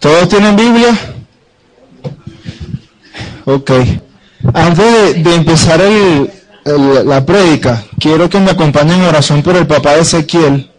¿Todos 0.00 0.30
tienen 0.30 0.56
Biblia? 0.56 0.98
Ok. 3.44 3.70
Antes 4.54 5.14
de, 5.14 5.22
de 5.22 5.34
empezar 5.34 5.78
el, 5.82 6.30
la 7.04 7.24
prédica, 7.26 7.84
quiero 7.98 8.28
que 8.30 8.40
me 8.40 8.50
acompañen 8.50 9.00
en 9.00 9.06
oración 9.06 9.42
por 9.42 9.56
el 9.56 9.66
papá 9.66 9.94
de 9.94 10.00
Ezequiel, 10.00 10.70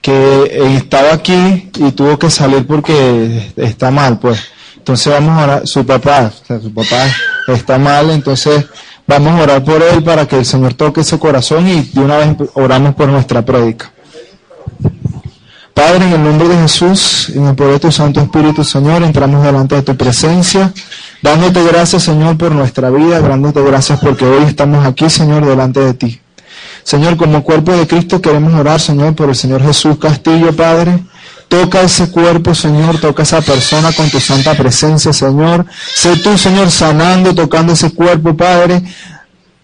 que 0.00 0.76
estaba 0.76 1.12
aquí 1.12 1.70
y 1.76 1.90
tuvo 1.90 2.16
que 2.20 2.30
salir 2.30 2.64
porque 2.64 3.52
está 3.56 3.90
mal, 3.90 4.20
pues. 4.20 4.40
Entonces 4.76 5.12
vamos 5.12 5.40
a 5.40 5.44
orar, 5.44 5.66
su 5.66 5.84
papá, 5.84 6.32
su 6.46 6.72
papá 6.72 7.06
está 7.48 7.78
mal, 7.78 8.10
entonces 8.10 8.64
vamos 9.08 9.38
a 9.38 9.42
orar 9.42 9.64
por 9.64 9.82
él 9.82 10.04
para 10.04 10.26
que 10.26 10.36
el 10.38 10.46
Señor 10.46 10.74
toque 10.74 11.00
ese 11.00 11.18
corazón 11.18 11.66
y 11.66 11.82
de 11.82 12.00
una 12.00 12.18
vez 12.18 12.36
oramos 12.54 12.94
por 12.94 13.08
nuestra 13.08 13.44
prédica. 13.44 13.92
Padre, 15.74 16.04
en 16.06 16.12
el 16.12 16.22
nombre 16.22 16.48
de 16.48 16.56
Jesús, 16.56 17.30
en 17.34 17.46
el 17.46 17.54
poder 17.54 17.74
de 17.74 17.80
tu 17.80 17.92
Santo 17.92 18.20
Espíritu, 18.20 18.62
Señor, 18.62 19.02
entramos 19.02 19.42
delante 19.42 19.76
de 19.76 19.82
tu 19.82 19.96
presencia, 19.96 20.72
dándote 21.22 21.62
gracias, 21.64 22.02
Señor, 22.02 22.36
por 22.36 22.52
nuestra 22.52 22.90
vida, 22.90 23.20
dándote 23.20 23.62
gracias 23.62 23.98
porque 24.00 24.24
hoy 24.24 24.44
estamos 24.44 24.84
aquí, 24.86 25.08
Señor, 25.08 25.46
delante 25.46 25.80
de 25.80 25.94
ti. 25.94 26.20
Señor, 26.82 27.16
como 27.16 27.42
cuerpo 27.42 27.72
de 27.72 27.86
Cristo 27.86 28.20
queremos 28.20 28.52
orar, 28.54 28.80
Señor, 28.80 29.14
por 29.14 29.30
el 29.30 29.34
Señor 29.34 29.62
Jesús 29.62 29.98
Castillo, 29.98 30.54
Padre. 30.54 30.98
Toca 31.48 31.82
ese 31.82 32.10
cuerpo, 32.10 32.54
Señor, 32.54 32.98
toca 32.98 33.22
esa 33.22 33.40
persona 33.40 33.92
con 33.92 34.10
tu 34.10 34.20
santa 34.20 34.54
presencia, 34.54 35.12
Señor. 35.12 35.66
Sé 35.94 36.16
tú, 36.16 36.36
Señor, 36.36 36.70
sanando, 36.70 37.34
tocando 37.34 37.74
ese 37.74 37.92
cuerpo, 37.92 38.36
Padre, 38.36 38.82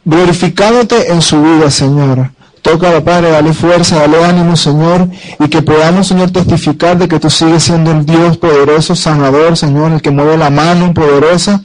glorificándote 0.05 1.13
en 1.13 1.23
su 1.23 1.43
vida, 1.43 1.71
Señor. 1.71 2.31
Tócalo, 2.63 3.03
Padre, 3.05 3.31
dale 3.31 3.53
fuerza, 3.53 3.97
dale 3.97 4.25
ánimo, 4.25 4.57
Señor, 4.57 5.09
y 5.39 5.49
que 5.49 5.63
podamos, 5.63 6.07
Señor, 6.09 6.31
testificar 6.31 6.99
de 6.99 7.09
que 7.09 7.19
tú 7.19 7.31
sigues 7.31 7.63
siendo 7.63 7.91
el 7.93 8.05
Dios 8.05 8.37
poderoso, 8.37 8.95
sanador, 8.95 9.57
Señor, 9.57 9.93
el 9.93 10.03
que 10.03 10.11
mueve 10.11 10.37
la 10.37 10.51
mano 10.51 10.93
poderosa 10.93 11.63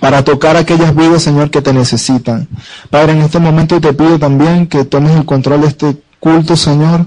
para 0.00 0.22
tocar 0.22 0.56
aquellas 0.56 0.94
vidas, 0.94 1.22
Señor, 1.22 1.50
que 1.50 1.62
te 1.62 1.72
necesitan. 1.72 2.48
Padre, 2.90 3.12
en 3.12 3.22
este 3.22 3.38
momento 3.38 3.80
te 3.80 3.92
pido 3.92 4.18
también 4.18 4.66
que 4.66 4.84
tomes 4.84 5.16
el 5.16 5.24
control 5.24 5.62
de 5.62 5.68
este 5.68 5.96
culto, 6.20 6.56
Señor. 6.56 7.06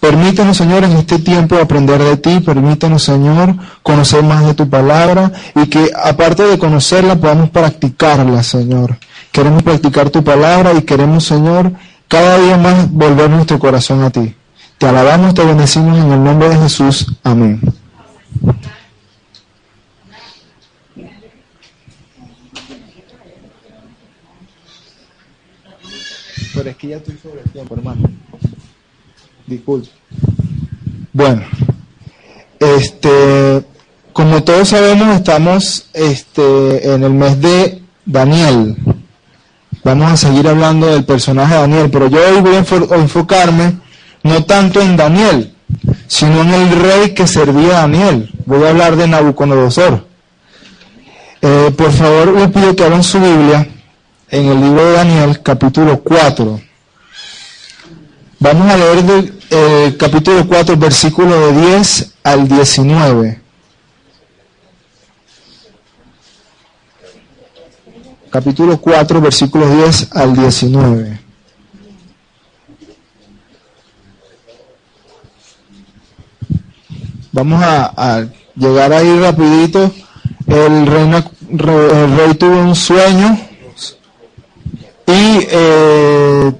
Permítanos, 0.00 0.56
Señor, 0.56 0.84
en 0.84 0.92
este 0.92 1.18
tiempo 1.18 1.56
aprender 1.56 2.00
de 2.00 2.16
ti, 2.16 2.38
permítanos, 2.38 3.02
Señor, 3.02 3.56
conocer 3.82 4.22
más 4.22 4.46
de 4.46 4.54
tu 4.54 4.68
palabra 4.68 5.32
y 5.56 5.66
que 5.66 5.90
aparte 6.04 6.44
de 6.44 6.56
conocerla 6.56 7.16
podamos 7.16 7.50
practicarla, 7.50 8.44
Señor. 8.44 8.96
Queremos 9.32 9.64
practicar 9.64 10.10
tu 10.10 10.22
palabra 10.22 10.72
y 10.74 10.82
queremos, 10.82 11.24
Señor, 11.24 11.72
cada 12.08 12.38
día 12.38 12.56
más 12.56 12.90
volver 12.90 13.30
nuestro 13.30 13.58
corazón 13.58 14.02
a 14.02 14.10
ti. 14.10 14.34
Te 14.78 14.86
alabamos, 14.86 15.34
te 15.34 15.44
bendecimos 15.44 15.98
en 15.98 16.10
el 16.10 16.24
nombre 16.24 16.48
de 16.48 16.56
Jesús. 16.56 17.06
Amén. 17.22 17.60
Pero 26.54 26.70
es 26.70 26.76
que 26.76 26.88
ya 26.88 26.96
estoy 26.96 27.16
sobre 27.22 27.40
el 27.42 27.50
tiempo, 27.50 27.74
hermano. 27.74 28.08
Disculpe. 29.46 29.88
Bueno, 31.12 31.42
este, 32.58 33.64
como 34.12 34.42
todos 34.42 34.68
sabemos, 34.68 35.16
estamos 35.16 35.88
este, 35.92 36.94
en 36.94 37.04
el 37.04 37.12
mes 37.12 37.40
de 37.40 37.82
Daniel. 38.04 38.76
Vamos 39.88 40.12
a 40.12 40.16
seguir 40.18 40.46
hablando 40.46 40.86
del 40.86 41.02
personaje 41.04 41.54
de 41.54 41.60
Daniel, 41.62 41.88
pero 41.90 42.08
yo 42.08 42.18
hoy 42.18 42.42
voy 42.42 42.56
a 42.56 42.62
enfo- 42.62 42.92
a 42.92 42.96
enfocarme 42.96 43.78
no 44.22 44.44
tanto 44.44 44.82
en 44.82 44.98
Daniel, 44.98 45.54
sino 46.06 46.42
en 46.42 46.52
el 46.52 46.70
rey 46.78 47.14
que 47.14 47.26
servía 47.26 47.78
a 47.78 47.80
Daniel. 47.88 48.30
Voy 48.44 48.64
a 48.66 48.68
hablar 48.68 48.96
de 48.96 49.08
Nabucodonosor. 49.08 50.06
Eh, 51.40 51.72
por 51.74 51.90
favor, 51.92 52.34
les 52.34 52.50
pido 52.50 52.76
que 52.76 52.84
abran 52.84 53.02
su 53.02 53.18
Biblia 53.18 53.66
en 54.28 54.44
el 54.50 54.60
libro 54.60 54.84
de 54.84 54.92
Daniel, 54.92 55.40
capítulo 55.42 56.00
4. 56.00 56.60
Vamos 58.40 58.70
a 58.70 58.76
leer 58.76 59.02
del 59.04 59.38
eh, 59.48 59.96
capítulo 59.98 60.46
4, 60.46 60.76
versículo 60.76 61.46
de 61.50 61.60
10 61.78 62.12
al 62.24 62.46
19. 62.46 63.40
Capítulo 68.30 68.78
4, 68.78 69.20
versículos 69.22 69.74
10 69.74 70.08
al 70.12 70.36
19. 70.36 71.20
Vamos 77.32 77.62
a, 77.62 78.26
llegar 78.54 78.92
ahí 78.92 79.18
rapidito. 79.18 79.90
El 80.46 80.86
rey, 80.86 81.24
el 81.50 82.16
rey 82.16 82.34
tuvo 82.34 82.58
un 82.58 82.74
sueño 82.74 83.38
y 85.06 85.46
eh, 85.50 86.52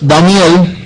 Daniel 0.00 0.76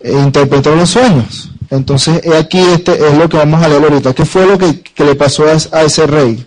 eh, 0.00 0.12
interpretó 0.12 0.74
los 0.74 0.88
sueños. 0.88 1.50
Entonces, 1.70 2.22
aquí 2.34 2.60
este 2.60 2.92
es 2.92 3.18
lo 3.18 3.28
que 3.28 3.36
vamos 3.36 3.62
a 3.62 3.68
leer 3.68 3.82
ahorita. 3.82 4.14
¿Qué 4.14 4.24
fue 4.24 4.46
lo 4.46 4.56
que, 4.56 4.80
que 4.80 5.04
le 5.04 5.14
pasó 5.14 5.44
a 5.46 5.82
ese 5.82 6.06
rey? 6.06 6.46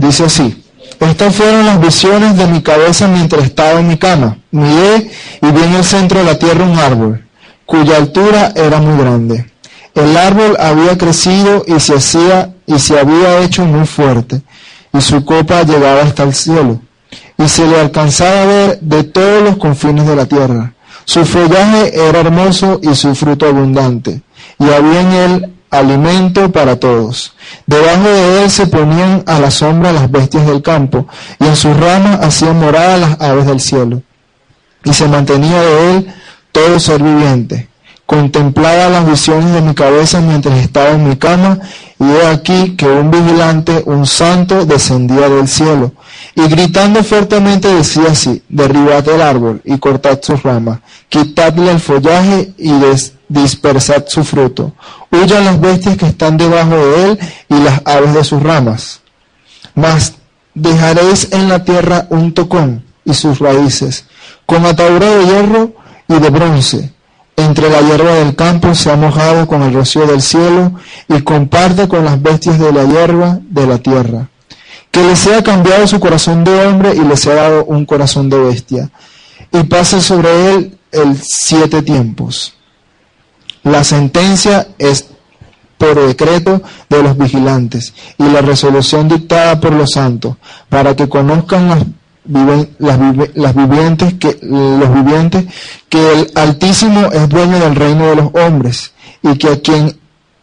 Dice 0.00 0.24
así, 0.24 0.64
estas 0.98 1.34
fueron 1.34 1.66
las 1.66 1.78
visiones 1.78 2.34
de 2.34 2.46
mi 2.46 2.62
cabeza 2.62 3.06
mientras 3.06 3.44
estaba 3.44 3.80
en 3.80 3.88
mi 3.88 3.98
cama. 3.98 4.38
Miré 4.50 5.10
y 5.42 5.50
vi 5.50 5.62
en 5.62 5.74
el 5.74 5.84
centro 5.84 6.20
de 6.20 6.24
la 6.24 6.38
tierra 6.38 6.64
un 6.64 6.78
árbol, 6.78 7.22
cuya 7.66 7.98
altura 7.98 8.50
era 8.56 8.80
muy 8.80 8.98
grande. 8.98 9.52
El 9.94 10.16
árbol 10.16 10.56
había 10.58 10.96
crecido 10.96 11.64
y 11.66 11.78
se 11.80 11.96
hacía 11.96 12.54
y 12.66 12.78
se 12.78 12.98
había 12.98 13.42
hecho 13.42 13.66
muy 13.66 13.86
fuerte, 13.86 14.40
y 14.94 15.02
su 15.02 15.22
copa 15.22 15.64
llegaba 15.64 16.00
hasta 16.00 16.22
el 16.22 16.32
cielo, 16.32 16.80
y 17.36 17.46
se 17.46 17.66
le 17.66 17.78
alcanzaba 17.78 18.42
a 18.42 18.46
ver 18.46 18.80
de 18.80 19.04
todos 19.04 19.42
los 19.42 19.58
confines 19.58 20.06
de 20.06 20.16
la 20.16 20.24
tierra. 20.24 20.72
Su 21.04 21.26
follaje 21.26 21.94
era 21.94 22.20
hermoso 22.20 22.80
y 22.82 22.94
su 22.94 23.14
fruto 23.14 23.46
abundante, 23.46 24.22
y 24.58 24.64
había 24.64 25.00
en 25.02 25.12
él 25.12 25.54
alimento 25.70 26.50
para 26.50 26.78
todos. 26.78 27.34
Debajo 27.66 28.08
de 28.08 28.44
él 28.44 28.50
se 28.50 28.66
ponían 28.66 29.22
a 29.26 29.38
la 29.38 29.50
sombra 29.50 29.92
las 29.92 30.10
bestias 30.10 30.46
del 30.46 30.62
campo, 30.62 31.06
y 31.38 31.46
en 31.46 31.56
sus 31.56 31.76
ramas 31.76 32.20
hacían 32.22 32.58
morada 32.60 32.96
las 32.98 33.20
aves 33.20 33.46
del 33.46 33.60
cielo. 33.60 34.02
Y 34.84 34.92
se 34.92 35.08
mantenía 35.08 35.62
de 35.62 35.90
él 35.96 36.14
todo 36.52 36.78
ser 36.78 37.02
viviente. 37.02 37.69
Contemplaba 38.14 38.88
las 38.88 39.08
visiones 39.08 39.52
de 39.52 39.60
mi 39.60 39.72
cabeza 39.72 40.20
mientras 40.20 40.58
estaba 40.58 40.88
en 40.90 41.08
mi 41.08 41.14
cama, 41.14 41.60
y 41.96 42.04
he 42.10 42.26
aquí 42.26 42.74
que 42.74 42.86
un 42.86 43.08
vigilante, 43.08 43.84
un 43.86 44.04
santo, 44.04 44.66
descendía 44.66 45.28
del 45.28 45.46
cielo, 45.46 45.92
y 46.34 46.42
gritando 46.48 47.04
fuertemente 47.04 47.72
decía 47.72 48.06
así, 48.10 48.42
derribad 48.48 49.08
el 49.08 49.22
árbol 49.22 49.62
y 49.64 49.78
cortad 49.78 50.18
sus 50.22 50.42
ramas, 50.42 50.80
quitadle 51.08 51.70
el 51.70 51.78
follaje 51.78 52.52
y 52.58 52.72
des- 52.80 53.12
dispersad 53.28 54.02
su 54.08 54.24
fruto. 54.24 54.72
Huyan 55.12 55.44
las 55.44 55.60
bestias 55.60 55.96
que 55.96 56.06
están 56.08 56.36
debajo 56.36 56.74
de 56.74 57.04
él 57.12 57.18
y 57.48 57.60
las 57.62 57.80
aves 57.84 58.12
de 58.12 58.24
sus 58.24 58.42
ramas. 58.42 59.02
Mas 59.76 60.14
dejaréis 60.52 61.28
en 61.30 61.48
la 61.48 61.62
tierra 61.62 62.08
un 62.10 62.34
tocón 62.34 62.82
y 63.04 63.14
sus 63.14 63.38
raíces, 63.38 64.04
con 64.46 64.66
atadura 64.66 65.06
de 65.10 65.26
hierro 65.26 65.70
y 66.08 66.14
de 66.18 66.30
bronce. 66.30 66.90
Entre 67.40 67.70
la 67.70 67.80
hierba 67.80 68.16
del 68.16 68.36
campo 68.36 68.74
se 68.74 68.90
ha 68.90 68.96
mojado 68.96 69.46
con 69.46 69.62
el 69.62 69.72
rocío 69.72 70.06
del 70.06 70.20
cielo 70.20 70.72
y 71.08 71.22
comparte 71.22 71.88
con 71.88 72.04
las 72.04 72.20
bestias 72.20 72.58
de 72.58 72.70
la 72.70 72.84
hierba 72.84 73.38
de 73.42 73.66
la 73.66 73.78
tierra. 73.78 74.28
Que 74.90 75.02
le 75.02 75.16
sea 75.16 75.42
cambiado 75.42 75.86
su 75.86 75.98
corazón 76.00 76.44
de 76.44 76.66
hombre 76.66 76.94
y 76.94 77.00
le 77.00 77.16
sea 77.16 77.34
dado 77.36 77.64
un 77.64 77.86
corazón 77.86 78.28
de 78.28 78.38
bestia. 78.38 78.90
Y 79.52 79.62
pase 79.62 80.02
sobre 80.02 80.52
él 80.52 80.78
el 80.92 81.18
siete 81.22 81.80
tiempos. 81.80 82.54
La 83.62 83.84
sentencia 83.84 84.68
es 84.76 85.06
por 85.78 85.98
decreto 86.06 86.60
de 86.90 87.02
los 87.02 87.16
vigilantes 87.16 87.94
y 88.18 88.24
la 88.24 88.42
resolución 88.42 89.08
dictada 89.08 89.60
por 89.60 89.72
los 89.72 89.92
santos 89.92 90.36
para 90.68 90.94
que 90.94 91.08
conozcan 91.08 91.68
las, 91.70 91.84
viven- 92.30 92.70
las, 92.78 92.98
vive- 92.98 93.30
las 93.34 93.54
vivientes 93.54 94.14
que 94.14 94.38
los 94.42 94.94
vivientes 94.94 95.44
que 95.88 96.12
el 96.12 96.30
Altísimo 96.34 97.10
es 97.12 97.28
dueño 97.28 97.58
del 97.58 97.74
reino 97.74 98.06
de 98.06 98.16
los 98.16 98.30
hombres 98.34 98.92
y 99.22 99.36
que 99.36 99.48
a 99.48 99.60
quien 99.60 99.96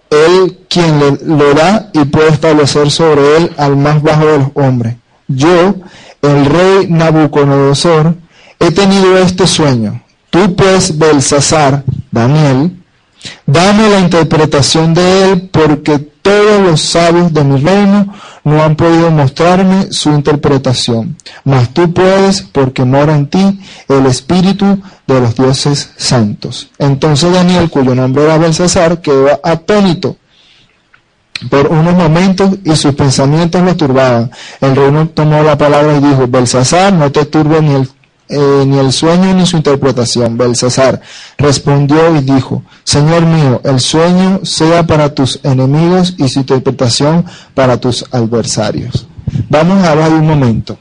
él 0.10 0.60
quien 0.70 1.00
le, 1.00 1.12
lo 1.26 1.54
da 1.54 1.90
y 1.94 2.06
puede 2.06 2.30
establecer 2.30 2.92
sobre 2.92 3.38
él 3.38 3.52
al 3.58 3.76
más 3.76 4.02
bajo 4.02 4.26
de 4.26 4.38
los 4.40 4.48
hombres. 4.56 4.96
Yo, 5.28 5.76
el 6.22 6.46
rey 6.46 6.88
Nabucodonosor, 6.90 8.16
he 8.60 8.72
tenido 8.72 9.18
este 9.18 9.46
sueño. 9.48 10.02
Tú 10.30 10.56
pues, 10.56 10.98
Belsasar, 10.98 11.84
Daniel, 12.12 12.78
dame 13.46 13.90
la 13.90 14.00
interpretación 14.00 14.94
de 14.94 15.32
él 15.32 15.50
porque 15.52 16.08
todos 16.28 16.62
los 16.62 16.82
sabios 16.82 17.34
de 17.34 17.42
mi 17.46 17.58
reino 17.58 18.14
no 18.44 18.62
han 18.62 18.76
podido 18.76 19.10
mostrarme 19.12 19.94
su 19.94 20.10
interpretación. 20.10 21.16
Mas 21.46 21.70
tú 21.70 21.94
puedes 21.94 22.42
porque 22.42 22.84
mora 22.84 23.16
en 23.16 23.28
ti 23.28 23.60
el 23.88 24.06
espíritu 24.08 24.82
de 25.08 25.22
los 25.22 25.36
dioses 25.36 25.92
santos. 25.96 26.70
Entonces 26.80 27.32
Daniel, 27.32 27.70
cuyo 27.70 27.96
nombre 27.96 28.26
era 28.26 28.38
Belsasar, 28.38 29.00
quedó 29.00 29.40
atónito 29.42 30.18
por 31.50 31.68
unos 31.68 31.94
momentos 31.94 32.56
y 32.66 32.76
sus 32.76 32.94
pensamientos 32.94 33.62
lo 33.62 33.78
turbaban. 33.78 34.30
El 34.60 34.76
reino 34.76 35.08
tomó 35.08 35.42
la 35.44 35.58
palabra 35.58 35.96
y 35.96 36.02
dijo, 36.02 36.28
Belsasar, 36.28 36.92
no 36.92 37.10
te 37.10 37.24
turbe 37.24 37.62
ni 37.62 37.74
el, 37.74 37.90
ni 38.30 38.78
el 38.78 38.92
sueño 38.92 39.34
ni 39.34 39.46
su 39.46 39.58
interpretación. 39.58 40.38
Belsasar 40.38 41.02
respondió 41.38 42.16
y 42.16 42.22
dijo, 42.22 42.64
Señor 42.84 43.26
mío, 43.26 43.62
el 43.64 43.80
sueño 43.80 44.42
sea 44.44 44.86
para 44.86 45.14
tus 45.14 45.40
enemigos 45.44 46.16
y 46.18 46.28
su 46.28 46.40
interpretación 46.40 47.26
para 47.54 47.78
tus 47.80 48.06
adversarios. 48.12 49.08
Vamos 49.50 49.84
a 49.86 49.96
ver 49.96 50.14
un 50.14 50.28
momento. 50.28 50.78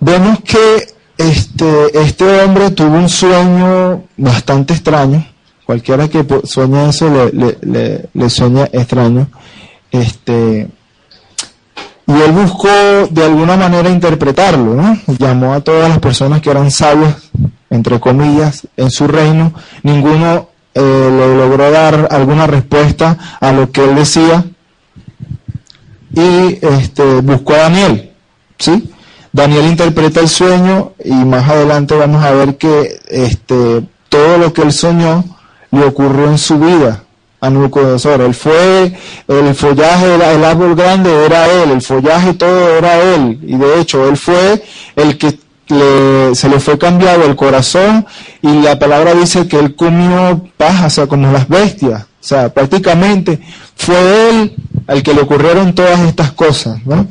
Vemos 0.00 0.40
que 0.40 0.94
este, 1.16 1.98
este 1.98 2.42
hombre 2.42 2.70
tuvo 2.70 2.96
un 2.96 3.08
sueño 3.08 4.04
bastante 4.16 4.74
extraño. 4.74 5.26
Cualquiera 5.64 6.08
que 6.08 6.26
sueña 6.44 6.90
eso 6.90 7.08
le, 7.32 8.08
le, 8.12 8.30
sueña 8.30 8.68
extraño. 8.70 9.28
Este, 9.90 10.68
y 12.06 12.12
él 12.12 12.32
buscó 12.32 12.68
de 13.10 13.24
alguna 13.24 13.56
manera 13.56 13.88
interpretarlo, 13.88 14.74
¿no? 14.74 14.98
Llamó 15.18 15.54
a 15.54 15.60
todas 15.60 15.88
las 15.88 15.98
personas 16.00 16.42
que 16.42 16.50
eran 16.50 16.70
sabias, 16.70 17.16
entre 17.70 17.98
comillas, 17.98 18.66
en 18.76 18.90
su 18.90 19.06
reino. 19.06 19.54
Ninguno 19.82 20.48
eh, 20.74 20.80
le 20.80 21.36
logró 21.36 21.70
dar 21.70 22.08
alguna 22.10 22.46
respuesta 22.46 23.16
a 23.40 23.52
lo 23.52 23.70
que 23.70 23.84
él 23.84 23.94
decía. 23.94 24.44
Y 26.12 26.58
este, 26.60 27.20
buscó 27.22 27.54
a 27.54 27.58
Daniel, 27.58 28.12
¿sí? 28.58 28.92
Daniel 29.32 29.66
interpreta 29.66 30.20
el 30.20 30.28
sueño 30.28 30.92
y 31.02 31.12
más 31.12 31.48
adelante 31.48 31.96
vamos 31.96 32.22
a 32.22 32.30
ver 32.32 32.56
que 32.56 33.00
este, 33.08 33.82
todo 34.08 34.38
lo 34.38 34.52
que 34.52 34.62
él 34.62 34.72
soñó 34.72 35.24
le 35.72 35.84
ocurrió 35.84 36.26
en 36.26 36.38
su 36.38 36.58
vida 36.58 37.03
Nabucodonosor. 37.50 38.20
Él 38.20 38.34
fue, 38.34 38.92
el 39.28 39.54
follaje, 39.54 40.14
el 40.14 40.44
árbol 40.44 40.74
grande 40.74 41.10
era 41.24 41.46
él, 41.48 41.70
el 41.70 41.82
follaje 41.82 42.34
todo 42.34 42.76
era 42.76 43.00
él. 43.14 43.38
Y 43.42 43.56
de 43.56 43.80
hecho, 43.80 44.08
él 44.08 44.16
fue 44.16 44.62
el 44.96 45.18
que 45.18 45.38
se 45.66 46.48
le 46.48 46.60
fue 46.60 46.78
cambiado 46.78 47.24
el 47.24 47.36
corazón 47.36 48.06
y 48.42 48.60
la 48.60 48.78
palabra 48.78 49.14
dice 49.14 49.48
que 49.48 49.58
él 49.58 49.74
comió 49.74 50.42
paja, 50.56 50.86
o 50.86 50.90
sea, 50.90 51.06
como 51.06 51.32
las 51.32 51.48
bestias. 51.48 52.02
O 52.02 52.26
sea, 52.26 52.52
prácticamente 52.52 53.40
fue 53.76 54.30
él 54.30 54.56
al 54.86 55.02
que 55.02 55.14
le 55.14 55.22
ocurrieron 55.22 55.74
todas 55.74 56.00
estas 56.00 56.32
cosas, 56.32 56.84
¿no? 56.86 57.06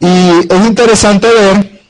Y 0.00 0.52
es 0.52 0.66
interesante 0.66 1.28
ver 1.28 1.80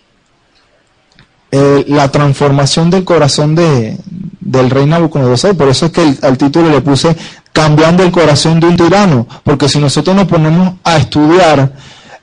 eh, 1.51 1.85
la 1.89 2.11
transformación 2.11 2.91
del 2.91 3.05
corazón 3.05 3.55
de, 3.55 3.97
del 4.41 4.71
rey 4.71 4.87
Nabucodonosor. 4.87 5.57
Por 5.57 5.69
eso 5.69 5.87
es 5.87 5.93
que 5.93 6.15
al 6.23 6.37
título 6.37 6.69
le 6.71 6.81
puse 6.81 7.17
cambiando 7.53 8.03
el 8.03 8.11
corazón 8.11 8.61
de 8.61 8.67
un 8.67 8.77
tirano. 8.77 9.27
Porque 9.45 9.69
si 9.69 9.79
nosotros 9.79 10.15
nos 10.17 10.27
ponemos 10.27 10.75
a 10.85 10.97
estudiar 10.97 11.73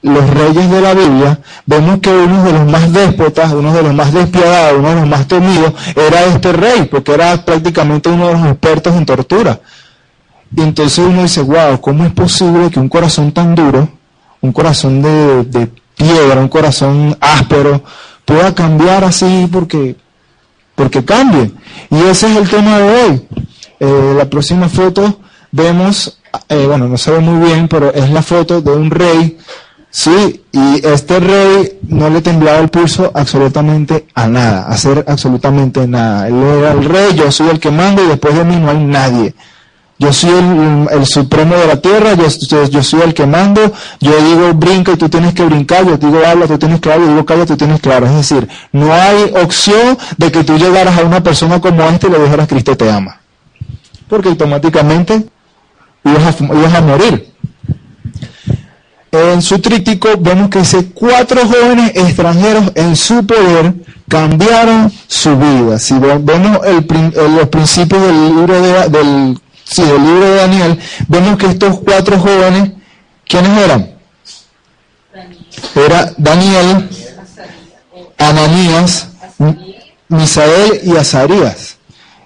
los 0.02 0.30
reyes 0.30 0.70
de 0.70 0.82
la 0.82 0.94
Biblia, 0.94 1.40
vemos 1.66 2.00
que 2.00 2.10
uno 2.10 2.44
de 2.44 2.54
los 2.54 2.66
más 2.70 2.92
déspotas, 2.92 3.52
uno 3.54 3.74
de 3.74 3.84
los 3.84 3.94
más 3.94 4.14
despiadados, 4.14 4.80
uno 4.80 4.90
de 4.90 4.96
los 4.96 5.08
más 5.08 5.28
temidos, 5.28 5.74
era 5.96 6.26
este 6.26 6.54
rey, 6.54 6.88
porque 6.90 7.14
era 7.14 7.44
prácticamente 7.44 8.10
uno 8.10 8.28
de 8.28 8.34
los 8.34 8.46
expertos 8.48 8.96
en 8.96 9.06
tortura. 9.06 9.60
Y 10.56 10.62
entonces 10.62 11.06
uno 11.06 11.24
dice, 11.24 11.42
wow, 11.42 11.80
¿cómo 11.80 12.06
es 12.06 12.12
posible 12.12 12.70
que 12.72 12.80
un 12.80 12.90
corazón 12.90 13.32
tan 13.32 13.54
duro, 13.54 13.90
un 14.42 14.52
corazón 14.52 15.02
de 15.02 15.70
piedra, 16.00 16.40
un 16.40 16.48
corazón 16.48 17.18
áspero, 17.20 17.84
pueda 18.24 18.56
cambiar 18.56 19.04
así 19.04 19.48
porque, 19.52 19.96
porque 20.76 21.04
cambie. 21.04 21.52
Y 21.90 21.98
ese 22.04 22.32
es 22.32 22.38
el 22.38 22.50
tema 22.50 22.80
de 22.80 22.90
hoy. 22.90 23.28
Eh, 23.80 24.14
la 24.18 24.26
próxima 24.30 24.68
foto 24.68 25.20
vemos, 25.52 26.20
eh, 26.50 26.66
bueno, 26.68 26.88
no 26.88 26.98
se 26.98 27.12
ve 27.12 27.20
muy 27.20 27.46
bien, 27.48 27.68
pero 27.68 27.94
es 27.94 28.10
la 28.10 28.22
foto 28.22 28.62
de 28.62 28.72
un 28.72 28.92
rey, 28.92 29.38
sí, 29.90 30.44
y 30.52 30.86
este 30.86 31.20
rey 31.20 31.80
no 31.88 32.10
le 32.10 32.22
temblaba 32.22 32.60
el 32.60 32.70
pulso 32.70 33.12
absolutamente 33.14 34.08
a 34.14 34.28
nada, 34.28 34.64
a 34.64 34.74
hacer 34.74 35.06
absolutamente 35.08 35.88
nada. 35.88 36.28
Él 36.28 36.36
era 36.36 36.72
el 36.74 36.86
rey, 36.86 37.16
yo 37.16 37.32
soy 37.32 37.50
el 37.50 37.60
que 37.60 37.72
manda 37.72 38.04
y 38.04 38.08
después 38.08 38.36
de 38.36 38.44
mí 38.44 38.58
no 38.58 38.70
hay 38.70 38.84
nadie. 38.84 39.34
Yo 40.02 40.14
soy 40.14 40.32
el, 40.92 41.06
supremo 41.06 41.56
de 41.56 41.68
la 41.68 41.82
tierra, 41.82 42.14
yo, 42.14 42.26
yo, 42.70 42.84
soy 42.84 43.02
el 43.02 43.14
que 43.14 43.26
mando, 43.26 43.74
yo 44.00 44.18
digo 44.24 44.54
brinca 44.54 44.94
y 44.94 44.96
tú 44.96 45.10
tienes 45.10 45.34
que 45.34 45.44
brincar, 45.44 45.86
yo 45.86 45.98
digo 45.98 46.22
habla, 46.26 46.48
tú 46.48 46.58
tienes 46.58 46.80
que 46.80 46.90
hablar, 46.90 47.06
yo 47.06 47.14
digo 47.16 47.26
calla, 47.26 47.46
tú 47.46 47.58
tienes 47.58 47.82
que 47.82 47.92
hablar. 47.92 48.10
Es 48.10 48.16
decir, 48.16 48.48
no 48.72 48.94
hay 48.94 49.34
opción 49.44 49.98
de 50.16 50.32
que 50.32 50.46
tú 50.46 50.58
llegaras 50.58 50.98
a 50.98 51.04
una 51.04 51.22
persona 51.22 51.60
como 51.60 51.84
esta 51.84 52.08
y 52.08 52.12
le 52.12 52.20
dijeras 52.20 52.48
Cristo 52.48 52.78
te 52.78 52.90
ama. 52.90 53.20
Porque 54.10 54.30
automáticamente 54.30 55.26
ibas 56.04 56.42
a, 56.42 56.44
ibas 56.44 56.74
a 56.74 56.82
morir. 56.82 57.30
En 59.12 59.42
su 59.42 59.60
tríptico 59.60 60.10
vemos 60.20 60.50
que 60.50 60.60
dice, 60.60 60.92
cuatro 60.94 61.42
jóvenes 61.48 61.92
extranjeros 61.96 62.72
en 62.76 62.96
su 62.96 63.26
poder 63.26 63.74
cambiaron 64.08 64.92
su 65.08 65.36
vida. 65.36 65.80
Si 65.80 65.98
vemos 65.98 66.60
el, 66.66 66.86
los 67.36 67.48
principios 67.50 68.02
del 68.02 68.36
libro 68.36 68.62
de, 68.62 68.90
del 68.90 69.40
libro 70.04 70.26
de 70.26 70.36
Daniel, 70.36 70.80
vemos 71.08 71.38
que 71.38 71.48
estos 71.48 71.80
cuatro 71.80 72.20
jóvenes, 72.20 72.72
¿quiénes 73.28 73.58
eran? 73.58 73.96
Era 75.76 76.14
Daniel, 76.18 76.90
Ananías, 78.18 79.08
Misael 80.08 80.82
y 80.84 80.96
Azarías. 80.98 81.79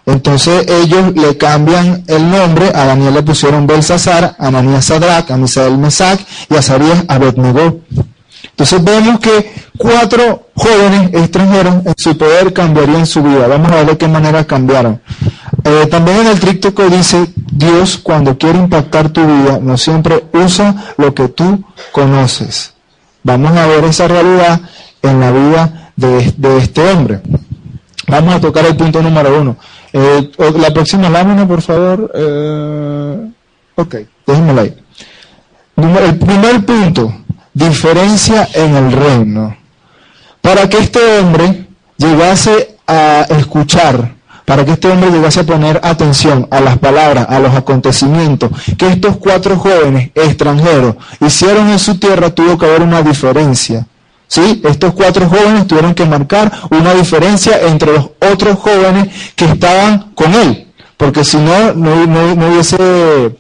Entonces 0.05 0.65
ellos 0.67 1.13
le 1.15 1.37
cambian 1.37 2.03
el 2.07 2.29
nombre, 2.29 2.71
a 2.73 2.85
Daniel 2.85 3.13
le 3.13 3.23
pusieron 3.23 3.65
Belsasar, 3.65 4.35
a 4.37 4.47
Ananías 4.47 4.85
Sadrach, 4.85 5.31
a 5.31 5.37
Misael 5.37 5.77
Mesac 5.77 6.19
y 6.49 6.55
a 6.55 6.59
Azarías 6.59 7.05
Abednego. 7.07 7.79
Entonces 8.43 8.83
vemos 8.83 9.19
que 9.19 9.51
cuatro 9.77 10.49
jóvenes 10.55 11.13
extranjeros 11.13 11.85
en 11.85 11.93
su 11.97 12.17
poder 12.17 12.53
cambiarían 12.53 13.05
su 13.05 13.23
vida. 13.23 13.47
Vamos 13.47 13.71
a 13.71 13.75
ver 13.75 13.85
de 13.87 13.97
qué 13.97 14.07
manera 14.07 14.45
cambiaron. 14.45 15.01
Eh, 15.63 15.87
también 15.89 16.17
en 16.19 16.27
el 16.27 16.39
tríptico 16.39 16.87
dice, 16.89 17.25
Dios 17.35 17.97
cuando 17.97 18.37
quiere 18.37 18.59
impactar 18.59 19.09
tu 19.09 19.25
vida 19.25 19.59
no 19.61 19.77
siempre 19.77 20.25
usa 20.33 20.93
lo 20.97 21.13
que 21.13 21.29
tú 21.29 21.63
conoces. 21.91 22.73
Vamos 23.23 23.55
a 23.55 23.65
ver 23.67 23.85
esa 23.85 24.07
realidad 24.07 24.59
en 25.01 25.19
la 25.19 25.31
vida 25.31 25.91
de, 25.95 26.57
este 26.57 26.91
hombre. 26.91 27.21
Vamos 28.07 28.35
a 28.35 28.41
tocar 28.41 28.65
el 28.65 28.75
punto 28.75 29.01
número 29.01 29.41
uno. 29.41 29.57
Eh, 29.91 30.31
la 30.55 30.71
próxima 30.73 31.09
lámina, 31.09 31.47
por 31.47 31.61
favor. 31.61 32.11
Eh, 32.13 33.31
ok, 33.75 33.95
ahí. 34.59 34.75
El 35.75 36.17
primer 36.17 36.65
punto, 36.65 37.13
diferencia 37.53 38.47
en 38.53 38.75
el 38.75 38.91
reino. 38.91 39.57
Para 40.41 40.67
que 40.67 40.77
este 40.79 41.19
hombre 41.19 41.67
llegase 41.97 42.77
a 42.85 43.25
escuchar 43.29 44.13
para 44.45 44.65
que 44.65 44.71
este 44.71 44.89
hombre 44.89 45.09
llegase 45.09 45.41
a 45.41 45.45
poner 45.45 45.79
atención 45.83 46.47
a 46.51 46.59
las 46.59 46.77
palabras, 46.77 47.27
a 47.29 47.39
los 47.39 47.55
acontecimientos 47.55 48.51
que 48.77 48.87
estos 48.87 49.17
cuatro 49.17 49.57
jóvenes 49.57 50.11
extranjeros 50.15 50.95
hicieron 51.21 51.69
en 51.69 51.79
su 51.79 51.97
tierra, 51.97 52.29
tuvo 52.29 52.57
que 52.57 52.65
haber 52.65 52.81
una 52.81 53.01
diferencia. 53.01 53.87
¿Sí? 54.33 54.63
Estos 54.63 54.95
cuatro 54.95 55.29
jóvenes 55.29 55.67
tuvieron 55.67 55.93
que 55.93 56.05
marcar 56.05 56.51
una 56.71 56.95
diferencia 56.95 57.67
entre 57.67 57.93
los 57.93 58.09
otros 58.31 58.57
jóvenes 58.57 59.13
que 59.35 59.45
estaban 59.45 60.11
con 60.15 60.33
él, 60.33 60.73
porque 60.97 61.23
si 61.23 61.37
no, 61.37 61.75
no, 61.75 62.47
hubiese 62.47 63.37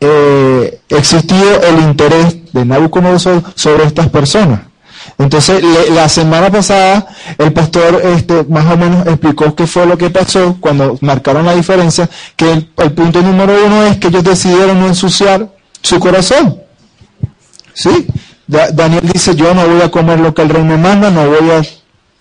eh, 0.00 0.80
existido 0.88 1.62
el 1.62 1.78
interés 1.84 2.52
de 2.52 2.64
Nabucodonosor 2.64 3.44
sobre 3.54 3.84
estas 3.84 4.08
personas. 4.08 4.62
Entonces, 5.18 5.62
la 5.90 6.08
semana 6.08 6.50
pasada, 6.50 7.06
el 7.38 7.52
pastor 7.52 8.02
este, 8.02 8.42
más 8.42 8.66
o 8.74 8.76
menos 8.76 9.06
explicó 9.06 9.54
qué 9.54 9.68
fue 9.68 9.86
lo 9.86 9.96
que 9.96 10.10
pasó 10.10 10.56
cuando 10.58 10.98
marcaron 11.00 11.46
la 11.46 11.54
diferencia, 11.54 12.10
que 12.34 12.50
el, 12.50 12.92
punto 12.92 13.22
número 13.22 13.54
uno 13.64 13.84
es 13.84 13.98
que 13.98 14.08
ellos 14.08 14.24
decidieron 14.24 14.80
no 14.80 14.88
ensuciar 14.88 15.48
su 15.80 16.00
corazón. 16.00 16.58
¿Sí? 17.72 18.08
Daniel 18.48 19.08
dice, 19.12 19.36
yo 19.36 19.54
no 19.54 19.66
voy 19.66 19.82
a 19.82 19.90
comer 19.90 20.18
lo 20.18 20.32
que 20.34 20.42
el 20.42 20.48
rey 20.48 20.64
me 20.64 20.78
manda, 20.78 21.10
no 21.10 21.28
voy 21.28 21.50
a 21.50 21.62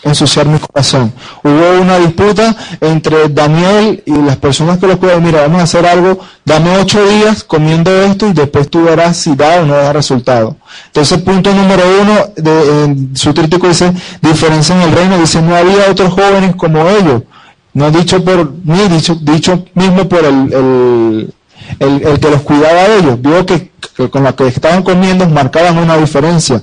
ensuciar 0.03 0.46
mi 0.48 0.60
corazón. 0.60 1.12
Hubo 1.43 1.81
una 1.81 1.98
disputa 1.98 2.55
entre 2.81 3.29
Daniel 3.29 4.03
y 4.05 4.12
las 4.12 4.38
personas 4.38 4.77
que 4.77 4.88
lo 4.88 5.00
cuidan. 5.00 5.24
Mira, 5.24 5.41
vamos 5.41 5.62
a 5.62 5.63
hacer 5.63 5.86
algo, 5.86 6.19
dame 6.46 6.77
ocho 6.77 7.05
días 7.07 7.43
comiendo 7.43 7.91
esto 8.03 8.27
y 8.27 8.34
después 8.34 8.69
tú 8.69 8.84
verás 8.84 9.17
si 9.17 9.36
da 9.36 9.62
o 9.62 9.65
no 9.65 9.75
da 9.75 9.93
resultado. 9.93 10.57
Entonces, 10.88 11.19
punto 11.22 11.53
número 11.53 11.84
uno, 12.01 12.13
de, 12.36 13.15
su 13.15 13.34
crítico 13.34 13.67
dice, 13.67 13.91
diferencia 14.22 14.75
en 14.75 14.81
el 14.81 14.91
reino, 14.91 15.17
dice, 15.17 15.41
no 15.41 15.55
había 15.55 15.89
otros 15.89 16.13
jóvenes 16.13 16.55
como 16.55 16.88
ellos. 16.89 17.24
No 17.74 17.91
dicho 17.91 18.24
por 18.24 18.51
mí, 18.51 18.88
dicho, 18.89 19.15
dicho 19.22 19.65
mismo 19.75 20.10
por 20.10 20.25
el, 20.25 21.34
que 21.79 22.29
los 22.29 22.41
cuidaba 22.41 22.79
a 22.81 22.95
ellos. 22.95 23.21
Vio 23.21 23.45
que, 23.45 23.71
con 24.09 24.24
lo 24.24 24.36
que 24.36 24.47
estaban 24.47 24.83
comiendo 24.83 25.27
marcaban 25.27 25.77
una 25.77 25.97
diferencia. 25.97 26.62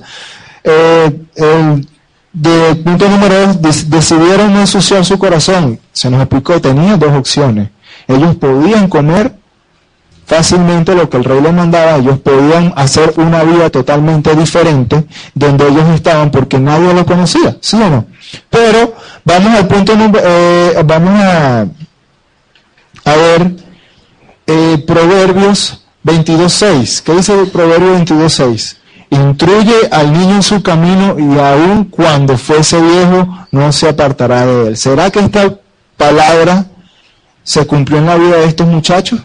Eh, 0.63 1.11
el, 1.35 1.87
de 2.33 2.75
punto 2.75 3.07
número 3.07 3.53
dos, 3.53 3.89
decidieron 3.89 4.53
no 4.53 4.59
ensuciar 4.59 5.05
su 5.05 5.17
corazón. 5.17 5.79
Se 5.93 6.09
nos 6.09 6.19
explicó, 6.19 6.59
tenía 6.59 6.97
dos 6.97 7.13
opciones. 7.13 7.69
Ellos 8.07 8.35
podían 8.35 8.89
comer 8.89 9.33
fácilmente 10.25 10.95
lo 10.95 11.09
que 11.09 11.17
el 11.17 11.23
rey 11.23 11.39
les 11.39 11.53
mandaba, 11.53 11.97
ellos 11.97 12.19
podían 12.19 12.73
hacer 12.75 13.13
una 13.17 13.43
vida 13.43 13.69
totalmente 13.69 14.35
diferente 14.35 15.05
donde 15.35 15.67
ellos 15.67 15.87
estaban 15.89 16.31
porque 16.31 16.59
nadie 16.59 16.93
los 16.93 17.05
conocía, 17.05 17.57
¿sí 17.61 17.77
o 17.77 17.89
no? 17.89 18.05
Pero 18.49 18.95
vamos 19.23 19.55
al 19.55 19.67
punto 19.67 19.95
número, 19.95 20.25
eh, 20.27 20.81
vamos 20.83 21.21
a, 21.21 21.61
a 23.05 23.15
ver 23.15 23.51
eh, 24.47 24.83
Proverbios 24.85 25.85
22.6. 26.03 27.03
¿Qué 27.03 27.13
dice 27.13 27.45
Proverbios 27.45 28.01
22.6? 28.01 28.77
Instruye 29.09 29.75
al 29.91 30.11
niño 30.13 30.35
en 30.35 30.43
su 30.43 30.61
camino 30.61 31.15
y 31.17 31.39
aun 31.39 31.85
cuando 31.85 32.37
fuese 32.37 32.81
viejo 32.81 33.27
no 33.51 33.71
se 33.71 33.89
apartará 33.89 34.45
de 34.45 34.69
él. 34.69 34.77
¿Será 34.77 35.09
que 35.11 35.19
esta 35.19 35.57
palabra 35.97 36.65
se 37.43 37.65
cumplió 37.65 37.99
en 37.99 38.07
la 38.07 38.15
vida 38.15 38.37
de 38.37 38.45
estos 38.45 38.67
muchachos? 38.67 39.19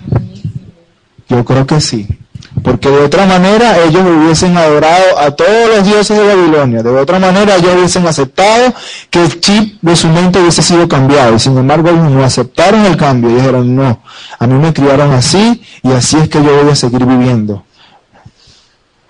Yo 1.29 1.45
creo 1.45 1.67
que 1.67 1.81
sí. 1.81 2.07
Porque 2.63 2.91
de 2.91 3.05
otra 3.05 3.27
manera 3.27 3.79
ellos 3.85 4.03
hubiesen 4.03 4.57
adorado 4.57 5.19
a 5.19 5.31
todos 5.31 5.77
los 5.77 5.85
dioses 5.85 6.17
de 6.19 6.27
Babilonia. 6.27 6.83
De 6.83 6.91
otra 6.91 7.19
manera 7.19 7.57
ellos 7.57 7.75
hubiesen 7.77 8.07
aceptado 8.07 8.75
que 9.09 9.23
el 9.23 9.41
chip 9.41 9.81
de 9.81 9.97
su 9.97 10.09
mente 10.09 10.41
hubiese 10.41 10.63
sido 10.63 10.89
cambiado. 10.89 11.37
Y 11.37 11.39
sin 11.39 11.57
embargo 11.57 11.91
ellos 11.91 12.11
no 12.11 12.25
aceptaron 12.25 12.85
el 12.87 12.97
cambio 12.97 13.31
y 13.31 13.35
dijeron, 13.35 13.75
no, 13.75 14.03
a 14.39 14.47
mí 14.47 14.55
me 14.55 14.73
criaron 14.73 15.13
así 15.13 15.63
y 15.83 15.93
así 15.93 16.17
es 16.17 16.29
que 16.29 16.43
yo 16.43 16.63
voy 16.63 16.71
a 16.71 16.77
seguir 16.77 17.05
viviendo. 17.07 17.65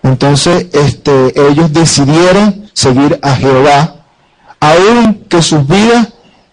Entonces 0.02 0.66
este, 0.72 1.48
ellos 1.48 1.72
decidieron 1.72 2.70
seguir 2.72 3.18
a 3.22 3.36
Jehová, 3.36 3.96
aun 4.60 5.24
que 5.28 5.42
sus 5.42 5.66
vidas 5.66 6.08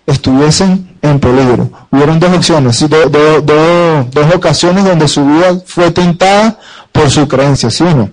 estuviesen 0.05 0.86
en 1.09 1.19
peligro. 1.19 1.69
Hubieron 1.91 2.19
dos 2.19 2.33
opciones, 2.35 2.85
dos 2.89 4.35
ocasiones 4.35 4.85
donde 4.85 5.07
su 5.07 5.25
vida 5.25 5.59
fue 5.65 5.91
tentada 5.91 6.59
por 6.91 7.09
su 7.09 7.27
creencia, 7.27 7.69
¿sí 7.69 7.83
no? 7.83 8.09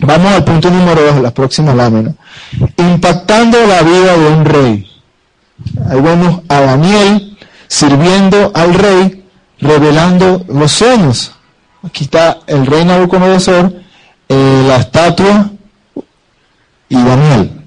Vamos 0.00 0.32
al 0.32 0.44
punto 0.44 0.70
número 0.70 1.02
dos, 1.02 1.22
la 1.22 1.32
próxima 1.32 1.74
lámina. 1.74 2.14
Impactando 2.76 3.58
la 3.66 3.82
vida 3.82 4.16
de 4.16 4.26
un 4.28 4.44
rey. 4.44 4.90
Ahí 5.88 6.00
vemos 6.00 6.42
a 6.48 6.60
Daniel 6.60 7.36
sirviendo 7.68 8.50
al 8.54 8.74
rey, 8.74 9.24
revelando 9.60 10.44
los 10.48 10.72
sueños. 10.72 11.32
Aquí 11.82 12.04
está 12.04 12.38
el 12.46 12.66
rey 12.66 12.84
Nabucodonosor, 12.84 13.72
eh, 14.28 14.64
la 14.66 14.76
estatua 14.76 15.50
y 16.88 16.96
Daniel. 16.96 17.63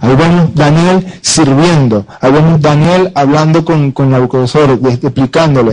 Ahí 0.00 0.14
vemos 0.14 0.54
Daniel 0.54 1.06
sirviendo. 1.22 2.06
Ahí 2.20 2.32
vemos 2.32 2.60
Daniel 2.60 3.12
hablando 3.14 3.64
con, 3.64 3.92
con 3.92 4.10
Nabucodonosor, 4.10 4.78
explicándole. 5.02 5.72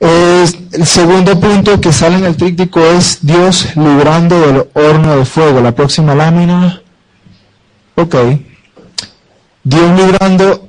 el 0.00 0.86
segundo 0.86 1.38
punto 1.38 1.80
que 1.80 1.92
sale 1.92 2.16
en 2.16 2.24
el 2.24 2.36
tríptico 2.36 2.80
es 2.80 3.18
Dios 3.22 3.68
librando 3.76 4.40
del 4.40 4.66
horno 4.74 5.16
de 5.16 5.24
fuego. 5.24 5.60
La 5.60 5.72
próxima 5.72 6.14
lámina. 6.14 6.82
Ok. 7.94 8.14
Dios 9.64 9.90
librando 9.96 10.68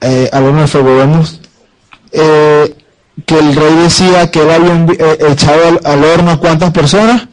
eh, 0.00 0.28
al 0.32 0.44
horno 0.44 0.62
de 0.62 0.66
fuego. 0.66 0.96
Vemos 0.96 1.40
eh, 2.12 2.74
que 3.24 3.38
el 3.38 3.54
rey 3.54 3.74
decía 3.76 4.30
que 4.30 4.42
él 4.42 4.50
había 4.50 4.74
eh, 4.94 5.18
echado 5.30 5.68
al, 5.68 5.80
al 5.84 6.04
horno 6.04 6.40
cuántas 6.40 6.70
personas? 6.72 7.28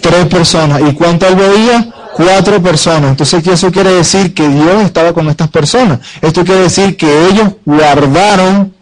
Tres. 0.00 0.26
personas. 0.26 0.80
¿Y 0.80 0.94
cuánto 0.94 1.26
él 1.26 1.36
veía? 1.36 1.88
Cuatro 2.18 2.60
personas. 2.60 3.10
Entonces, 3.10 3.46
eso 3.46 3.70
quiere 3.70 3.92
decir 3.92 4.34
que 4.34 4.48
Dios 4.48 4.82
estaba 4.82 5.12
con 5.12 5.28
estas 5.28 5.48
personas. 5.50 6.00
Esto 6.20 6.44
quiere 6.44 6.62
decir 6.62 6.96
que 6.96 7.28
ellos 7.28 7.52
guardaron 7.64 8.74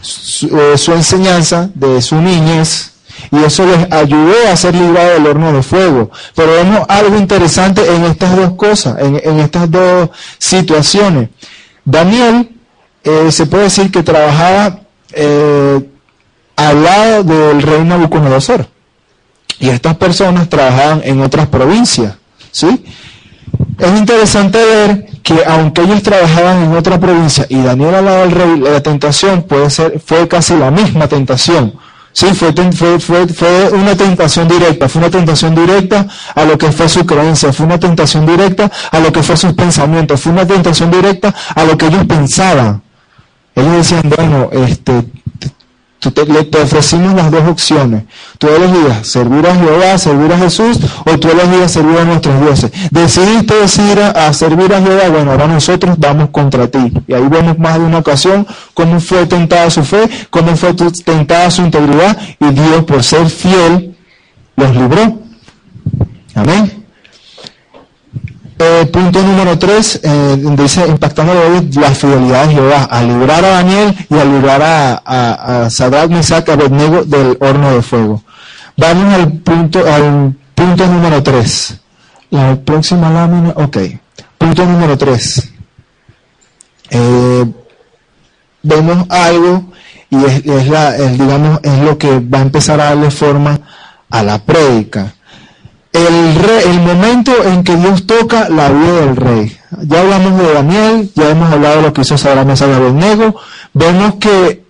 su, 0.00 0.46
eh, 0.56 0.76
enseñanza 0.94 1.68
de 1.74 2.00
su 2.00 2.14
niñez 2.14 2.92
y 3.32 3.42
eso 3.42 3.66
les 3.66 3.90
ayudó 3.90 4.34
a 4.52 4.56
ser 4.56 4.76
librados 4.76 5.14
del 5.14 5.26
horno 5.26 5.52
de 5.52 5.64
fuego. 5.64 6.12
Pero 6.36 6.52
vemos 6.52 6.86
algo 6.88 7.16
interesante 7.16 7.92
en 7.92 8.04
estas 8.04 8.36
dos 8.36 8.52
cosas, 8.52 8.98
en, 9.00 9.40
estas 9.40 9.68
dos 9.68 10.10
situaciones. 10.38 11.30
Daniel 11.84 12.50
eh, 13.02 13.32
se 13.32 13.46
puede 13.46 13.64
decir 13.64 13.90
que 13.90 14.04
trabajaba 14.04 14.78
eh, 15.12 15.90
al 16.54 16.84
lado 16.84 17.24
del 17.24 17.62
rey 17.62 17.82
Nabucodonosor. 17.82 18.68
Y 19.58 19.70
estas 19.70 19.96
personas 19.96 20.48
trabajaban 20.48 21.00
en 21.04 21.20
otras 21.20 21.48
provincias, 21.48 22.14
¿sí? 22.54 22.84
Es 23.78 23.98
interesante 23.98 24.58
ver 24.58 25.06
que 25.22 25.44
aunque 25.44 25.82
ellos 25.82 26.02
trabajaban 26.02 26.62
en 26.62 26.76
otra 26.76 27.00
provincia 27.00 27.46
y 27.48 27.60
Daniel 27.60 27.96
al 27.96 28.04
lado 28.04 28.20
del 28.20 28.30
rey, 28.30 28.60
la 28.60 28.80
tentación 28.80 29.42
puede 29.42 29.68
ser, 29.70 30.00
fue 30.04 30.28
casi 30.28 30.56
la 30.56 30.70
misma 30.70 31.08
tentación. 31.08 31.74
Sí, 32.12 32.26
fue, 32.32 32.52
fue, 33.00 33.26
fue, 33.26 33.70
una 33.72 33.96
tentación 33.96 34.46
directa, 34.46 34.88
fue 34.88 35.00
una 35.00 35.10
tentación 35.10 35.52
directa 35.52 36.06
a 36.32 36.44
lo 36.44 36.56
que 36.56 36.70
fue 36.70 36.88
su 36.88 37.04
creencia, 37.04 37.52
fue 37.52 37.66
una 37.66 37.80
tentación 37.80 38.24
directa 38.24 38.70
a 38.92 39.00
lo 39.00 39.12
que 39.12 39.24
fue 39.24 39.36
sus 39.36 39.52
pensamientos, 39.54 40.20
fue 40.20 40.30
una 40.30 40.46
tentación 40.46 40.92
directa 40.92 41.34
a 41.56 41.64
lo 41.64 41.76
que 41.76 41.86
ellos 41.86 42.04
pensaban. 42.06 42.82
Ellos 43.56 43.76
decían, 43.78 44.02
bueno, 44.16 44.48
este, 44.52 45.02
te, 46.10 46.24
te, 46.26 46.62
ofrecimos 46.62 47.14
las 47.14 47.30
dos 47.30 47.42
opciones. 47.48 48.04
Tú 48.38 48.48
elegías 48.48 49.06
servir 49.06 49.46
a 49.46 49.54
Jehová, 49.54 49.98
servir 49.98 50.32
a 50.32 50.38
Jesús, 50.38 50.78
o 51.04 51.18
tú 51.18 51.28
elegías 51.30 51.72
servir 51.72 51.98
a 51.98 52.04
nuestros 52.04 52.40
dioses. 52.40 52.70
Decidiste 52.90 53.54
decir 53.54 53.98
a, 54.00 54.32
servir 54.32 54.72
a 54.74 54.80
Jehová, 54.80 55.08
bueno, 55.10 55.32
ahora 55.32 55.46
nosotros 55.46 55.96
vamos 55.98 56.30
contra 56.30 56.68
ti. 56.68 56.92
Y 57.06 57.14
ahí 57.14 57.26
vemos 57.28 57.58
más 57.58 57.78
de 57.78 57.84
una 57.84 57.98
ocasión 57.98 58.46
cómo 58.74 59.00
fue 59.00 59.26
tentada 59.26 59.70
su 59.70 59.84
fe, 59.84 60.08
cómo 60.30 60.56
fue 60.56 60.74
tentada 60.74 61.50
su 61.50 61.62
integridad, 61.62 62.16
y 62.40 62.50
Dios, 62.50 62.84
por 62.84 63.02
ser 63.02 63.28
fiel, 63.28 63.96
los 64.56 64.76
libró. 64.76 65.18
Amén. 66.34 66.83
Eh, 68.66 68.86
punto 68.86 69.20
número 69.22 69.58
3, 69.58 70.00
eh, 70.02 70.36
dice, 70.56 70.86
impactando 70.88 71.34
la 71.74 71.90
fidelidad 71.90 72.46
de 72.46 72.54
Jehová, 72.54 72.84
a 72.84 73.02
librar 73.02 73.44
a 73.44 73.48
Daniel 73.48 73.94
y 74.08 74.14
a 74.14 74.24
librar 74.24 74.62
a, 74.62 75.02
a, 75.04 75.64
a 75.64 75.70
Sadrach, 75.70 76.08
Mesach, 76.08 76.46
del 76.46 77.36
horno 77.40 77.72
de 77.72 77.82
fuego. 77.82 78.22
Vamos 78.78 79.12
al 79.12 79.32
punto, 79.32 79.80
al 79.80 80.34
punto 80.54 80.86
número 80.86 81.22
3. 81.22 81.80
La 82.30 82.56
próxima 82.56 83.10
lámina, 83.10 83.52
ok. 83.54 83.76
Punto 84.38 84.64
número 84.64 84.96
3. 84.96 85.52
Eh, 86.88 87.44
vemos 88.62 89.06
algo 89.10 89.72
y 90.08 90.24
es, 90.24 90.46
es 90.46 90.68
la, 90.68 90.92
digamos, 90.92 91.60
es 91.62 91.78
lo 91.80 91.98
que 91.98 92.18
va 92.18 92.38
a 92.38 92.42
empezar 92.42 92.80
a 92.80 92.84
darle 92.84 93.10
forma 93.10 93.60
a 94.08 94.22
la 94.22 94.38
prédica 94.38 95.12
el, 95.94 96.34
rey, 96.34 96.62
el 96.66 96.80
momento 96.80 97.32
en 97.44 97.62
que 97.62 97.76
Dios 97.76 98.04
toca 98.06 98.48
la 98.48 98.68
vida 98.68 99.00
del 99.00 99.16
rey. 99.16 99.56
Ya 99.82 100.00
hablamos 100.00 100.38
de 100.38 100.52
Daniel, 100.52 101.10
ya 101.14 101.30
hemos 101.30 101.50
hablado 101.50 101.76
de 101.76 101.82
lo 101.82 101.92
que 101.92 102.02
hizo 102.02 102.18
Sadrach, 102.18 102.46
Mesach 102.46 102.68
Abednego. 102.68 103.36
Vemos 103.72 104.14
que 104.16 104.63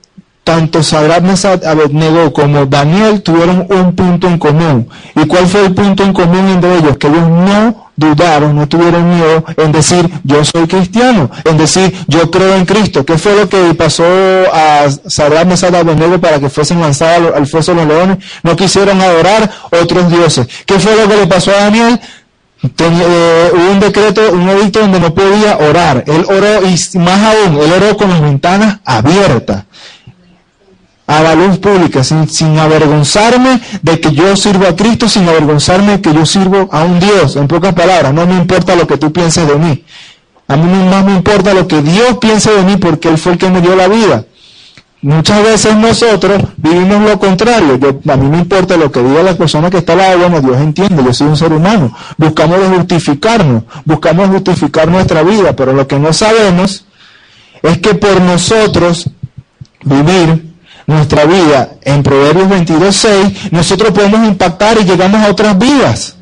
tanto 0.44 0.80
Mesach 1.22 1.64
Abednego 1.64 2.32
como 2.32 2.66
Daniel 2.66 3.22
tuvieron 3.22 3.66
un 3.70 3.94
punto 3.96 4.28
en 4.28 4.38
común. 4.38 4.88
¿Y 5.16 5.26
cuál 5.26 5.46
fue 5.46 5.64
el 5.66 5.74
punto 5.74 6.04
en 6.04 6.12
común 6.12 6.46
entre 6.48 6.76
ellos? 6.76 6.98
Que 6.98 7.08
ellos 7.08 7.28
no 7.28 7.90
dudaron, 7.96 8.54
no 8.54 8.68
tuvieron 8.68 9.08
miedo 9.08 9.44
en 9.56 9.72
decir 9.72 10.10
yo 10.24 10.44
soy 10.44 10.66
cristiano, 10.66 11.30
en 11.44 11.56
decir 11.56 11.94
yo 12.08 12.30
creo 12.30 12.56
en 12.56 12.66
Cristo. 12.66 13.06
¿Qué 13.06 13.16
fue 13.16 13.34
lo 13.36 13.48
que 13.48 13.74
pasó 13.74 14.04
a 14.52 14.86
Sadrach, 15.06 15.46
Mesach 15.46 15.72
y 15.72 16.18
para 16.18 16.38
que 16.38 16.50
fuesen 16.50 16.80
lanzados 16.80 17.34
al, 17.34 17.46
foso 17.46 17.72
de 17.72 17.78
los 17.78 17.86
leones? 17.86 18.18
No 18.42 18.54
quisieron 18.54 19.00
adorar 19.00 19.50
otros 19.70 20.10
dioses. 20.10 20.46
¿Qué 20.66 20.78
fue 20.78 20.94
lo 20.94 21.08
que 21.08 21.16
le 21.16 21.26
pasó 21.26 21.52
a 21.52 21.64
Daniel? 21.64 21.98
Eh, 22.62 23.50
hubo 23.52 23.72
un 23.72 23.80
decreto, 23.80 24.22
un 24.32 24.48
edicto 24.48 24.80
donde 24.80 25.00
no 25.00 25.14
podía 25.14 25.56
orar. 25.58 26.04
Él 26.06 26.24
oró 26.28 26.66
y 26.66 26.98
más 26.98 27.34
aún, 27.34 27.58
él 27.62 27.72
oró 27.72 27.96
con 27.96 28.10
las 28.10 28.20
ventanas 28.20 28.78
abiertas 28.84 29.64
a 31.06 31.22
la 31.22 31.34
luz 31.34 31.58
pública, 31.58 32.02
sin, 32.02 32.28
sin, 32.28 32.58
avergonzarme 32.58 33.60
de 33.82 34.00
que 34.00 34.12
yo 34.12 34.36
sirvo 34.36 34.66
a 34.66 34.74
Cristo, 34.74 35.08
sin 35.08 35.28
avergonzarme 35.28 35.92
de 35.92 36.00
que 36.00 36.14
yo 36.14 36.24
sirvo 36.24 36.68
a 36.72 36.82
un 36.84 36.98
Dios. 36.98 37.36
En 37.36 37.46
pocas 37.46 37.74
palabras, 37.74 38.14
no 38.14 38.26
me 38.26 38.34
importa 38.34 38.74
lo 38.74 38.86
que 38.86 38.96
tú 38.96 39.12
pienses 39.12 39.46
de 39.46 39.56
mí. 39.56 39.84
A 40.48 40.56
mí 40.56 40.90
más 40.90 41.04
me 41.04 41.12
importa 41.12 41.54
lo 41.54 41.66
que 41.66 41.82
Dios 41.82 42.18
piense 42.20 42.50
de 42.50 42.62
mí 42.62 42.76
porque 42.76 43.08
Él 43.08 43.18
fue 43.18 43.32
el 43.32 43.38
que 43.38 43.50
me 43.50 43.60
dio 43.60 43.76
la 43.76 43.88
vida. 43.88 44.24
Muchas 45.00 45.42
veces 45.42 45.76
nosotros 45.76 46.42
vivimos 46.56 47.02
lo 47.02 47.18
contrario. 47.18 47.76
Yo, 47.76 48.00
a 48.10 48.16
mí 48.16 48.26
me 48.26 48.38
importa 48.38 48.76
lo 48.78 48.90
que 48.90 49.02
diga 49.02 49.22
la 49.22 49.34
persona 49.34 49.68
que 49.68 49.78
está 49.78 49.92
al 49.92 49.98
lado. 49.98 50.18
Bueno, 50.18 50.40
Dios 50.40 50.56
entiende, 50.56 51.04
yo 51.04 51.12
soy 51.12 51.26
un 51.28 51.36
ser 51.36 51.52
humano. 51.52 51.94
Buscamos 52.16 52.58
justificarnos, 52.74 53.64
buscamos 53.84 54.28
justificar 54.30 54.88
nuestra 54.88 55.22
vida, 55.22 55.54
pero 55.54 55.74
lo 55.74 55.86
que 55.86 55.98
no 55.98 56.14
sabemos 56.14 56.86
es 57.62 57.78
que 57.78 57.94
por 57.94 58.20
nosotros 58.22 59.10
vivir 59.84 60.53
nuestra 60.86 61.24
vida 61.24 61.74
en 61.82 62.02
Proverbios 62.02 62.48
22.6, 62.48 63.50
nosotros 63.50 63.92
podemos 63.92 64.26
impactar 64.26 64.78
y 64.80 64.84
llegamos 64.84 65.20
a 65.24 65.30
otras 65.30 65.58
vidas. 65.58 66.16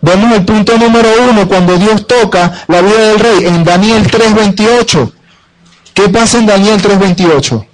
Vemos 0.00 0.32
el 0.36 0.44
punto 0.44 0.76
número 0.76 1.08
uno 1.30 1.46
cuando 1.46 1.76
Dios 1.76 2.06
toca 2.06 2.64
la 2.66 2.80
vida 2.80 2.98
del 3.08 3.18
rey 3.20 3.46
en 3.46 3.62
Daniel 3.62 4.04
3.28. 4.10 5.12
¿Qué 5.94 6.08
pasa 6.08 6.38
en 6.38 6.46
Daniel 6.46 6.82
3.28? 6.82 7.66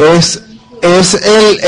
es, 0.00 0.42
es 0.82 1.14
el, 1.14 1.60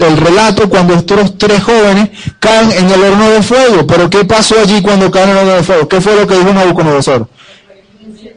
el, 0.00 0.16
relato 0.16 0.68
cuando 0.68 0.94
estos 0.94 1.38
tres 1.38 1.62
jóvenes 1.62 2.10
caen 2.40 2.72
en 2.72 2.90
el 2.90 3.02
horno 3.02 3.30
de 3.30 3.42
fuego. 3.42 3.86
Pero 3.86 4.10
¿qué 4.10 4.24
pasó 4.24 4.56
allí 4.60 4.82
cuando 4.82 5.10
caen 5.10 5.30
en 5.30 5.36
el 5.36 5.42
horno 5.42 5.54
de 5.54 5.62
fuego? 5.62 5.88
¿Qué 5.88 6.00
fue 6.00 6.16
lo 6.16 6.26
que 6.26 6.36
dijo 6.36 6.52
Nabucodonosor? 6.52 7.28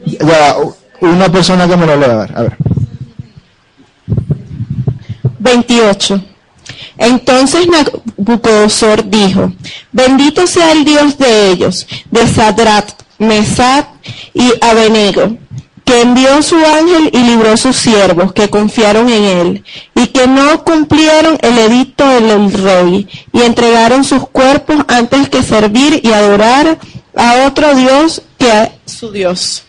Ya, 0.05 0.55
una 1.01 1.31
persona 1.31 1.67
que 1.67 1.77
me 1.77 1.85
lo 1.85 1.97
lea, 1.97 2.27
a 2.33 2.41
ver. 2.43 2.57
28. 5.39 6.21
Entonces 6.97 7.67
Nabucodonosor 7.67 9.09
dijo, 9.09 9.51
bendito 9.91 10.45
sea 10.45 10.71
el 10.71 10.85
Dios 10.85 11.17
de 11.17 11.49
ellos, 11.49 11.87
de 12.11 12.27
Sadrat, 12.27 12.91
Mesat 13.17 13.87
y 14.33 14.51
Abenego, 14.61 15.37
que 15.83 16.01
envió 16.01 16.41
su 16.43 16.55
ángel 16.57 17.09
y 17.11 17.17
libró 17.23 17.57
sus 17.57 17.75
siervos 17.75 18.33
que 18.33 18.49
confiaron 18.49 19.09
en 19.09 19.23
él, 19.23 19.63
y 19.95 20.07
que 20.07 20.27
no 20.27 20.63
cumplieron 20.63 21.37
el 21.41 21.57
edicto 21.57 22.07
del 22.07 22.53
rey, 22.53 23.07
y 23.33 23.41
entregaron 23.41 24.03
sus 24.03 24.27
cuerpos 24.29 24.77
antes 24.87 25.27
que 25.29 25.41
servir 25.41 26.01
y 26.03 26.13
adorar 26.13 26.77
a 27.15 27.47
otro 27.47 27.73
Dios 27.73 28.21
que 28.37 28.51
a 28.51 28.71
su 28.85 29.11
Dios. 29.11 29.63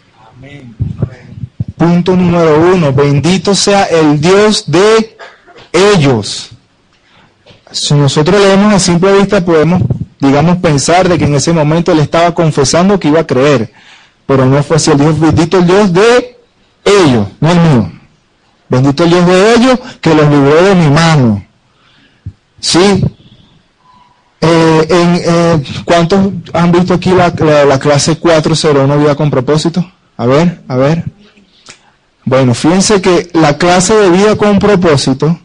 Punto 1.82 2.16
número 2.16 2.60
uno, 2.74 2.92
bendito 2.92 3.54
sea 3.54 3.84
el 3.84 4.20
Dios 4.20 4.70
de 4.70 5.16
ellos. 5.72 6.50
Si 7.70 7.94
nosotros 7.94 8.40
leemos 8.40 8.74
a 8.74 8.78
simple 8.78 9.12
vista 9.18 9.44
podemos, 9.44 9.82
digamos, 10.20 10.58
pensar 10.58 11.08
de 11.08 11.18
que 11.18 11.24
en 11.24 11.34
ese 11.34 11.52
momento 11.52 11.90
él 11.92 11.98
estaba 11.98 12.34
confesando 12.34 13.00
que 13.00 13.08
iba 13.08 13.20
a 13.20 13.26
creer 13.26 13.72
pero 14.26 14.46
no 14.46 14.62
fue 14.62 14.76
así. 14.76 14.90
El 14.90 14.98
Dios 14.98 15.20
bendito 15.20 15.58
el 15.58 15.66
Dios 15.66 15.92
de 15.92 16.38
ellos, 16.84 17.26
no 17.40 17.50
el 17.50 17.60
mío. 17.60 17.92
Bendito 18.68 19.04
el 19.04 19.10
Dios 19.10 19.26
de 19.26 19.54
ellos 19.54 19.78
que 20.00 20.14
los 20.14 20.28
libró 20.28 20.62
de 20.62 20.74
mi 20.74 20.88
mano. 20.88 21.44
Sí. 22.58 23.04
Eh, 24.40 24.86
en, 24.88 25.20
eh, 25.24 25.62
¿Cuántos 25.84 26.30
han 26.52 26.72
visto 26.72 26.94
aquí 26.94 27.10
la, 27.10 27.28
la, 27.64 27.78
clase 27.78 28.16
401 28.16 28.98
vida 28.98 29.14
con 29.14 29.30
propósito? 29.30 29.84
A 30.16 30.26
ver, 30.26 30.62
a 30.66 30.76
ver. 30.76 31.04
Bueno, 32.24 32.54
fíjense 32.54 33.00
que 33.00 33.28
la 33.32 33.58
clase 33.58 33.94
de 33.94 34.10
vida 34.10 34.36
con 34.36 34.58
propósito, 34.58 35.38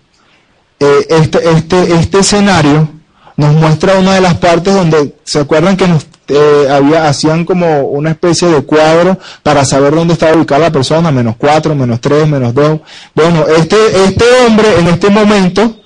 eh, 0.79 1.07
este, 1.09 1.49
este, 1.49 1.93
este 1.93 2.19
escenario 2.19 2.89
nos 3.35 3.53
muestra 3.53 3.99
una 3.99 4.13
de 4.13 4.21
las 4.21 4.35
partes 4.35 4.73
donde, 4.73 5.15
¿se 5.23 5.39
acuerdan 5.39 5.77
que 5.77 5.87
nos 5.87 6.07
eh, 6.29 6.67
había, 6.69 7.07
hacían 7.07 7.45
como 7.45 7.83
una 7.83 8.11
especie 8.11 8.49
de 8.49 8.61
cuadro 8.63 9.17
para 9.43 9.63
saber 9.63 9.95
dónde 9.95 10.13
estaba 10.13 10.35
ubicada 10.35 10.59
la 10.59 10.71
persona, 10.71 11.09
menos 11.09 11.35
cuatro, 11.37 11.73
menos 11.73 12.01
tres, 12.01 12.27
menos 12.27 12.53
dos. 12.53 12.81
Bueno, 13.15 13.45
este, 13.47 13.77
este 14.05 14.25
hombre 14.45 14.77
en 14.77 14.87
este 14.87 15.09
momento 15.09 15.77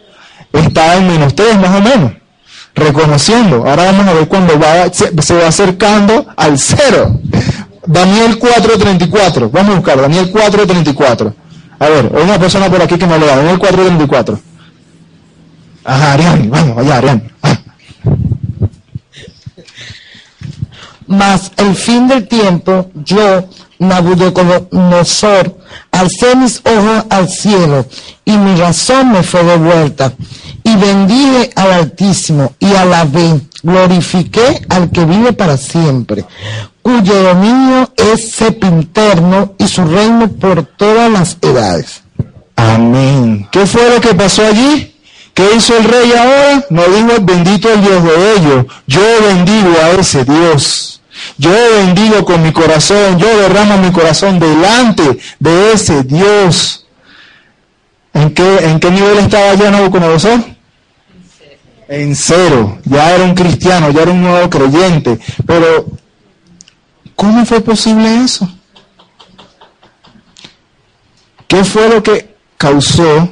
está 0.51 0.95
en 0.95 1.07
menos 1.07 1.35
tres 1.35 1.59
más 1.59 1.77
o 1.77 1.81
menos, 1.81 2.13
reconociendo. 2.73 3.57
Ahora 3.67 3.91
vamos 3.91 4.07
a 4.07 4.13
ver 4.13 4.27
cuando 4.27 4.59
va, 4.59 4.91
se, 4.91 5.35
va 5.35 5.47
acercando 5.47 6.25
al 6.35 6.57
cero. 6.57 7.19
Daniel 7.85 8.39
4.34, 8.39 9.49
vamos 9.51 9.71
a 9.71 9.75
buscar, 9.77 10.01
Daniel 10.01 10.31
4.34. 10.31 11.33
A 11.79 11.89
ver, 11.89 12.11
una 12.13 12.37
persona 12.37 12.69
por 12.69 12.81
aquí 12.81 12.97
que 12.97 13.07
me 13.07 13.17
lo 13.17 13.25
da, 13.25 13.37
Daniel 13.37 13.59
4.34. 13.59 14.39
Ajá, 15.83 16.13
Arián, 16.13 16.49
vamos, 16.49 16.77
allá, 16.77 16.97
Arián. 16.97 17.31
Mas 21.07 21.51
el 21.57 21.75
fin 21.75 22.07
del 22.07 22.27
tiempo, 22.27 22.89
yo, 22.93 23.49
Nabucodonosor, 23.79 25.57
alcé 25.91 26.35
mis 26.35 26.61
ojos 26.63 27.05
al 27.09 27.27
cielo 27.27 27.85
y 28.23 28.37
mi 28.37 28.55
razón 28.55 29.11
me 29.11 29.23
fue 29.23 29.43
devuelta. 29.43 30.13
Y 30.63 30.75
bendije 30.75 31.49
al 31.55 31.71
Altísimo 31.73 32.53
y 32.59 32.75
alabé, 32.75 33.41
glorifiqué 33.63 34.61
al 34.69 34.91
que 34.91 35.03
vive 35.03 35.33
para 35.33 35.57
siempre, 35.57 36.23
cuyo 36.81 37.23
dominio 37.23 37.91
es 37.95 38.31
sepinterno 38.31 39.53
y 39.57 39.67
su 39.67 39.83
reino 39.85 40.27
por 40.27 40.63
todas 40.63 41.11
las 41.11 41.37
edades. 41.41 42.03
Amén. 42.55 43.47
¿Qué 43.51 43.65
fue 43.65 43.89
lo 43.89 44.01
que 44.01 44.13
pasó 44.13 44.45
allí? 44.45 44.95
¿Qué 45.33 45.55
hizo 45.55 45.77
el 45.77 45.83
rey 45.85 46.11
ahora? 46.11 46.65
No 46.69 46.83
dijo 46.83 47.21
bendito 47.21 47.71
el 47.71 47.81
Dios 47.81 48.03
de 48.03 48.35
ellos. 48.35 48.65
Yo 48.87 49.01
bendigo 49.25 49.73
a 49.81 49.91
ese 49.91 50.23
Dios. 50.25 51.01
Yo 51.37 51.51
bendigo 51.51 52.25
con 52.25 52.41
mi 52.41 52.51
corazón, 52.51 53.17
yo 53.17 53.27
derramo 53.37 53.77
mi 53.77 53.91
corazón 53.91 54.39
delante 54.39 55.17
de 55.39 55.73
ese 55.73 56.03
Dios. 56.03 56.85
¿En 58.13 58.33
qué, 58.33 58.57
en 58.65 58.79
qué 58.79 58.91
nivel 58.91 59.19
estaba 59.19 59.53
ya 59.53 59.71
Nabucodonosor? 59.71 60.39
En 61.87 62.15
cero. 62.15 62.79
Ya 62.85 63.15
era 63.15 63.23
un 63.23 63.35
cristiano, 63.35 63.91
ya 63.91 64.03
era 64.03 64.11
un 64.11 64.21
nuevo 64.21 64.49
creyente. 64.49 65.19
Pero, 65.45 65.87
¿cómo 67.21 67.45
fue 67.45 67.61
posible 67.61 68.23
eso? 68.23 68.49
¿Qué 71.47 71.63
fue 71.63 71.87
lo 71.87 72.01
que 72.01 72.35
causó 72.57 73.29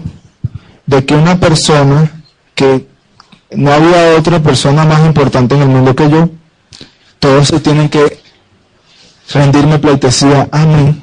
de 0.85 1.03
que 1.03 1.15
una 1.15 1.39
persona 1.39 2.21
que 2.53 2.87
no 3.49 3.73
había 3.73 4.15
otra 4.15 4.39
persona 4.43 4.85
más 4.85 5.03
importante 5.07 5.55
en 5.55 5.63
el 5.63 5.69
mundo 5.69 5.95
que 5.95 6.07
yo, 6.07 6.29
todos 7.17 7.47
se 7.47 7.59
tienen 7.61 7.89
que 7.89 8.21
rendirme 9.33 9.79
pleitesía 9.79 10.47
a 10.51 10.65
mí, 10.67 11.01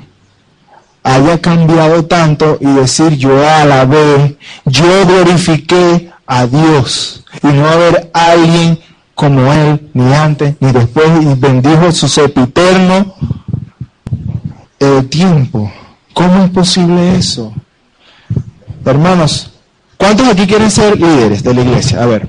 haya 1.02 1.40
cambiado 1.40 2.04
tanto 2.04 2.56
y 2.60 2.66
decir 2.66 3.16
yo 3.16 3.36
alabé, 3.48 4.38
yo 4.64 5.06
glorifiqué 5.06 6.12
a 6.24 6.46
Dios 6.46 7.24
y 7.42 7.48
no 7.48 7.66
haber 7.66 8.12
alguien 8.14 8.78
como 9.16 9.50
Él, 9.50 9.90
ni 9.94 10.12
antes 10.12 10.54
ni 10.60 10.70
después, 10.70 11.06
y 11.22 11.34
bendijo 11.34 11.90
su 11.90 12.06
sepiterno 12.06 13.14
el 14.78 15.08
tiempo. 15.08 15.72
¿Cómo 16.12 16.44
es 16.44 16.50
posible 16.50 17.16
eso? 17.16 17.52
Hermanos, 18.84 19.50
¿cuántos 19.96 20.28
aquí 20.28 20.46
quieren 20.46 20.70
ser 20.70 21.00
líderes 21.00 21.42
de 21.42 21.54
la 21.54 21.60
iglesia? 21.62 22.02
A 22.02 22.06
ver, 22.06 22.28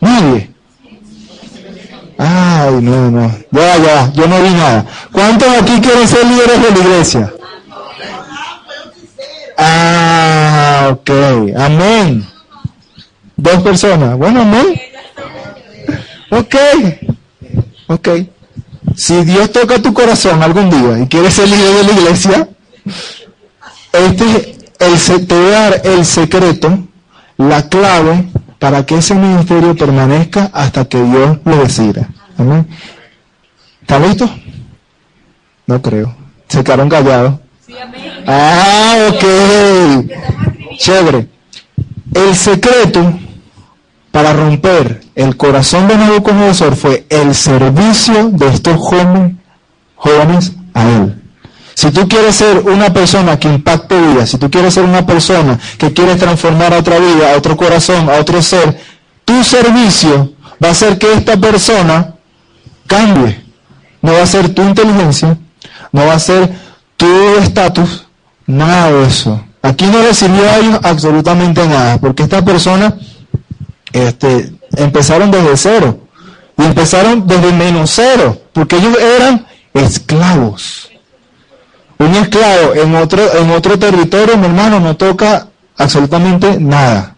nadie. 0.00 0.50
Ay, 2.18 2.74
no, 2.82 3.10
no. 3.12 3.32
Ya, 3.52 3.76
ya, 3.78 4.12
yo 4.12 4.26
no 4.26 4.42
vi 4.42 4.50
nada. 4.50 4.84
¿Cuántos 5.12 5.48
aquí 5.48 5.80
quieren 5.80 6.08
ser 6.08 6.26
líderes 6.26 6.60
de 6.60 6.70
la 6.70 6.78
iglesia? 6.78 7.32
Ah, 9.56 10.88
ok. 10.90 11.10
Amén. 11.56 12.26
Dos 13.36 13.62
personas. 13.62 14.16
Bueno, 14.18 14.42
amén. 14.42 14.80
Ok. 16.38 16.54
Ok. 17.86 18.08
Si 18.96 19.24
Dios 19.24 19.50
toca 19.52 19.80
tu 19.80 19.92
corazón 19.92 20.42
algún 20.42 20.70
día 20.70 20.98
y 21.00 21.06
quieres 21.06 21.34
ser 21.34 21.48
líder 21.48 21.74
de 21.74 21.82
la 21.84 22.00
iglesia, 22.00 22.48
este 23.92 24.56
el, 24.78 25.26
te 25.26 25.34
voy 25.34 25.52
a 25.52 25.60
dar 25.60 25.80
el 25.84 26.04
secreto, 26.04 26.86
la 27.38 27.68
clave 27.68 28.28
para 28.58 28.84
que 28.84 28.96
ese 28.96 29.14
ministerio 29.14 29.74
permanezca 29.74 30.50
hasta 30.52 30.84
que 30.84 31.02
Dios 31.02 31.38
lo 31.44 31.56
decida. 31.56 32.08
Amén. 32.38 32.66
¿Está 33.80 33.98
listo? 33.98 34.28
No 35.66 35.80
creo. 35.80 36.14
Se 36.48 36.62
quedaron 36.62 36.88
callados. 36.88 37.40
Ah, 38.26 38.96
ok. 39.10 40.76
Chévere. 40.78 41.28
El 42.14 42.34
secreto 42.36 43.18
para 44.14 44.32
romper 44.32 45.00
el 45.16 45.36
corazón 45.36 45.88
de 45.88 45.96
Nabucodonosor 45.96 46.76
fue 46.76 47.04
el 47.08 47.34
servicio 47.34 48.28
de 48.30 48.46
estos 48.46 48.76
jóvenes, 48.76 49.32
jóvenes 49.96 50.52
a 50.72 50.88
él. 50.88 51.20
Si 51.74 51.90
tú 51.90 52.06
quieres 52.06 52.36
ser 52.36 52.58
una 52.58 52.92
persona 52.92 53.36
que 53.40 53.48
impacte 53.48 54.00
vida, 54.00 54.24
si 54.24 54.38
tú 54.38 54.48
quieres 54.48 54.72
ser 54.72 54.84
una 54.84 55.04
persona 55.04 55.58
que 55.78 55.92
quiere 55.92 56.14
transformar 56.14 56.72
a 56.72 56.78
otra 56.78 57.00
vida, 57.00 57.32
a 57.32 57.36
otro 57.36 57.56
corazón, 57.56 58.08
a 58.08 58.20
otro 58.20 58.40
ser, 58.40 58.78
tu 59.24 59.42
servicio 59.42 60.32
va 60.62 60.68
a 60.68 60.70
hacer 60.70 60.96
que 60.96 61.12
esta 61.12 61.36
persona 61.36 62.14
cambie. 62.86 63.42
No 64.00 64.12
va 64.12 64.22
a 64.22 64.26
ser 64.26 64.54
tu 64.54 64.62
inteligencia, 64.62 65.36
no 65.90 66.06
va 66.06 66.14
a 66.14 66.20
ser 66.20 66.52
tu 66.96 67.36
estatus, 67.42 68.06
nada 68.46 68.92
de 68.92 69.06
eso. 69.08 69.44
Aquí 69.60 69.86
no 69.86 70.00
le 70.00 70.14
sirvió 70.14 70.48
a 70.48 70.58
ellos 70.58 70.78
absolutamente 70.84 71.66
nada, 71.66 71.98
porque 71.98 72.22
esta 72.22 72.44
persona 72.44 72.96
este, 73.94 74.52
empezaron 74.76 75.30
desde 75.30 75.56
cero. 75.56 75.98
Y 76.58 76.64
empezaron 76.64 77.26
desde 77.26 77.52
menos 77.52 77.90
cero, 77.90 78.36
porque 78.52 78.76
ellos 78.76 78.96
eran 78.98 79.46
esclavos. 79.72 80.90
Un 81.98 82.14
esclavo 82.14 82.74
en 82.74 82.94
otro, 82.96 83.22
en 83.38 83.50
otro 83.50 83.78
territorio, 83.78 84.36
mi 84.36 84.46
hermano, 84.46 84.78
no 84.78 84.96
toca 84.96 85.48
absolutamente 85.76 86.58
nada. 86.60 87.16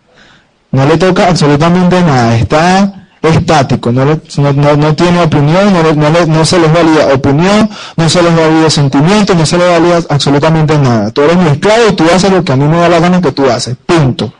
No 0.70 0.86
le 0.86 0.96
toca 0.96 1.28
absolutamente 1.28 2.00
nada. 2.02 2.36
Está 2.36 3.06
estático, 3.22 3.90
no, 3.90 4.04
no, 4.04 4.94
tiene 4.94 5.20
opinión, 5.20 5.72
no, 5.72 6.26
no, 6.26 6.44
se 6.44 6.58
les 6.58 6.72
valida 6.72 7.12
opinión, 7.12 7.68
no 7.96 8.08
se 8.08 8.22
les 8.22 8.36
valida 8.36 8.70
sentimiento, 8.70 9.34
no 9.34 9.44
se 9.44 9.58
les 9.58 9.68
valida 9.68 9.98
absolutamente 10.08 10.78
nada. 10.78 11.10
Tú 11.10 11.22
eres 11.22 11.36
mi 11.36 11.48
esclavo 11.48 11.82
y 11.90 11.92
tú 11.94 12.04
haces 12.14 12.30
lo 12.30 12.44
que 12.44 12.52
a 12.52 12.56
mí 12.56 12.66
me 12.66 12.76
da 12.76 12.88
la 12.88 13.00
gana 13.00 13.20
que 13.20 13.32
tú 13.32 13.50
haces. 13.50 13.76
Punto. 13.84 14.32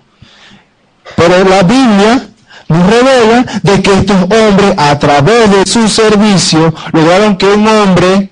Pero 1.15 1.45
la 1.45 1.63
Biblia 1.63 2.29
nos 2.69 2.87
revela 2.87 3.45
de 3.63 3.83
que 3.83 3.93
estos 3.93 4.23
hombres, 4.23 4.75
a 4.77 4.99
través 4.99 5.51
de 5.51 5.67
su 5.67 5.89
servicio, 5.89 6.75
lograron 6.93 7.37
que 7.37 7.47
un 7.47 7.67
hombre 7.67 8.31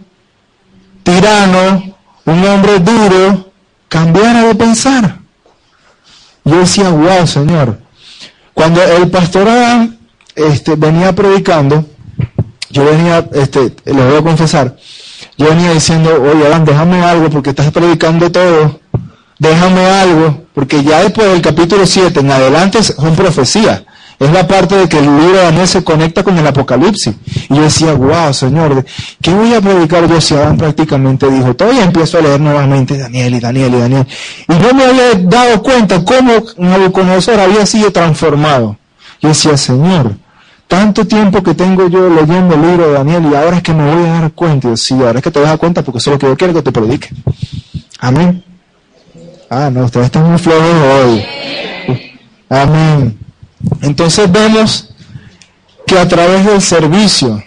tirano, 1.03 1.95
un 2.25 2.45
hombre 2.45 2.81
duro, 2.81 3.53
cambiara 3.89 4.43
de 4.45 4.55
pensar. 4.55 5.19
Yo 6.45 6.59
decía, 6.59 6.91
wow, 6.91 7.27
Señor. 7.27 7.79
Cuando 8.53 8.83
el 8.83 9.11
pastor 9.11 9.49
Adán 9.49 9.99
este, 10.35 10.75
venía 10.77 11.13
predicando, 11.13 11.85
yo 12.71 12.85
venía, 12.85 13.29
este, 13.33 13.75
les 13.85 14.05
voy 14.05 14.17
a 14.17 14.23
confesar, 14.23 14.77
yo 15.37 15.49
venía 15.49 15.73
diciendo, 15.73 16.11
oye 16.23 16.47
Adán, 16.47 16.65
déjame 16.65 17.03
algo 17.03 17.31
porque 17.31 17.51
estás 17.51 17.71
predicando 17.73 18.31
todo, 18.31 18.81
déjame 19.39 19.87
algo, 19.87 20.44
porque 20.55 20.83
ya 20.83 21.03
después 21.03 21.27
del 21.31 21.43
capítulo 21.43 21.85
7 21.85 22.21
en 22.21 22.31
adelante 22.31 22.83
son 22.83 23.15
profecías. 23.17 23.83
Es 24.19 24.31
la 24.31 24.47
parte 24.47 24.77
de 24.77 24.89
que 24.89 24.99
el 24.99 25.07
libro 25.07 25.37
de 25.37 25.43
Daniel 25.43 25.67
se 25.67 25.83
conecta 25.83 26.23
con 26.23 26.39
el 26.39 26.47
Apocalipsis. 26.47 27.15
Y 27.51 27.57
yo 27.57 27.63
decía, 27.63 27.93
wow, 27.95 28.33
Señor, 28.33 28.85
¿qué 29.21 29.35
voy 29.35 29.53
a 29.53 29.61
predicar 29.61 30.09
yo 30.09 30.21
si 30.21 30.35
Adán 30.35 30.57
prácticamente 30.57 31.29
dijo? 31.29 31.55
Todavía 31.55 31.83
empiezo 31.83 32.19
a 32.19 32.21
leer 32.23 32.41
nuevamente 32.41 32.97
Daniel 32.97 33.35
y 33.35 33.41
Daniel 33.41 33.75
y 33.75 33.79
Daniel. 33.79 34.07
Y 34.49 34.53
no 34.53 34.73
me 34.73 34.85
había 34.85 35.15
dado 35.15 35.63
cuenta 35.63 36.05
cómo 36.05 36.33
Nabucodonosor 36.57 37.41
había 37.41 37.67
sido 37.67 37.91
transformado. 37.91 38.79
Yo 39.21 39.31
decía, 39.31 39.57
Señor, 39.57 40.15
tanto 40.69 41.07
tiempo 41.07 41.43
que 41.43 41.55
tengo 41.55 41.89
yo 41.89 42.09
leyendo 42.09 42.55
el 42.55 42.63
libro 42.63 42.87
de 42.87 42.93
Daniel 42.93 43.29
y 43.33 43.35
ahora 43.35 43.57
es 43.57 43.63
que 43.65 43.75
me 43.75 43.93
voy 43.93 44.05
a 44.05 44.21
dar 44.21 44.33
cuenta. 44.33 44.69
Y 44.69 44.71
yo, 44.71 44.77
sí, 44.77 44.95
ahora 44.95 45.19
es 45.19 45.25
que 45.25 45.31
te 45.33 45.41
vas 45.41 45.49
a 45.49 45.51
dar 45.51 45.59
cuenta 45.59 45.83
porque 45.83 45.99
eso 45.99 46.11
es 46.11 46.15
lo 46.15 46.19
que 46.21 46.27
yo 46.27 46.37
quiero 46.37 46.55
que 46.55 46.63
te 46.63 46.71
predique. 46.71 47.09
Amén. 47.99 48.45
Ah, 49.51 49.71
no, 49.71 49.85
ustedes 49.85 50.07
están 50.07 50.29
muy 50.29 50.39
flojos 50.39 50.63
hoy. 50.63 51.25
Amén. 52.49 53.19
Entonces 53.83 54.31
vemos 54.31 54.91
que 55.87 55.99
a 55.99 56.09
través 56.09 56.45
del 56.45 56.61
servicio 56.61 57.43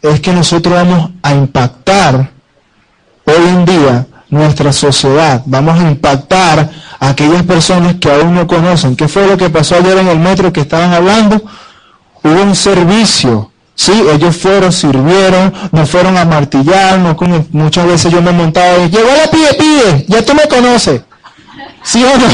es 0.00 0.20
que 0.20 0.32
nosotros 0.32 0.74
vamos 0.74 1.10
a 1.22 1.32
impactar 1.32 2.30
hoy 3.24 3.48
en 3.48 3.64
día 3.64 4.06
nuestra 4.28 4.72
sociedad, 4.72 5.42
vamos 5.44 5.78
a 5.78 5.90
impactar 5.90 6.70
a 6.98 7.08
aquellas 7.08 7.42
personas 7.42 7.96
que 7.96 8.10
aún 8.10 8.34
no 8.34 8.46
conocen. 8.46 8.96
¿Qué 8.96 9.08
fue 9.08 9.26
lo 9.26 9.36
que 9.36 9.50
pasó 9.50 9.76
ayer 9.76 9.98
en 9.98 10.08
el 10.08 10.18
metro 10.18 10.52
que 10.52 10.62
estaban 10.62 10.92
hablando? 10.92 11.42
Hubo 12.22 12.42
un 12.42 12.54
servicio, 12.54 13.52
Sí, 13.74 13.92
ellos 14.12 14.36
fueron, 14.36 14.70
sirvieron, 14.70 15.52
no 15.72 15.86
fueron 15.86 16.16
a 16.16 16.24
martillar, 16.24 16.98
no 16.98 17.16
como 17.16 17.44
muchas 17.52 17.86
veces 17.86 18.12
yo 18.12 18.20
me 18.20 18.30
montaba 18.30 18.78
y 18.78 18.90
llegó 18.90 19.08
la 19.08 19.30
pide, 19.30 19.54
pide, 19.54 20.04
ya 20.08 20.22
tú 20.24 20.34
me 20.34 20.46
conoces. 20.46 21.00
¿Sí 21.82 22.04
o 22.04 22.18
no? 22.18 22.26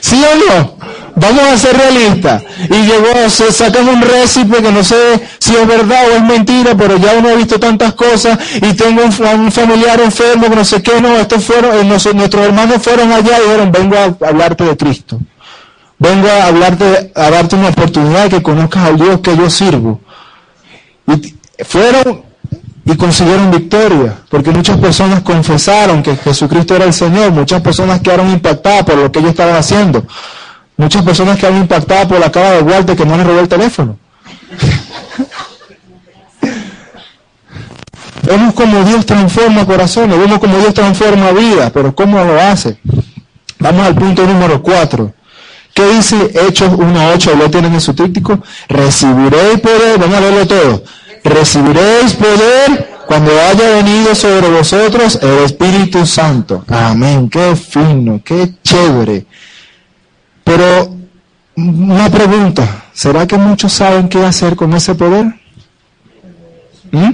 ¿Sí 0.00 0.22
o 0.24 0.36
no? 0.36 0.78
Vamos 1.20 1.42
a 1.42 1.58
ser 1.58 1.76
realistas. 1.76 2.42
Y 2.68 2.86
llegó, 2.86 3.28
se 3.28 3.50
sacan 3.52 3.88
un 3.88 4.00
récipe 4.00 4.62
que 4.62 4.70
no 4.70 4.84
sé 4.84 4.96
si 5.38 5.56
es 5.56 5.66
verdad 5.66 6.08
o 6.10 6.16
es 6.16 6.22
mentira, 6.22 6.76
pero 6.76 6.96
ya 6.96 7.14
uno 7.18 7.30
ha 7.30 7.34
visto 7.34 7.58
tantas 7.58 7.94
cosas 7.94 8.38
y 8.56 8.72
tengo 8.74 9.02
un, 9.02 9.50
familiar 9.50 10.00
enfermo 10.00 10.48
que 10.48 10.56
no 10.56 10.64
sé 10.64 10.82
qué, 10.82 11.00
no, 11.00 11.16
estos 11.16 11.44
fueron, 11.44 11.74
eh, 11.74 11.84
nuestros 11.84 12.46
hermanos 12.46 12.82
fueron 12.82 13.10
allá 13.12 13.38
y 13.38 13.42
dijeron, 13.42 13.72
vengo 13.72 13.96
a 13.96 14.28
hablarte 14.28 14.64
de 14.64 14.76
Cristo. 14.76 15.18
Vengo 15.98 16.28
a 16.28 16.46
hablarte, 16.46 17.10
a 17.14 17.30
darte 17.30 17.56
una 17.56 17.70
oportunidad 17.70 18.24
de 18.24 18.30
que 18.30 18.42
conozcas 18.42 18.84
al 18.84 18.96
Dios 18.96 19.20
que 19.20 19.36
yo 19.36 19.50
sirvo. 19.50 20.00
Y 21.08 21.34
fueron 21.64 22.27
y 22.88 22.96
consiguieron 22.96 23.50
victoria, 23.50 24.16
porque 24.30 24.50
muchas 24.50 24.78
personas 24.78 25.20
confesaron 25.20 26.02
que 26.02 26.16
Jesucristo 26.16 26.74
era 26.74 26.86
el 26.86 26.94
Señor, 26.94 27.32
muchas 27.32 27.60
personas 27.60 28.00
quedaron 28.00 28.30
impactadas 28.30 28.84
por 28.84 28.96
lo 28.96 29.12
que 29.12 29.18
ellos 29.18 29.32
estaban 29.32 29.56
haciendo, 29.56 30.06
muchas 30.78 31.04
personas 31.04 31.36
quedaron 31.36 31.58
impactadas 31.58 32.06
por 32.06 32.18
la 32.18 32.32
cara 32.32 32.52
de 32.52 32.62
Walter 32.62 32.96
que 32.96 33.04
no 33.04 33.18
le 33.18 33.24
robó 33.24 33.40
el 33.40 33.48
teléfono. 33.48 33.98
vemos 38.22 38.54
como 38.54 38.82
Dios 38.84 39.04
transforma 39.04 39.66
corazones, 39.66 40.18
vemos 40.18 40.38
como 40.38 40.56
Dios 40.56 40.72
transforma 40.72 41.32
vida, 41.32 41.70
pero 41.70 41.94
¿cómo 41.94 42.24
lo 42.24 42.40
hace? 42.40 42.78
Vamos 43.58 43.86
al 43.86 43.96
punto 43.96 44.26
número 44.26 44.62
4. 44.62 45.12
¿Qué 45.74 45.86
dice 45.90 46.16
Hechos 46.34 46.72
1.8? 46.72 47.36
Lo 47.36 47.50
tienen 47.50 47.74
en 47.74 47.82
su 47.82 47.92
tríptico. 47.92 48.42
Recibiréis 48.68 49.60
poder, 49.60 49.98
vamos 49.98 50.16
a 50.16 50.20
leerlo 50.20 50.46
todo 50.46 50.82
recibiréis 51.24 52.14
poder 52.14 52.98
cuando 53.06 53.30
haya 53.30 53.70
venido 53.70 54.14
sobre 54.14 54.48
vosotros 54.50 55.18
el 55.22 55.38
Espíritu 55.44 56.04
Santo. 56.04 56.64
Amén, 56.68 57.30
qué 57.30 57.56
fino, 57.56 58.20
qué 58.24 58.52
chévere. 58.62 59.24
Pero 60.44 60.94
una 61.56 62.08
pregunta, 62.10 62.84
¿será 62.92 63.26
que 63.26 63.38
muchos 63.38 63.72
saben 63.72 64.08
qué 64.08 64.24
hacer 64.24 64.56
con 64.56 64.74
ese 64.74 64.94
poder? 64.94 65.26
¿Mm? 66.90 67.12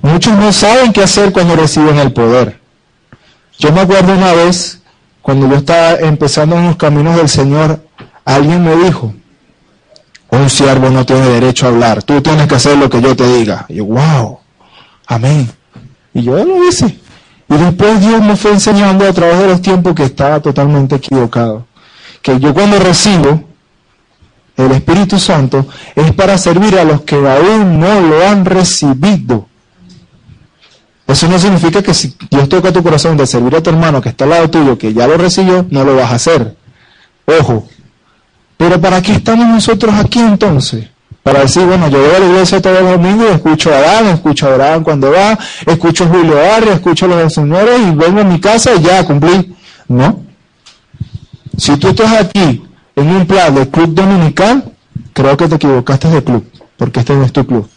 Muchos 0.00 0.38
no 0.38 0.52
saben 0.52 0.92
qué 0.92 1.02
hacer 1.02 1.32
cuando 1.32 1.56
reciben 1.56 1.98
el 1.98 2.12
poder. 2.12 2.58
Yo 3.58 3.72
me 3.72 3.80
acuerdo 3.80 4.12
una 4.14 4.32
vez, 4.32 4.80
cuando 5.20 5.48
yo 5.48 5.56
estaba 5.56 5.96
empezando 5.96 6.56
en 6.56 6.66
los 6.66 6.76
caminos 6.76 7.16
del 7.16 7.28
Señor, 7.28 7.80
alguien 8.24 8.62
me 8.62 8.76
dijo, 8.76 9.12
un 10.30 10.50
siervo 10.50 10.90
no 10.90 11.06
tiene 11.06 11.26
derecho 11.26 11.66
a 11.66 11.70
hablar, 11.70 12.02
tú 12.02 12.20
tienes 12.20 12.46
que 12.46 12.54
hacer 12.54 12.76
lo 12.76 12.90
que 12.90 13.00
yo 13.00 13.16
te 13.16 13.26
diga. 13.26 13.66
Y 13.68 13.76
yo, 13.76 13.86
wow, 13.86 14.38
amén. 15.06 15.50
Y 16.14 16.22
yo 16.22 16.44
lo 16.44 16.68
hice. 16.68 16.98
Y 17.48 17.54
después 17.56 18.00
Dios 18.00 18.20
me 18.20 18.36
fue 18.36 18.52
enseñando 18.52 19.06
a 19.06 19.12
través 19.12 19.38
de 19.38 19.46
los 19.46 19.62
tiempos 19.62 19.94
que 19.94 20.04
estaba 20.04 20.40
totalmente 20.40 20.96
equivocado. 20.96 21.66
Que 22.20 22.38
yo 22.38 22.52
cuando 22.52 22.78
recibo 22.78 23.42
el 24.56 24.72
Espíritu 24.72 25.18
Santo 25.18 25.66
es 25.94 26.12
para 26.12 26.36
servir 26.36 26.78
a 26.78 26.84
los 26.84 27.02
que 27.02 27.16
aún 27.16 27.80
no 27.80 28.00
lo 28.00 28.26
han 28.26 28.44
recibido. 28.44 29.46
Eso 31.06 31.26
no 31.26 31.38
significa 31.38 31.82
que 31.82 31.94
si 31.94 32.14
Dios 32.30 32.50
toca 32.50 32.70
tu 32.70 32.82
corazón 32.82 33.16
de 33.16 33.26
servir 33.26 33.56
a 33.56 33.62
tu 33.62 33.70
hermano 33.70 34.02
que 34.02 34.10
está 34.10 34.24
al 34.24 34.30
lado 34.30 34.50
tuyo, 34.50 34.76
que 34.76 34.92
ya 34.92 35.06
lo 35.06 35.16
recibió, 35.16 35.64
no 35.70 35.84
lo 35.84 35.96
vas 35.96 36.12
a 36.12 36.16
hacer. 36.16 36.54
Ojo, 37.24 37.66
pero 38.58 38.80
¿para 38.80 39.00
qué 39.00 39.12
estamos 39.12 39.46
nosotros 39.46 39.94
aquí 39.94 40.18
entonces? 40.18 40.84
Para 41.22 41.40
decir, 41.40 41.62
bueno, 41.64 41.88
yo 41.88 41.98
voy 41.98 42.14
a 42.14 42.18
la 42.18 42.26
iglesia 42.26 42.60
todos 42.60 42.82
los 42.82 42.92
domingos, 42.92 43.30
escucho 43.30 43.72
a 43.72 43.76
Adán, 43.76 44.06
escucho 44.08 44.46
a 44.48 44.54
Abraham 44.54 44.82
cuando 44.82 45.12
va, 45.12 45.38
escucho 45.64 46.04
a 46.04 46.06
Julio 46.08 46.34
Arre, 46.38 46.72
escucho 46.72 47.06
a 47.06 47.08
los 47.08 47.32
señores 47.32 47.80
y 47.80 47.94
vengo 47.94 48.20
a 48.20 48.24
mi 48.24 48.40
casa 48.40 48.74
y 48.74 48.82
ya 48.82 49.04
cumplí. 49.04 49.54
No. 49.86 50.24
Si 51.56 51.76
tú 51.76 51.88
estás 51.88 52.12
aquí 52.14 52.64
en 52.96 53.08
un 53.08 53.26
plan 53.26 53.54
de 53.54 53.68
club 53.68 53.94
dominical, 53.94 54.64
creo 55.12 55.36
que 55.36 55.46
te 55.46 55.54
equivocaste 55.54 56.08
de 56.08 56.24
club, 56.24 56.44
porque 56.76 57.00
este 57.00 57.14
no 57.14 57.24
es 57.24 57.32
tu 57.32 57.46
club. 57.46 57.68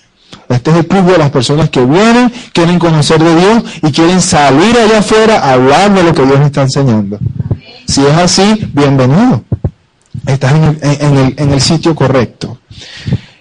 Este 0.49 0.71
es 0.71 0.77
el 0.77 0.87
club 0.87 1.05
de 1.11 1.17
las 1.19 1.29
personas 1.29 1.69
que 1.69 1.85
vienen, 1.85 2.31
quieren 2.53 2.79
conocer 2.79 3.21
de 3.21 3.35
Dios 3.35 3.63
y 3.83 3.91
quieren 3.91 4.21
salir 4.21 4.75
allá 4.77 4.99
afuera 4.99 5.41
a 5.41 5.53
hablar 5.53 5.93
de 5.93 6.03
lo 6.03 6.13
que 6.13 6.25
Dios 6.25 6.39
está 6.39 6.63
enseñando. 6.63 7.19
Si 7.85 8.03
es 8.03 8.17
así, 8.17 8.67
bienvenido 8.73 9.43
estás 10.26 10.54
en 10.82 11.52
el, 11.52 11.62
sitio 11.62 11.95
correcto. 11.95 12.60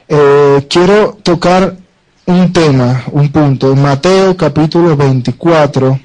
Eh, 0.09 0.67
quiero 0.69 1.19
tocar 1.23 1.77
un 2.27 2.53
tema, 2.53 3.05
un 3.13 3.31
punto. 3.31 3.75
Mateo 3.77 4.37
capítulo 4.37 4.97
24. 4.97 6.01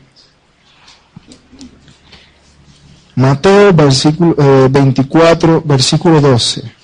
Mateo 3.16 3.74
versículo, 3.74 4.36
24, 4.70 5.58
eh, 5.58 5.62
versículo 5.64 6.20
12. 6.20 6.76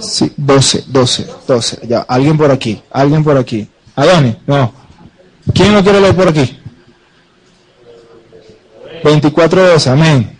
Sí, 0.00 0.32
12, 0.36 0.84
12, 0.88 1.26
12. 1.46 1.86
Ya, 1.86 2.00
alguien 2.00 2.36
por 2.36 2.50
aquí, 2.50 2.82
alguien 2.90 3.22
por 3.22 3.36
aquí. 3.38 3.68
Adonis, 4.00 4.36
no. 4.46 4.72
¿Quién 5.54 5.74
lo 5.74 5.82
quiere 5.82 6.00
leer 6.00 6.16
por 6.16 6.28
aquí? 6.28 6.58
24.12, 9.04 9.90
amén. 9.90 10.38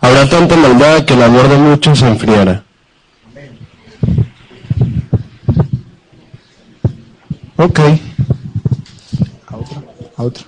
Habrá 0.00 0.28
tanta 0.28 0.56
maldad 0.56 1.04
que 1.04 1.14
el 1.14 1.22
amor 1.22 1.48
de 1.48 1.58
muchos 1.58 2.00
se 2.00 2.08
enfriará. 2.08 2.64
Ok. 7.56 7.78
A 9.46 9.56
otra, 9.56 9.82
a 10.16 10.22
otra. 10.24 10.44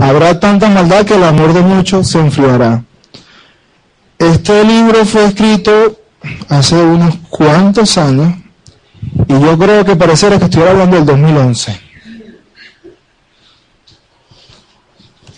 Habrá 0.00 0.40
tanta 0.40 0.68
maldad 0.68 1.06
que 1.06 1.14
el 1.14 1.22
amor 1.22 1.52
de 1.52 1.60
muchos 1.60 2.10
se 2.10 2.18
enfriará. 2.18 2.82
Este 4.18 4.64
libro 4.64 5.04
fue 5.04 5.26
escrito 5.26 6.00
hace 6.48 6.76
unos 6.76 7.16
cuantos 7.28 7.96
años 7.98 8.34
y 9.28 9.32
yo 9.32 9.58
creo 9.58 9.84
que 9.84 9.96
pareciera 9.96 10.38
que 10.38 10.44
estuviera 10.44 10.72
hablando 10.72 10.96
del 10.96 11.06
2011. 11.06 11.80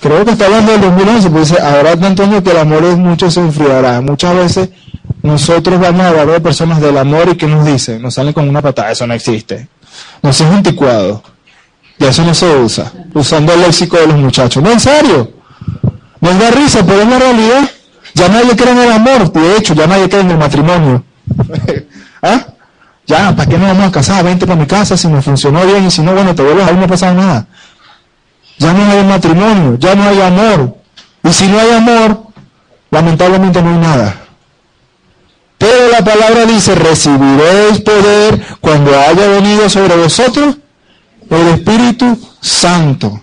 Creo 0.01 0.25
que 0.25 0.33
está 0.33 0.47
hablando 0.47 0.73
del 0.73 0.81
2011, 0.81 1.31
porque 1.31 1.40
dice, 1.40 1.62
habrá 1.62 1.97
tanto 1.97 2.25
años 2.25 2.42
que 2.42 2.51
el 2.51 2.59
amor 2.59 2.83
de 2.83 2.97
muchos 2.97 3.35
se 3.35 3.40
enfriará. 3.40 4.01
Muchas 4.01 4.35
veces 4.35 4.71
nosotros 5.23 5.79
vamos 5.79 6.01
a 6.01 6.09
hablar 6.09 6.27
de 6.27 6.40
personas 6.40 6.81
del 6.81 6.99
amor 6.99 7.29
y 7.31 7.37
que 7.37 7.47
nos 7.47 7.64
dicen, 7.64 8.03
nos 8.03 8.14
salen 8.14 8.33
con 8.33 8.49
una 8.49 8.61
patada, 8.61 8.90
eso 8.90 9.07
no 9.07 9.14
existe. 9.14 9.68
No 10.21 10.31
es 10.31 10.40
anticuado. 10.40 11.23
Y 11.99 12.05
eso 12.05 12.25
no 12.25 12.35
se 12.35 12.57
usa. 12.57 12.92
Usando 13.14 13.53
el 13.53 13.61
léxico 13.61 13.97
de 13.97 14.09
los 14.09 14.16
muchachos. 14.16 14.61
No, 14.61 14.73
en 14.73 14.81
serio. 14.81 15.31
Nos 16.21 16.38
da 16.38 16.51
risa, 16.51 16.85
pero 16.85 17.03
es 17.03 17.09
la 17.09 17.18
realidad. 17.18 17.71
Ya 18.14 18.29
nadie 18.29 18.57
cree 18.57 18.72
en 18.72 18.79
el 18.79 18.92
amor. 18.92 19.33
De 19.33 19.57
hecho, 19.57 19.75
ya 19.75 19.87
nadie 19.87 20.09
cree 20.09 20.22
en 20.22 20.31
el 20.33 20.38
matrimonio. 20.38 21.05
¿Ah? 22.22 22.46
Ya, 23.07 23.35
¿para 23.35 23.48
qué 23.48 23.59
nos 23.59 23.68
vamos 23.68 23.88
a 23.88 23.92
casar? 23.92 24.25
Vente 24.25 24.46
para 24.46 24.59
mi 24.59 24.66
casa 24.66 24.96
si 24.96 25.09
me 25.09 25.20
funcionó 25.20 25.64
bien 25.66 25.87
y 25.87 25.90
si 25.90 26.03
no, 26.03 26.12
bueno, 26.12 26.35
te 26.35 26.42
vuelves 26.42 26.66
ahí 26.66 26.77
no 26.77 26.87
pasa 26.87 27.12
nada. 27.12 27.46
Ya 28.59 28.72
no 28.72 28.90
hay 28.90 29.05
matrimonio, 29.05 29.77
ya 29.79 29.94
no 29.94 30.09
hay 30.09 30.20
amor. 30.20 30.77
Y 31.25 31.33
si 31.33 31.48
no 31.48 31.59
hay 31.59 31.70
amor, 31.72 32.22
lamentablemente 32.90 33.61
no 33.62 33.70
hay 33.70 33.79
nada. 33.79 34.16
Pero 35.59 35.90
la 35.90 36.05
palabra 36.05 36.44
dice, 36.44 36.75
recibiréis 36.75 37.81
poder 37.81 38.40
cuando 38.61 38.98
haya 38.98 39.29
venido 39.29 39.68
sobre 39.68 39.96
vosotros 39.96 40.57
el 41.31 41.48
Espíritu 41.48 42.18
Santo. 42.40 43.20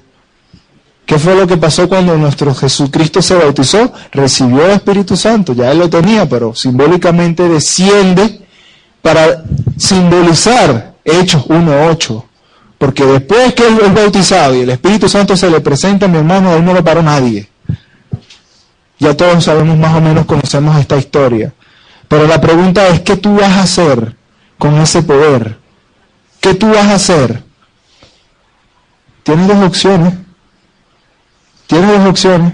¿Qué 1.10 1.18
fue 1.18 1.34
lo 1.34 1.48
que 1.48 1.58
pasó 1.58 1.90
cuando 1.90 2.16
nuestro 2.18 2.54
Jesucristo 2.54 3.20
se 3.24 3.34
bautizó? 3.34 3.92
Recibió 4.12 4.64
el 4.66 4.74
Espíritu 4.74 5.18
Santo, 5.18 5.54
ya 5.54 5.72
él 5.72 5.80
lo 5.80 5.90
tenía, 5.90 6.30
pero 6.30 6.54
simbólicamente 6.54 7.50
desciende 7.50 8.42
para 9.02 9.44
simbolizar 9.76 10.94
Hechos 11.04 11.48
1.8. 11.48 12.24
Porque 12.78 13.06
después 13.06 13.56
que 13.56 13.66
él 13.66 13.80
es 13.84 13.92
bautizado 13.92 14.54
y 14.54 14.60
el 14.60 14.70
Espíritu 14.70 15.10
Santo 15.10 15.36
se 15.36 15.50
le 15.50 15.62
presenta, 15.62 16.08
mi 16.08 16.20
hermano, 16.20 16.56
él 16.56 16.64
no 16.64 16.76
lo 16.76 16.84
paró 16.84 17.02
nadie. 17.02 17.50
Ya 19.00 19.18
todos 19.18 19.44
sabemos 19.44 19.80
más 19.80 19.96
o 19.96 20.02
menos, 20.02 20.28
conocemos 20.28 20.80
esta 20.80 20.96
historia. 20.96 21.52
Pero 22.08 22.28
la 22.28 22.40
pregunta 22.40 22.88
es, 22.88 23.00
¿qué 23.00 23.18
tú 23.18 23.34
vas 23.34 23.54
a 23.54 23.64
hacer 23.64 24.16
con 24.60 24.80
ese 24.80 25.02
poder? 25.02 25.58
¿Qué 26.40 26.54
tú 26.54 26.70
vas 26.70 26.86
a 26.86 26.94
hacer? 26.94 27.42
Tienes 29.24 29.48
dos 29.48 29.66
opciones. 29.66 30.29
Tienes 31.70 31.88
dos 31.88 32.10
opciones. 32.10 32.54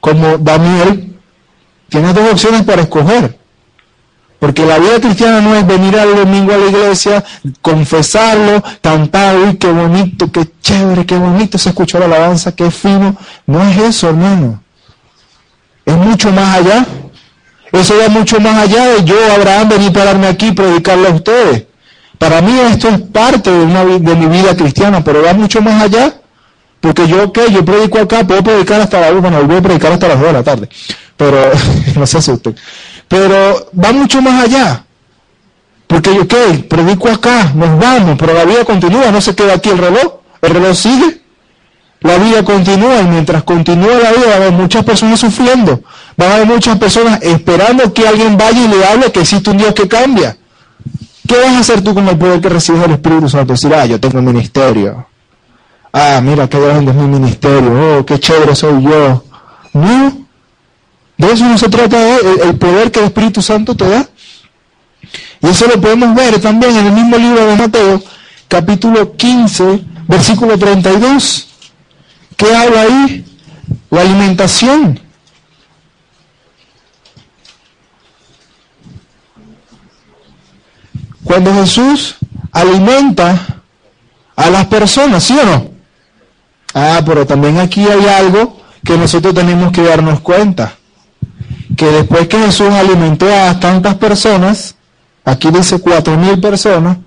Como 0.00 0.38
Daniel, 0.38 1.16
tienes 1.88 2.14
dos 2.14 2.32
opciones 2.32 2.64
para 2.64 2.82
escoger. 2.82 3.38
Porque 4.40 4.66
la 4.66 4.78
vida 4.78 5.00
cristiana 5.00 5.40
no 5.40 5.54
es 5.54 5.64
venir 5.64 5.96
al 5.96 6.16
domingo 6.16 6.52
a 6.52 6.56
la 6.56 6.66
iglesia, 6.66 7.24
confesarlo, 7.62 8.60
cantar, 8.82 9.36
uy, 9.36 9.56
qué 9.56 9.68
bonito, 9.68 10.32
qué 10.32 10.50
chévere, 10.60 11.06
qué 11.06 11.16
bonito 11.16 11.58
se 11.58 11.68
escuchó 11.68 12.00
la 12.00 12.06
alabanza, 12.06 12.56
qué 12.56 12.72
fino. 12.72 13.16
No 13.46 13.62
es 13.62 13.78
eso, 13.78 14.08
hermano. 14.08 14.60
Es 15.86 15.96
mucho 15.96 16.32
más 16.32 16.58
allá. 16.58 16.84
Eso 17.70 17.94
va 17.96 18.08
mucho 18.08 18.40
más 18.40 18.64
allá 18.64 18.94
de 18.94 19.04
yo, 19.04 19.14
Abraham, 19.32 19.68
venir 19.68 19.92
pararme 19.92 20.26
aquí 20.26 20.48
y 20.48 20.52
predicarle 20.52 21.06
a 21.06 21.12
ustedes. 21.12 21.66
Para 22.18 22.40
mí 22.40 22.58
esto 22.58 22.88
es 22.88 23.00
parte 23.00 23.52
de, 23.52 23.64
una, 23.64 23.84
de 23.84 24.16
mi 24.16 24.26
vida 24.26 24.56
cristiana, 24.56 25.04
pero 25.04 25.22
va 25.22 25.34
mucho 25.34 25.62
más 25.62 25.80
allá. 25.84 26.14
Porque 26.84 27.08
yo, 27.08 27.32
¿qué? 27.32 27.50
Yo 27.50 27.64
predico 27.64 27.98
acá, 27.98 28.26
puedo 28.26 28.42
predicar 28.42 28.78
hasta 28.78 29.00
la 29.00 29.10
bueno, 29.12 29.42
voy 29.44 29.56
a 29.56 29.62
predicar 29.62 29.92
hasta 29.92 30.06
las 30.06 30.18
2 30.18 30.26
de 30.26 30.32
la 30.34 30.42
tarde. 30.42 30.68
Pero, 31.16 31.38
no 31.96 32.06
se 32.06 32.18
asusten. 32.18 32.54
Pero 33.08 33.70
va 33.82 33.90
mucho 33.92 34.20
más 34.20 34.44
allá. 34.44 34.84
Porque 35.86 36.14
yo, 36.14 36.28
¿qué? 36.28 36.66
Predico 36.68 37.08
acá, 37.08 37.52
nos 37.54 37.78
vamos, 37.78 38.18
pero 38.18 38.34
la 38.34 38.44
vida 38.44 38.66
continúa, 38.66 39.10
no 39.10 39.22
se 39.22 39.34
queda 39.34 39.54
aquí 39.54 39.70
el 39.70 39.78
reloj. 39.78 40.16
El 40.42 40.50
reloj 40.50 40.76
sigue. 40.76 41.22
La 42.00 42.18
vida 42.18 42.44
continúa 42.44 43.00
y 43.00 43.04
mientras 43.04 43.44
continúa 43.44 43.94
la 43.94 44.12
vida 44.12 44.26
va 44.26 44.32
a 44.32 44.36
haber 44.36 44.52
muchas 44.52 44.84
personas 44.84 45.18
sufriendo. 45.18 45.80
Van 46.18 46.32
a 46.32 46.34
haber 46.34 46.48
muchas 46.48 46.76
personas 46.78 47.18
esperando 47.22 47.94
que 47.94 48.06
alguien 48.06 48.36
vaya 48.36 48.62
y 48.62 48.68
le 48.68 48.84
hable 48.84 49.10
que 49.10 49.20
existe 49.20 49.48
un 49.48 49.56
Dios 49.56 49.72
que 49.72 49.88
cambia. 49.88 50.36
¿Qué 51.26 51.34
vas 51.34 51.54
a 51.54 51.60
hacer 51.60 51.80
tú 51.80 51.94
con 51.94 52.06
el 52.06 52.18
poder 52.18 52.42
que 52.42 52.50
recibes 52.50 52.82
del 52.82 52.90
Espíritu 52.90 53.30
Santo? 53.30 53.54
Decir, 53.54 53.72
ah, 53.74 53.86
yo 53.86 53.98
tengo 53.98 54.18
un 54.18 54.26
ministerio. 54.26 55.06
Ah, 55.96 56.20
mira 56.20 56.48
qué 56.48 56.58
grande 56.58 56.90
es 56.90 56.96
mi 56.96 57.06
ministerio. 57.06 58.00
Oh, 58.00 58.04
qué 58.04 58.18
chévere 58.18 58.56
soy 58.56 58.82
yo. 58.82 59.24
No. 59.74 60.26
De 61.16 61.32
eso 61.32 61.44
no 61.44 61.56
se 61.56 61.68
trata 61.68 62.18
el, 62.18 62.40
el 62.48 62.56
poder 62.56 62.90
que 62.90 62.98
el 62.98 63.04
Espíritu 63.04 63.40
Santo 63.40 63.76
te 63.76 63.88
da. 63.88 64.08
Y 65.40 65.46
eso 65.46 65.68
lo 65.68 65.80
podemos 65.80 66.12
ver 66.16 66.40
también 66.40 66.76
en 66.76 66.86
el 66.86 66.92
mismo 66.92 67.16
libro 67.16 67.46
de 67.46 67.54
Mateo, 67.54 68.02
capítulo 68.48 69.14
15, 69.14 69.84
versículo 70.08 70.58
32. 70.58 71.46
¿Qué 72.36 72.56
habla 72.56 72.80
ahí? 72.80 73.24
La 73.90 74.00
alimentación. 74.00 74.98
Cuando 81.22 81.54
Jesús 81.54 82.16
alimenta 82.50 83.62
a 84.34 84.50
las 84.50 84.66
personas, 84.66 85.22
¿sí 85.22 85.38
o 85.38 85.46
no? 85.46 85.73
Ah, 86.74 87.00
pero 87.06 87.24
también 87.24 87.58
aquí 87.58 87.86
hay 87.86 88.06
algo 88.06 88.58
que 88.84 88.98
nosotros 88.98 89.32
tenemos 89.32 89.70
que 89.72 89.82
darnos 89.82 90.20
cuenta. 90.20 90.74
Que 91.76 91.86
después 91.86 92.28
que 92.28 92.38
Jesús 92.38 92.68
alimentó 92.68 93.26
a 93.32 93.58
tantas 93.58 93.94
personas, 93.94 94.74
aquí 95.24 95.50
dice 95.50 95.80
cuatro 95.80 96.16
mil 96.16 96.40
personas, 96.40 96.98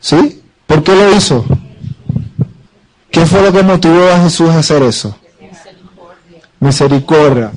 ¿sí? 0.00 0.42
¿Por 0.66 0.82
qué 0.82 0.94
lo 0.94 1.14
hizo? 1.14 1.44
¿Qué 3.10 3.26
fue 3.26 3.42
lo 3.42 3.52
que 3.52 3.62
motivó 3.62 4.10
a 4.10 4.20
Jesús 4.22 4.50
a 4.50 4.58
hacer 4.58 4.82
eso? 4.82 5.16
Misericordia. 6.58 7.52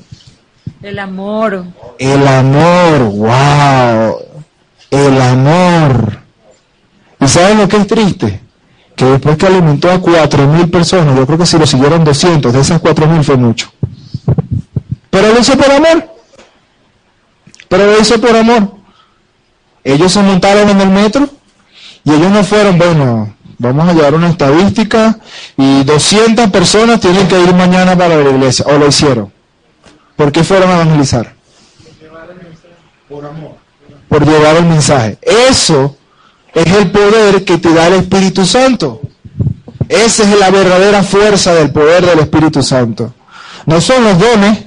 El 0.82 0.98
amor. 0.98 1.64
El 1.98 2.28
amor, 2.28 2.98
wow. 3.10 4.18
El 4.90 5.20
amor. 5.20 6.18
¿Y 7.20 7.26
saben 7.26 7.58
lo 7.58 7.68
que 7.68 7.78
es 7.78 7.86
triste? 7.86 8.40
Que 8.98 9.04
después 9.04 9.36
que 9.36 9.46
alimentó 9.46 9.92
a 9.92 10.00
cuatro 10.00 10.48
mil 10.48 10.68
personas, 10.68 11.16
yo 11.16 11.24
creo 11.24 11.38
que 11.38 11.46
si 11.46 11.56
lo 11.56 11.68
siguieron 11.68 12.02
200, 12.02 12.52
de 12.52 12.60
esas 12.60 12.80
cuatro 12.80 13.06
mil 13.06 13.22
fue 13.22 13.36
mucho. 13.36 13.70
Pero 15.08 15.32
lo 15.32 15.38
hizo 15.38 15.56
por 15.56 15.70
amor. 15.70 16.10
Pero 17.68 17.86
lo 17.86 18.00
hizo 18.00 18.20
por 18.20 18.36
amor. 18.36 18.72
Ellos 19.84 20.12
se 20.12 20.20
montaron 20.20 20.68
en 20.68 20.80
el 20.80 20.88
metro 20.88 21.28
y 22.02 22.10
ellos 22.10 22.30
no 22.32 22.42
fueron, 22.42 22.76
bueno, 22.76 23.36
vamos 23.58 23.88
a 23.88 23.92
llevar 23.92 24.14
una 24.14 24.30
estadística 24.30 25.16
y 25.56 25.84
200 25.84 26.50
personas 26.50 26.98
tienen 26.98 27.28
que 27.28 27.40
ir 27.40 27.54
mañana 27.54 27.96
para 27.96 28.16
la 28.16 28.30
iglesia, 28.30 28.64
o 28.66 28.78
lo 28.78 28.88
hicieron. 28.88 29.32
¿Por 30.16 30.32
qué 30.32 30.42
fueron 30.42 30.70
a 30.70 30.74
evangelizar? 30.74 31.36
Por 33.08 33.24
amor. 33.24 33.52
Por 34.08 34.26
llevar 34.26 34.56
el 34.56 34.66
mensaje. 34.66 35.18
Eso 35.22 35.97
es 36.64 36.72
el 36.72 36.90
poder 36.90 37.44
que 37.44 37.58
te 37.58 37.72
da 37.72 37.86
el 37.86 37.94
Espíritu 37.94 38.44
Santo. 38.44 39.00
Esa 39.88 40.22
es 40.24 40.38
la 40.38 40.50
verdadera 40.50 41.02
fuerza 41.02 41.54
del 41.54 41.70
poder 41.70 42.04
del 42.04 42.18
Espíritu 42.20 42.62
Santo. 42.62 43.14
No 43.66 43.80
son 43.80 44.04
los 44.04 44.18
dones. 44.18 44.64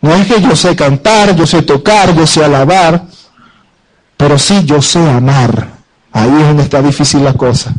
No 0.00 0.14
es 0.14 0.26
que 0.26 0.40
yo 0.40 0.56
sé 0.56 0.74
cantar, 0.74 1.34
yo 1.36 1.46
sé 1.46 1.62
tocar, 1.62 2.14
yo 2.14 2.26
sé 2.26 2.44
alabar, 2.44 3.04
pero 4.16 4.38
sí 4.38 4.64
yo 4.64 4.82
sé 4.82 4.98
amar. 4.98 5.68
Ahí 6.12 6.30
es 6.40 6.46
donde 6.46 6.62
está 6.62 6.82
difícil 6.82 7.24
la 7.24 7.34
cosa. 7.34 7.72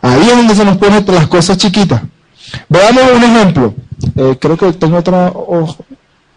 Ahí 0.00 0.28
es 0.28 0.36
donde 0.36 0.54
se 0.54 0.64
nos 0.64 0.76
ponen 0.76 1.04
las 1.06 1.28
cosas 1.28 1.56
chiquitas. 1.56 2.02
Veamos 2.68 3.02
un 3.16 3.24
ejemplo. 3.24 3.74
Eh, 4.16 4.36
creo 4.40 4.56
que 4.56 4.72
tengo 4.74 4.98
otra. 4.98 5.32
Oh, 5.34 5.76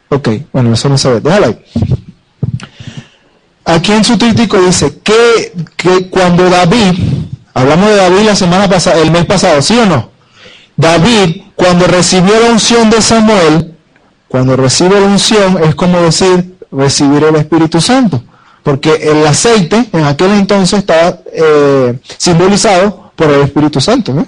ok, 0.10 0.30
bueno, 0.54 0.74
eso 0.74 0.90
no 0.90 0.98
se 0.98 1.10
ve. 1.10 1.20
Déjalo 1.22 1.48
ahí. 1.48 1.66
Aquí 3.68 3.92
en 3.92 4.06
su 4.06 4.18
crítico 4.18 4.58
dice 4.62 5.00
que, 5.04 5.52
que 5.76 6.10
cuando 6.10 6.50
David, 6.50 6.94
hablamos 7.54 7.90
de 7.90 7.96
David 7.98 8.22
la 8.22 8.36
semana 8.36 8.70
pasada, 8.70 8.98
el 9.02 9.12
mes 9.12 9.26
pasado, 9.26 9.62
¿sí 9.62 9.78
o 9.78 9.86
no? 9.86 10.10
David, 10.78 11.42
cuando 11.54 11.86
recibió 11.86 12.40
la 12.40 12.52
unción 12.52 12.90
de 12.90 13.02
Samuel, 13.02 13.76
cuando 14.30 14.56
recibe 14.56 14.98
la 15.02 15.08
unción 15.08 15.62
es 15.62 15.76
como 15.76 16.00
decir 16.00 16.56
recibir 16.72 17.26
el 17.26 17.36
Espíritu 17.36 17.82
Santo. 17.82 18.24
porque 18.64 18.94
el 18.96 19.26
aceite 19.26 19.86
en 19.92 20.04
aquel 20.04 20.32
entonces 20.32 20.80
estaba 20.80 21.20
eh, 21.34 22.00
simbolizado 22.18 23.12
por 23.18 23.30
el 23.30 23.42
Espíritu 23.42 23.82
Santo. 23.82 24.14
¿no? 24.14 24.28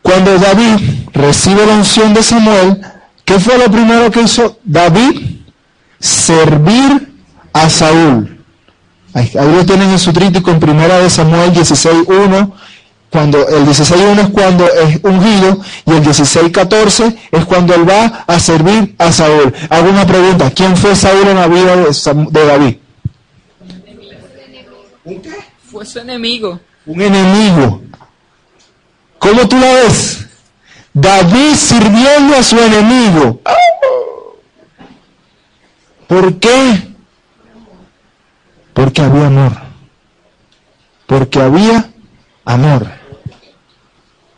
Cuando 0.00 0.36
David 0.36 0.78
recibe 1.12 1.64
la 1.64 1.74
unción 1.74 2.12
de 2.12 2.22
Samuel, 2.24 2.80
¿qué 3.24 3.38
fue 3.38 3.56
lo 3.56 3.70
primero 3.70 4.10
que 4.10 4.22
hizo 4.22 4.58
David? 4.64 5.40
Servir 6.00 7.11
a 7.52 7.68
Saúl. 7.70 8.38
Ahí, 9.14 9.30
ahí 9.38 9.52
lo 9.54 9.64
tienen 9.66 9.90
en 9.90 9.98
su 9.98 10.12
trítico 10.12 10.50
en 10.50 10.58
primera 10.60 10.98
de 10.98 11.10
Samuel 11.10 11.52
16.1 11.52 12.52
cuando 13.10 13.46
el 13.46 13.66
16.1 13.66 14.20
es 14.20 14.28
cuando 14.30 14.66
es 14.66 15.00
ungido 15.02 15.58
y 15.84 15.90
el 15.90 16.02
16.14 16.02 17.14
es 17.30 17.44
cuando 17.44 17.74
él 17.74 17.86
va 17.88 18.24
a 18.26 18.40
servir 18.40 18.94
a 18.96 19.12
Saúl. 19.12 19.52
Hago 19.68 19.90
una 19.90 20.06
pregunta, 20.06 20.50
¿quién 20.50 20.74
fue 20.76 20.96
Saúl 20.96 21.28
en 21.28 21.36
la 21.36 21.46
vida 21.46 21.76
de, 21.76 21.88
Sam- 21.92 22.30
de 22.30 22.46
David? 22.46 22.76
Fue 25.70 25.84
su 25.84 25.98
enemigo. 25.98 26.58
Un 26.86 27.00
enemigo. 27.02 27.82
¿Cómo 29.18 29.46
tú 29.46 29.58
la 29.58 29.72
ves? 29.74 30.26
David 30.94 31.54
sirviendo 31.54 32.34
a 32.36 32.42
su 32.42 32.58
enemigo. 32.58 33.40
¿Por 36.06 36.38
qué? 36.38 36.91
Porque 38.72 39.02
había 39.02 39.26
amor. 39.26 39.52
Porque 41.06 41.40
había 41.40 41.90
amor. 42.44 42.86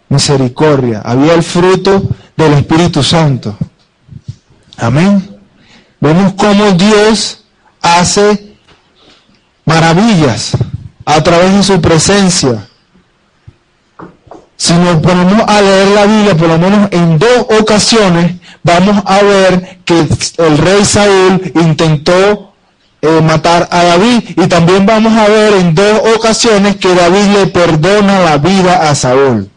Misericordia. 0.09 1.03
Había 1.05 1.35
el 1.35 1.43
fruto 1.43 2.03
del 2.37 2.55
Espíritu 2.55 3.03
Santo. 3.03 3.57
Amén. 4.77 5.39
Vemos 6.01 6.35
cómo 6.35 6.73
Dios 6.73 7.45
hace 7.81 8.57
maravillas 9.65 10.57
a 11.05 11.23
través 11.23 11.55
de 11.55 11.63
su 11.63 11.81
presencia. 11.81 12.69
Si 14.57 14.73
nos 14.75 14.97
ponemos 15.03 15.49
a 15.49 15.61
leer 15.61 15.89
la 15.89 16.07
Biblia, 16.07 16.37
por 16.37 16.49
lo 16.49 16.59
menos 16.59 16.89
en 16.93 17.19
dos 17.19 17.47
ocasiones, 17.61 18.37
vamos 18.63 19.03
a 19.07 19.23
ver 19.23 19.81
que 19.85 20.07
el 20.39 20.59
rey 20.59 20.85
Saúl 20.85 21.53
intentó 21.55 22.54
eh, 23.05 23.21
matar 23.21 23.69
a 23.71 23.85
David. 23.85 24.31
Y 24.37 24.47
también 24.47 24.87
vamos 24.87 25.13
a 25.13 25.29
ver 25.29 25.53
en 25.55 25.75
dos 25.75 26.01
ocasiones 26.17 26.77
que 26.77 26.95
David 26.95 27.27
le 27.37 27.47
perdona 27.49 28.21
la 28.21 28.39
vida 28.39 28.89
a 28.89 28.95
Saúl. 28.95 29.51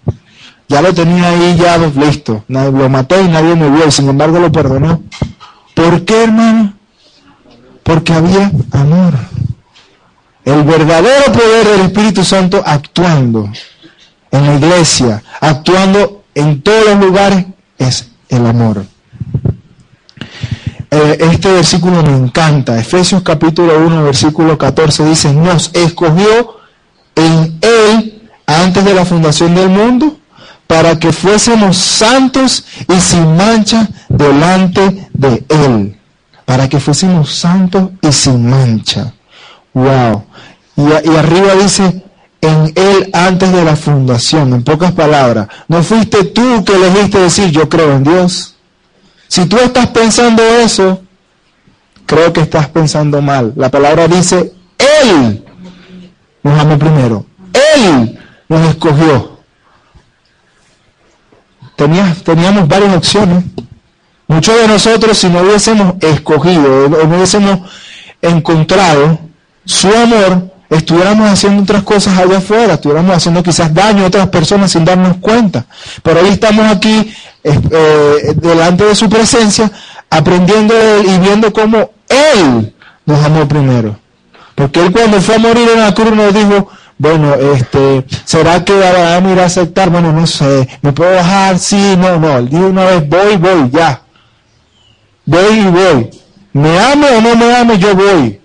Ya 0.67 0.81
lo 0.81 0.93
tenía 0.93 1.29
ahí 1.29 1.55
ya 1.55 1.77
listo. 1.77 2.43
Lo 2.49 2.89
mató 2.89 3.21
y 3.21 3.29
nadie 3.29 3.55
y 3.87 3.91
sin 3.91 4.09
embargo 4.09 4.39
lo 4.39 4.51
perdonó. 4.51 5.01
¿Por 5.73 6.03
qué, 6.03 6.23
hermano? 6.23 6.73
Porque 7.83 8.11
había 8.11 8.51
amor. 8.71 9.13
El 10.43 10.63
verdadero 10.63 11.31
poder 11.31 11.67
del 11.67 11.81
Espíritu 11.81 12.25
Santo 12.25 12.61
actuando 12.65 13.49
en 14.31 14.45
la 14.45 14.55
iglesia, 14.55 15.23
actuando 15.39 16.23
en 16.35 16.61
todos 16.61 16.85
los 16.85 16.99
lugares, 16.99 17.45
es 17.77 18.09
el 18.27 18.45
amor. 18.45 18.85
Eh, 20.89 21.17
este 21.31 21.51
versículo 21.51 22.01
me 22.03 22.15
encanta. 22.15 22.77
Efesios 22.79 23.21
capítulo 23.23 23.77
1, 23.79 24.03
versículo 24.03 24.57
14 24.57 25.05
dice, 25.05 25.33
nos 25.33 25.71
escogió 25.73 26.57
en 27.15 27.57
Él 27.61 28.29
antes 28.45 28.85
de 28.85 28.93
la 28.93 29.05
fundación 29.05 29.53
del 29.53 29.69
mundo 29.69 30.17
para 30.67 30.99
que 30.99 31.11
fuésemos 31.11 31.77
santos 31.77 32.65
y 32.87 32.99
sin 32.99 33.35
mancha 33.35 33.87
delante 34.09 35.09
de 35.13 35.43
Él. 35.49 35.97
Para 36.45 36.69
que 36.69 36.79
fuésemos 36.79 37.33
santos 37.33 37.89
y 38.01 38.11
sin 38.11 38.49
mancha. 38.49 39.13
Wow. 39.73 40.23
Y, 40.77 41.15
arriba 41.15 41.55
dice, 41.55 42.03
en 42.41 42.71
Él 42.75 43.09
antes 43.13 43.51
de 43.51 43.63
la 43.63 43.75
fundación. 43.75 44.53
En 44.53 44.63
pocas 44.63 44.91
palabras, 44.91 45.47
no 45.67 45.81
fuiste 45.83 46.25
tú 46.25 46.63
que 46.63 46.75
elegiste 46.75 47.19
decir, 47.19 47.49
yo 47.51 47.67
creo 47.67 47.93
en 47.93 48.03
Dios. 48.03 48.56
Si 49.27 49.45
tú 49.45 49.57
estás 49.57 49.87
pensando 49.87 50.41
eso, 50.43 51.01
creo 52.05 52.31
que 52.33 52.41
estás 52.41 52.67
pensando 52.69 53.21
mal. 53.21 53.53
La 53.55 53.69
palabra 53.69 54.07
dice, 54.07 54.53
Él 55.03 55.43
nos 56.43 56.59
amó 56.59 56.77
primero. 56.79 57.25
Él 57.75 58.17
nos 58.47 58.69
escogió. 58.69 59.37
Tenía- 61.75 62.15
teníamos 62.23 62.67
varias 62.67 62.95
opciones. 62.95 63.43
Muchos 64.27 64.59
de 64.59 64.67
nosotros, 64.67 65.17
si 65.17 65.29
no 65.29 65.41
hubiésemos 65.41 65.95
escogido, 66.01 66.85
o 66.85 66.89
no 66.89 67.15
hubiésemos 67.15 67.59
encontrado 68.21 69.19
su 69.65 69.87
amor, 69.89 70.49
estuviéramos 70.69 71.29
haciendo 71.29 71.63
otras 71.63 71.83
cosas 71.83 72.17
allá 72.17 72.37
afuera, 72.37 72.73
estuviéramos 72.75 73.15
haciendo 73.15 73.43
quizás 73.43 73.73
daño 73.73 74.03
a 74.03 74.07
otras 74.07 74.27
personas 74.29 74.71
sin 74.71 74.85
darnos 74.85 75.17
cuenta. 75.17 75.65
Pero 76.03 76.21
hoy 76.21 76.29
estamos 76.29 76.65
aquí 76.67 77.13
eh, 77.43 78.33
delante 78.35 78.83
de 78.83 78.95
su 78.95 79.09
presencia, 79.09 79.71
aprendiendo 80.09 80.73
de 80.73 80.99
él 80.99 81.05
y 81.07 81.19
viendo 81.19 81.53
cómo 81.53 81.91
Él 82.09 82.73
nos 83.05 83.23
amó 83.23 83.47
primero. 83.47 83.97
Porque 84.55 84.81
Él 84.81 84.91
cuando 84.91 85.21
fue 85.21 85.35
a 85.35 85.39
morir 85.39 85.69
en 85.73 85.79
la 85.81 85.93
cruz 85.93 86.11
nos 86.13 86.33
dijo, 86.33 86.69
bueno, 86.97 87.35
este, 87.35 88.05
¿será 88.25 88.65
que 88.65 88.73
Abraham 88.73 89.33
irá 89.33 89.43
a 89.43 89.45
aceptar? 89.45 89.89
Bueno, 89.89 90.11
no 90.11 90.25
sé, 90.25 90.67
¿me 90.81 90.91
puedo 90.91 91.13
bajar? 91.15 91.59
Sí, 91.59 91.95
no, 91.97 92.19
no. 92.19 92.39
Él 92.39 92.49
dijo 92.49 92.67
una 92.67 92.85
vez, 92.85 93.07
voy, 93.07 93.37
voy, 93.37 93.69
ya. 93.71 94.01
Voy 95.25 95.59
y 95.59 95.67
voy. 95.67 96.09
Me 96.53 96.79
ame 96.79 97.07
o 97.09 97.21
no 97.21 97.35
me 97.35 97.55
ame, 97.55 97.77
yo 97.77 97.95
voy. 97.95 98.41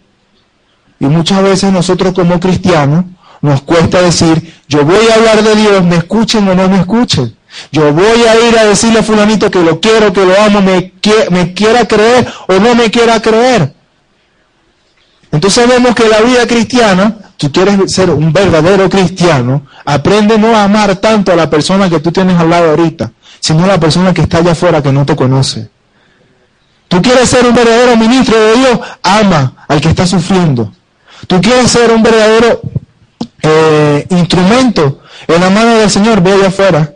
Y 1.03 1.07
muchas 1.07 1.43
veces 1.43 1.73
nosotros 1.73 2.13
como 2.15 2.39
cristianos 2.39 3.05
nos 3.41 3.61
cuesta 3.63 4.01
decir, 4.01 4.55
yo 4.69 4.85
voy 4.85 5.09
a 5.11 5.15
hablar 5.17 5.43
de 5.43 5.57
Dios, 5.57 5.83
me 5.85 5.97
escuchen 5.97 6.49
o 6.49 6.55
no 6.55 6.69
me 6.69 6.79
escuchen. 6.79 7.35
Yo 7.73 7.93
voy 7.93 8.23
a 8.23 8.49
ir 8.49 8.57
a 8.57 8.65
decirle 8.67 9.01
a 9.01 9.03
fulanito 9.03 9.51
que 9.51 9.65
lo 9.65 9.81
quiero, 9.81 10.13
que 10.13 10.25
lo 10.25 10.41
amo, 10.41 10.63
me, 10.63 10.93
quie- 11.03 11.29
me 11.31 11.53
quiera 11.55 11.87
creer 11.89 12.33
o 12.47 12.55
no 12.61 12.77
me 12.77 12.89
quiera 12.89 13.21
creer. 13.21 13.75
Entonces 15.33 15.67
vemos 15.67 15.93
que 15.97 16.09
la 16.09 16.21
vida 16.21 16.47
cristiana, 16.47 17.17
tú 17.37 17.51
quieres 17.51 17.93
ser 17.93 18.11
un 18.11 18.33
verdadero 18.33 18.89
cristiano, 18.89 19.67
aprende 19.85 20.39
no 20.39 20.55
a 20.57 20.63
amar 20.63 20.95
tanto 20.97 21.33
a 21.33 21.37
la 21.37 21.51
persona 21.51 21.91
que 21.91 21.99
tú 21.99 22.13
tienes 22.13 22.39
al 22.39 22.49
lado 22.49 22.71
ahorita, 22.71 23.11
sino 23.41 23.65
a 23.65 23.67
la 23.67 23.81
persona 23.81 24.15
que 24.15 24.21
está 24.23 24.39
allá 24.39 24.53
afuera 24.53 24.81
que 24.81 24.93
no 24.93 25.05
te 25.05 25.17
conoce. 25.17 25.69
Tú 26.87 27.03
quieres 27.03 27.29
ser 27.29 27.45
un 27.45 27.55
verdadero 27.57 27.97
ministro 27.97 28.39
de 28.39 28.55
Dios, 28.55 28.79
ama 29.03 29.65
al 29.67 29.81
que 29.81 29.89
está 29.89 30.07
sufriendo. 30.07 30.73
Tú 31.33 31.41
quieres 31.41 31.71
ser 31.71 31.91
un 31.91 32.03
verdadero 32.03 32.61
eh, 33.41 34.07
instrumento 34.11 35.01
en 35.27 35.41
la 35.41 35.49
mano 35.49 35.77
del 35.77 35.89
Señor, 35.89 36.21
ve 36.21 36.31
allá 36.31 36.49
afuera. 36.49 36.93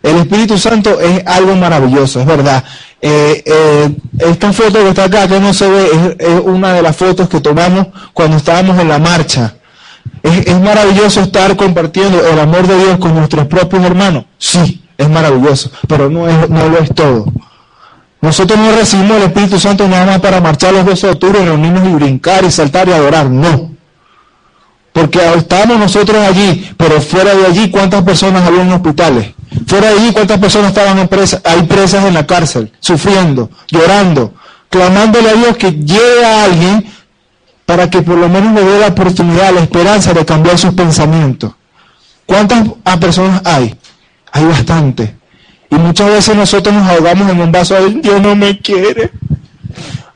El 0.00 0.18
Espíritu 0.18 0.56
Santo 0.56 1.00
es 1.00 1.26
algo 1.26 1.56
maravilloso, 1.56 2.20
es 2.20 2.26
verdad. 2.26 2.62
Eh, 3.02 3.42
eh, 3.44 3.90
esta 4.20 4.52
foto 4.52 4.74
que 4.74 4.90
está 4.90 5.04
acá, 5.06 5.26
que 5.26 5.40
no 5.40 5.52
se 5.52 5.68
ve, 5.68 6.14
es, 6.20 6.40
una 6.44 6.72
de 6.74 6.82
las 6.82 6.94
fotos 6.94 7.28
que 7.28 7.40
tomamos 7.40 7.88
cuando 8.12 8.36
estábamos 8.36 8.78
en 8.78 8.86
la 8.86 9.00
marcha. 9.00 9.56
Es, 10.22 10.46
es 10.46 10.60
maravilloso 10.60 11.22
estar 11.22 11.56
compartiendo 11.56 12.24
el 12.24 12.38
amor 12.38 12.68
de 12.68 12.78
Dios 12.78 12.98
con 12.98 13.12
nuestros 13.12 13.48
propios 13.48 13.82
hermanos. 13.82 14.26
Sí, 14.38 14.84
es 14.96 15.08
maravilloso, 15.08 15.72
pero 15.88 16.08
no, 16.08 16.28
es, 16.28 16.48
no 16.48 16.68
lo 16.68 16.78
es 16.78 16.94
todo. 16.94 17.26
Nosotros 18.20 18.58
no 18.58 18.72
recibimos 18.72 19.18
el 19.18 19.24
Espíritu 19.24 19.58
Santo 19.60 19.86
nada 19.88 20.06
más 20.06 20.20
para 20.20 20.40
marchar 20.40 20.72
los 20.72 20.84
12 20.84 21.06
de 21.06 21.12
octubre, 21.12 21.44
reunirnos 21.44 21.86
y 21.86 21.92
brincar 21.92 22.44
y 22.44 22.50
saltar 22.50 22.88
y 22.88 22.92
adorar. 22.92 23.30
No. 23.30 23.76
Porque 24.92 25.20
estábamos 25.36 25.78
nosotros 25.78 26.16
allí, 26.16 26.70
pero 26.76 27.00
fuera 27.02 27.34
de 27.34 27.46
allí, 27.46 27.70
¿cuántas 27.70 28.02
personas 28.02 28.42
había 28.44 28.62
en 28.62 28.72
hospitales? 28.72 29.34
Fuera 29.66 29.90
de 29.90 30.00
allí, 30.00 30.12
¿cuántas 30.12 30.38
personas 30.38 30.68
estaban 30.68 30.98
en 30.98 31.08
presa, 31.08 31.40
hay 31.44 31.64
presas 31.64 32.04
en 32.06 32.14
la 32.14 32.26
cárcel, 32.26 32.72
sufriendo, 32.80 33.50
llorando, 33.70 34.32
clamándole 34.70 35.28
a 35.28 35.34
Dios 35.34 35.56
que 35.58 35.72
lleve 35.72 36.24
a 36.24 36.44
alguien 36.44 36.86
para 37.66 37.90
que 37.90 38.00
por 38.00 38.16
lo 38.16 38.28
menos 38.28 38.54
le 38.54 38.64
dé 38.64 38.80
la 38.80 38.86
oportunidad, 38.86 39.52
la 39.52 39.60
esperanza 39.60 40.14
de 40.14 40.24
cambiar 40.24 40.56
sus 40.56 40.72
pensamientos? 40.72 41.52
¿Cuántas 42.24 42.66
personas 42.98 43.42
hay? 43.44 43.76
Hay 44.32 44.44
bastante. 44.44 45.15
Y 45.70 45.74
muchas 45.76 46.08
veces 46.08 46.36
nosotros 46.36 46.74
nos 46.74 46.88
ahogamos 46.88 47.30
en 47.30 47.40
un 47.40 47.52
vaso 47.52 47.74
de 47.74 48.00
Dios 48.00 48.20
no 48.20 48.36
me 48.36 48.58
quiere. 48.60 49.10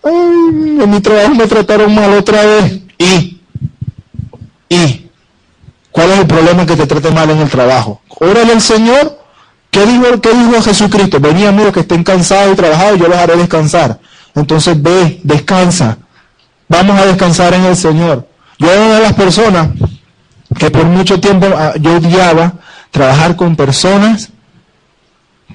Ay, 0.02 0.78
en 0.82 0.90
mi 0.90 1.00
trabajo 1.00 1.34
me 1.34 1.46
trataron 1.46 1.94
mal 1.94 2.12
otra 2.12 2.42
vez. 2.44 2.80
Y, 2.98 3.40
y, 4.68 5.10
¿cuál 5.90 6.10
es 6.10 6.18
el 6.20 6.26
problema 6.26 6.64
que 6.64 6.76
te 6.76 6.86
trate 6.86 7.10
mal 7.10 7.30
en 7.30 7.38
el 7.38 7.48
trabajo? 7.48 8.00
Órale 8.08 8.52
al 8.52 8.60
Señor. 8.60 9.18
¿Qué 9.70 9.86
dijo, 9.86 10.20
¿Qué 10.20 10.30
dijo 10.30 10.62
Jesucristo? 10.62 11.20
Venía 11.20 11.50
amigos 11.50 11.72
que 11.72 11.80
estén 11.80 12.02
cansados 12.02 12.52
y 12.52 12.56
trabajados, 12.56 12.98
yo 12.98 13.06
los 13.06 13.16
haré 13.16 13.36
descansar. 13.36 14.00
Entonces 14.34 14.80
ve, 14.80 15.20
descansa. 15.22 15.98
Vamos 16.68 16.98
a 16.98 17.06
descansar 17.06 17.54
en 17.54 17.64
el 17.64 17.76
Señor. 17.76 18.26
Yo 18.58 18.70
era 18.70 18.80
una 18.80 18.94
de 18.96 19.02
las 19.02 19.12
personas 19.14 19.68
que 20.58 20.70
por 20.70 20.84
mucho 20.84 21.20
tiempo 21.20 21.46
ah, 21.56 21.74
yo 21.80 21.96
odiaba 21.96 22.54
trabajar 22.90 23.36
con 23.36 23.56
personas 23.56 24.30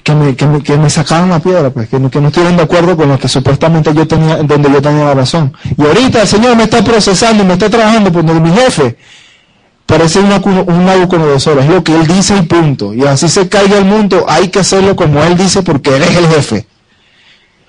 que 0.02 0.14
me, 0.14 0.36
que 0.36 0.46
me, 0.46 0.62
que 0.62 0.76
me 0.76 0.88
sacaran 0.90 1.28
la 1.30 1.40
piedra, 1.40 1.70
pues, 1.70 1.88
que, 1.88 1.98
no- 1.98 2.10
que 2.10 2.20
no 2.20 2.28
estuvieran 2.28 2.56
de 2.56 2.62
acuerdo 2.62 2.96
con 2.96 3.08
lo 3.08 3.18
que 3.18 3.28
supuestamente 3.28 3.92
yo 3.94 4.06
tenía, 4.06 4.36
donde 4.42 4.70
yo 4.70 4.80
tenía 4.80 5.04
la 5.06 5.14
razón. 5.14 5.52
Y 5.76 5.82
ahorita 5.82 6.22
el 6.22 6.28
Señor 6.28 6.56
me 6.56 6.64
está 6.64 6.82
procesando 6.84 7.42
y 7.42 7.46
me 7.46 7.54
está 7.54 7.68
trabajando 7.68 8.12
por 8.12 8.22
mi 8.24 8.50
jefe 8.50 8.96
parece 9.86 10.18
una, 10.18 10.38
un 10.38 10.84
Nabucodonosor, 10.84 11.60
es 11.60 11.68
lo 11.68 11.84
que 11.84 11.94
él 11.94 12.08
dice 12.08 12.36
y 12.36 12.42
punto. 12.42 12.92
Y 12.92 13.04
así 13.04 13.28
se 13.28 13.48
caiga 13.48 13.78
el 13.78 13.84
mundo, 13.84 14.26
hay 14.28 14.48
que 14.48 14.58
hacerlo 14.58 14.96
como 14.96 15.22
él 15.22 15.36
dice 15.36 15.62
porque 15.62 15.94
él 15.96 16.02
es 16.02 16.16
el 16.16 16.26
jefe. 16.26 16.66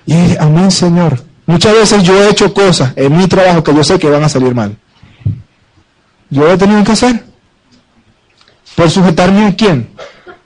Y 0.07 0.35
amén, 0.39 0.71
Señor. 0.71 1.21
Muchas 1.45 1.73
veces 1.73 2.01
yo 2.01 2.19
he 2.19 2.29
hecho 2.31 2.53
cosas 2.55 2.91
en 2.95 3.15
mi 3.15 3.27
trabajo 3.27 3.63
que 3.63 3.71
yo 3.73 3.83
sé 3.83 3.99
que 3.99 4.09
van 4.09 4.23
a 4.23 4.29
salir 4.29 4.55
mal. 4.55 4.75
Yo 6.31 6.51
he 6.51 6.57
tenido 6.57 6.83
que 6.83 6.91
hacer. 6.93 7.23
¿Por 8.75 8.89
sujetarme 8.89 9.45
a 9.45 9.55
quién? 9.55 9.89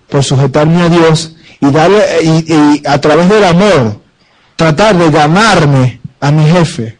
Por 0.10 0.24
sujetarme 0.26 0.82
a 0.82 0.90
Dios 0.90 1.36
y 1.62 1.72
darle, 1.72 2.03
y, 2.24 2.53
y 2.53 2.84
a 2.86 2.99
través 2.99 3.30
del 3.30 3.43
amor, 3.43 4.01
tratar 4.55 4.97
de 4.97 5.09
ganarme 5.09 6.01
a 6.20 6.32
mi 6.32 6.43
jefe. 6.45 6.97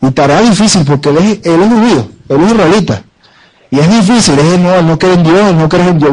Y 0.00 0.06
estará 0.06 0.40
difícil 0.40 0.84
porque 0.84 1.10
él 1.10 1.18
es, 1.18 1.46
él 1.46 1.62
es 1.62 1.68
judío, 1.68 2.10
él 2.28 2.40
es 2.44 2.52
israelita. 2.52 3.02
Y 3.70 3.78
es 3.78 3.88
difícil, 3.88 4.38
es 4.38 4.60
no, 4.60 4.82
no 4.82 4.98
cree 4.98 5.14
en 5.14 5.22
Dios, 5.22 5.54
no 5.54 5.68
cree 5.68 5.88
en 5.88 5.98
Dios. 5.98 6.12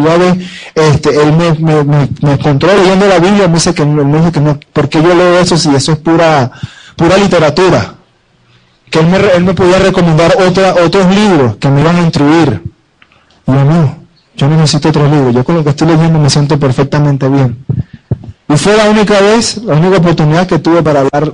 Este, 0.73 1.09
él 1.09 1.33
me, 1.33 1.53
me, 1.53 1.83
me, 1.83 2.09
me 2.21 2.33
encontró 2.33 2.69
leyendo 2.75 3.05
la 3.05 3.19
Biblia, 3.19 3.47
me 3.47 3.55
dice 3.55 3.73
que 3.73 3.85
no, 3.85 4.05
me 4.05 4.19
dice 4.19 4.31
que 4.31 4.39
no, 4.39 4.57
porque 4.71 5.01
yo 5.01 5.13
leo 5.13 5.39
eso 5.39 5.57
si 5.57 5.69
eso 5.75 5.91
es 5.91 5.97
pura, 5.97 6.51
pura 6.95 7.17
literatura. 7.17 7.95
Que 8.89 8.99
él 8.99 9.07
me, 9.07 9.17
él 9.17 9.43
me 9.43 9.53
podía 9.53 9.77
recomendar 9.77 10.35
otra, 10.47 10.75
otros 10.83 11.13
libros 11.13 11.57
que 11.57 11.67
me 11.67 11.81
iban 11.81 11.97
a 11.97 12.01
instruir. 12.01 12.63
Yo 13.45 13.65
no, 13.65 13.98
yo 14.39 14.47
no 14.47 14.55
necesito 14.55 14.87
otros 14.87 15.11
libros, 15.11 15.35
yo 15.35 15.43
con 15.43 15.55
lo 15.55 15.63
que 15.65 15.71
estoy 15.71 15.89
leyendo 15.89 16.17
me 16.17 16.29
siento 16.29 16.57
perfectamente 16.57 17.27
bien. 17.27 17.57
Y 18.47 18.55
fue 18.55 18.75
la 18.77 18.89
única 18.89 19.19
vez, 19.19 19.57
la 19.57 19.75
única 19.75 19.97
oportunidad 19.97 20.47
que 20.47 20.59
tuve 20.59 20.81
para 20.81 21.01
hablar 21.01 21.33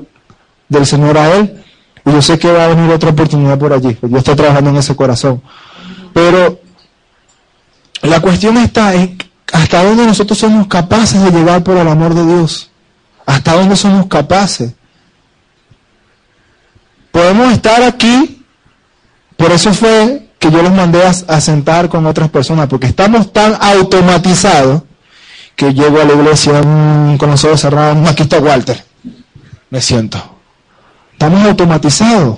del 0.68 0.86
Señor 0.88 1.16
a 1.18 1.36
él. 1.36 1.64
Y 2.04 2.12
yo 2.12 2.22
sé 2.22 2.40
que 2.40 2.52
va 2.52 2.66
a 2.66 2.68
venir 2.68 2.92
otra 2.92 3.12
oportunidad 3.12 3.60
por 3.60 3.74
allí. 3.74 3.96
Yo 4.02 4.18
estoy 4.18 4.36
trabajando 4.36 4.72
en 4.72 4.78
ese 4.78 4.96
corazón. 4.96 5.42
Pero 6.14 6.60
la 8.02 8.20
cuestión 8.22 8.58
está 8.58 8.96
en 8.96 9.18
hasta 9.54 9.84
dónde 9.84 10.06
nosotros 10.06 10.38
somos 10.38 10.66
capaces 10.68 11.22
de 11.22 11.32
llegar 11.32 11.64
por 11.64 11.78
el 11.78 11.88
amor 11.88 12.16
de 12.16 12.26
Dios. 12.26 12.72
Hasta 13.26 13.54
dónde 13.54 13.76
somos 13.76 14.08
capaces. 14.08 14.74
Podemos 17.12 17.54
estar 17.54 17.84
aquí, 17.84 18.44
por 19.38 19.52
eso 19.52 19.74
fue 19.74 20.25
que 20.46 20.52
yo 20.52 20.62
los 20.62 20.74
mandé 20.74 21.02
a, 21.04 21.42
sentar 21.42 21.90
con 21.90 22.06
otras 22.06 22.30
personas, 22.30 22.68
porque 22.68 22.86
estamos 22.86 23.34
tan 23.34 23.58
automatizados 23.60 24.84
que 25.56 25.74
llego 25.74 26.00
a 26.00 26.06
la 26.06 26.14
iglesia 26.14 26.62
con 27.18 27.32
los 27.32 27.44
ojos 27.46 27.62
cerrados, 27.62 27.98
"Mm, 27.98 28.06
aquí 28.08 28.24
está 28.24 28.38
Walter, 28.40 28.84
me 29.72 29.82
siento. 29.82 30.22
Estamos 31.14 31.44
automatizados. 31.46 32.38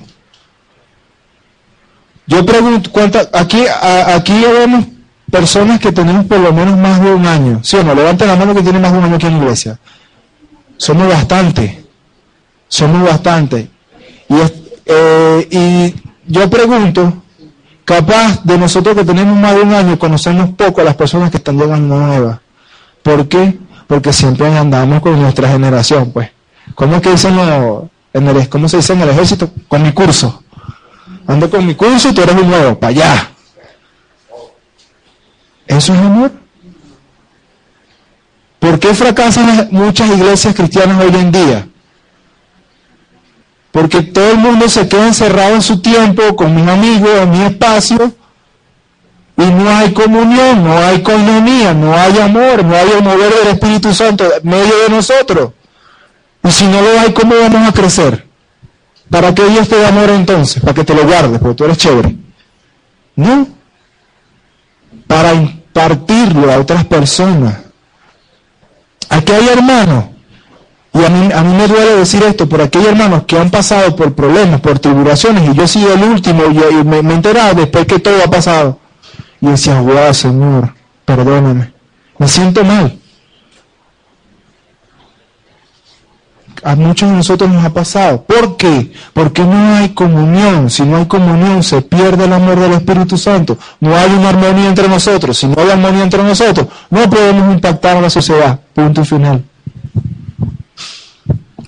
Yo 2.28 2.46
pregunto, 2.46 2.92
¿cuántas, 2.94 3.28
aquí, 3.34 3.66
a- 3.68 4.16
aquí 4.16 4.40
vemos 4.42 4.86
personas 5.30 5.80
que 5.80 5.92
tenemos 5.92 6.26
por 6.26 6.40
lo 6.40 6.54
menos 6.54 6.78
más 6.78 7.02
de 7.02 7.14
un 7.14 7.26
año, 7.26 7.60
¿sí 7.64 7.76
o 7.78 7.84
no? 7.84 7.94
Levanten 7.94 8.28
la 8.28 8.36
mano 8.38 8.54
que 8.54 8.62
tienen 8.62 8.82
más 8.82 8.92
de 8.94 9.00
un 9.00 9.04
año 9.04 9.16
aquí 9.16 9.26
en 9.28 9.34
la 9.38 9.44
iglesia. 9.44 9.80
Somos 10.78 11.08
bastante, 11.10 11.84
somos 12.70 13.04
bastante. 13.04 13.70
Y, 14.30 14.36
eh, 14.86 15.48
y 15.52 16.32
yo 16.32 16.50
pregunto, 16.50 17.24
capaz 17.88 18.44
de 18.44 18.58
nosotros 18.58 18.98
que 18.98 19.06
tenemos 19.06 19.40
más 19.40 19.56
de 19.56 19.62
un 19.62 19.74
año, 19.74 19.98
conocemos 19.98 20.50
poco 20.50 20.82
a 20.82 20.84
las 20.84 20.96
personas 20.96 21.32
que 21.32 21.38
están 21.38 21.58
llegando 21.58 21.96
nuevas. 21.98 22.40
¿Por 23.02 23.30
qué? 23.30 23.58
Porque 23.88 24.12
siempre 24.12 24.46
andamos 24.58 25.02
con 25.02 25.18
nuestra 25.22 25.48
generación, 25.48 26.12
pues. 26.12 26.30
¿Cómo 26.76 26.98
es 26.98 27.02
que 27.02 27.12
dicen 27.12 27.38
cómo 28.50 28.68
se 28.68 28.78
dice 28.78 28.92
en 28.92 29.02
el 29.02 29.10
ejército? 29.10 29.50
Con 29.70 29.84
mi 29.84 29.94
curso. 29.94 30.44
Ando 31.28 31.50
con 31.50 31.66
mi 31.66 31.76
curso 31.76 32.10
y 32.10 32.14
tú 32.14 32.22
eres 32.24 32.36
un 32.36 32.50
nuevo, 32.50 32.78
para 32.78 32.90
allá. 32.90 33.30
¿Eso 35.66 35.94
es 35.94 36.00
amor? 36.00 36.34
¿Por 38.60 38.80
qué 38.80 38.94
fracasan 38.94 39.70
muchas 39.72 40.10
iglesias 40.10 40.54
cristianas 40.54 41.02
hoy 41.02 41.16
en 41.16 41.32
día? 41.32 41.68
Porque 43.78 44.02
todo 44.02 44.32
el 44.32 44.38
mundo 44.38 44.68
se 44.70 44.90
queda 44.90 45.06
encerrado 45.06 45.54
en 45.54 45.62
su 45.62 45.80
tiempo, 45.80 46.36
con 46.36 46.56
mis 46.56 46.68
amigos, 46.68 47.12
en 47.22 47.30
mi 47.30 47.44
espacio, 47.44 48.12
y 49.38 49.46
no 49.46 49.70
hay 49.70 49.94
comunión, 49.94 50.64
no 50.64 50.76
hay 50.80 51.04
coinonía, 51.04 51.76
no 51.76 51.96
hay 51.96 52.18
amor, 52.18 52.66
no 52.66 52.76
hay 52.76 52.90
el 52.90 53.04
mover 53.04 53.32
del 53.36 53.50
Espíritu 53.50 53.94
Santo 53.94 54.26
en 54.34 54.50
medio 54.50 54.76
de 54.80 54.90
nosotros. 54.90 55.52
Y 56.44 56.50
si 56.50 56.66
no 56.66 56.82
lo 56.82 57.00
hay, 57.00 57.14
¿cómo 57.14 57.36
vamos 57.40 57.70
a 57.70 57.72
crecer? 57.72 58.26
¿Para 59.12 59.36
qué 59.36 59.44
Dios 59.44 59.70
te 59.70 59.80
da 59.80 59.90
amor 59.90 60.10
entonces? 60.10 60.60
Para 60.60 60.74
que 60.74 60.84
te 60.84 60.96
lo 60.96 61.06
guardes, 61.06 61.38
porque 61.38 61.56
tú 61.56 61.66
eres 61.66 61.78
chévere. 61.78 62.16
No. 63.16 63.48
Para 65.06 65.36
impartirlo 65.36 66.52
a 66.52 66.58
otras 66.58 66.84
personas. 66.86 67.60
Aquí 69.08 69.32
hay 69.34 69.50
hermanos, 69.50 70.06
y 71.00 71.06
a 71.06 71.10
mí, 71.10 71.30
a 71.34 71.44
me 71.44 71.68
duele 71.68 71.98
decir 71.98 72.24
esto, 72.24 72.48
aquí 72.62 72.80
hay 72.80 72.88
hermanos 72.88 73.24
que 73.28 73.38
han 73.38 73.50
pasado 73.50 73.96
por 73.96 74.14
problemas, 74.14 74.62
por 74.62 74.80
tribulaciones, 74.80 75.50
y 75.50 75.54
yo 75.54 75.64
he 75.64 75.68
sido 75.68 75.94
el 75.94 76.04
último, 76.04 76.44
y, 76.50 76.58
y 76.58 76.84
me, 76.84 77.02
me 77.02 77.14
he 77.14 77.16
enterado 77.16 77.56
después 77.56 77.86
que 77.86 78.00
todo 78.00 78.24
ha 78.24 78.30
pasado. 78.30 78.80
Y 79.42 79.48
decía, 79.48 79.80
wow, 79.80 80.14
Señor, 80.14 80.74
perdóname. 81.06 81.72
Me 82.18 82.28
siento 82.28 82.64
mal. 82.64 82.98
A 86.64 86.76
muchos 86.76 87.10
de 87.10 87.16
nosotros 87.16 87.50
nos 87.50 87.64
ha 87.64 87.72
pasado. 87.72 88.24
¿Por 88.24 88.58
qué? 88.58 88.92
Porque 89.14 89.44
no 89.44 89.76
hay 89.76 89.90
comunión. 89.90 90.70
Si 90.70 90.84
no 90.84 90.98
hay 90.98 91.06
comunión, 91.06 91.62
se 91.62 91.84
pierde 91.84 92.26
el 92.26 92.34
amor 92.34 92.60
del 92.60 92.74
Espíritu 92.74 93.18
Santo. 93.18 93.58
No 93.80 93.96
hay 93.96 94.12
una 94.12 94.30
armonía 94.30 94.68
entre 94.68 94.88
nosotros. 94.88 95.38
Si 95.38 95.48
no 95.48 95.62
hay 95.62 95.70
armonía 95.70 96.04
entre 96.04 96.24
nosotros, 96.24 96.68
no 96.90 97.08
podemos 97.10 97.54
impactar 97.54 97.98
a 97.98 98.02
la 98.02 98.10
sociedad. 98.10 98.60
Punto 98.74 99.02
y 99.02 99.06
final. 99.06 99.44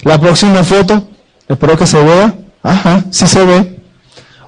La 0.03 0.19
próxima 0.19 0.63
foto, 0.63 1.07
espero 1.47 1.77
que 1.77 1.85
se 1.85 2.01
vea. 2.01 2.33
Ajá, 2.63 3.03
sí 3.09 3.27
se 3.27 3.43
ve. 3.45 3.79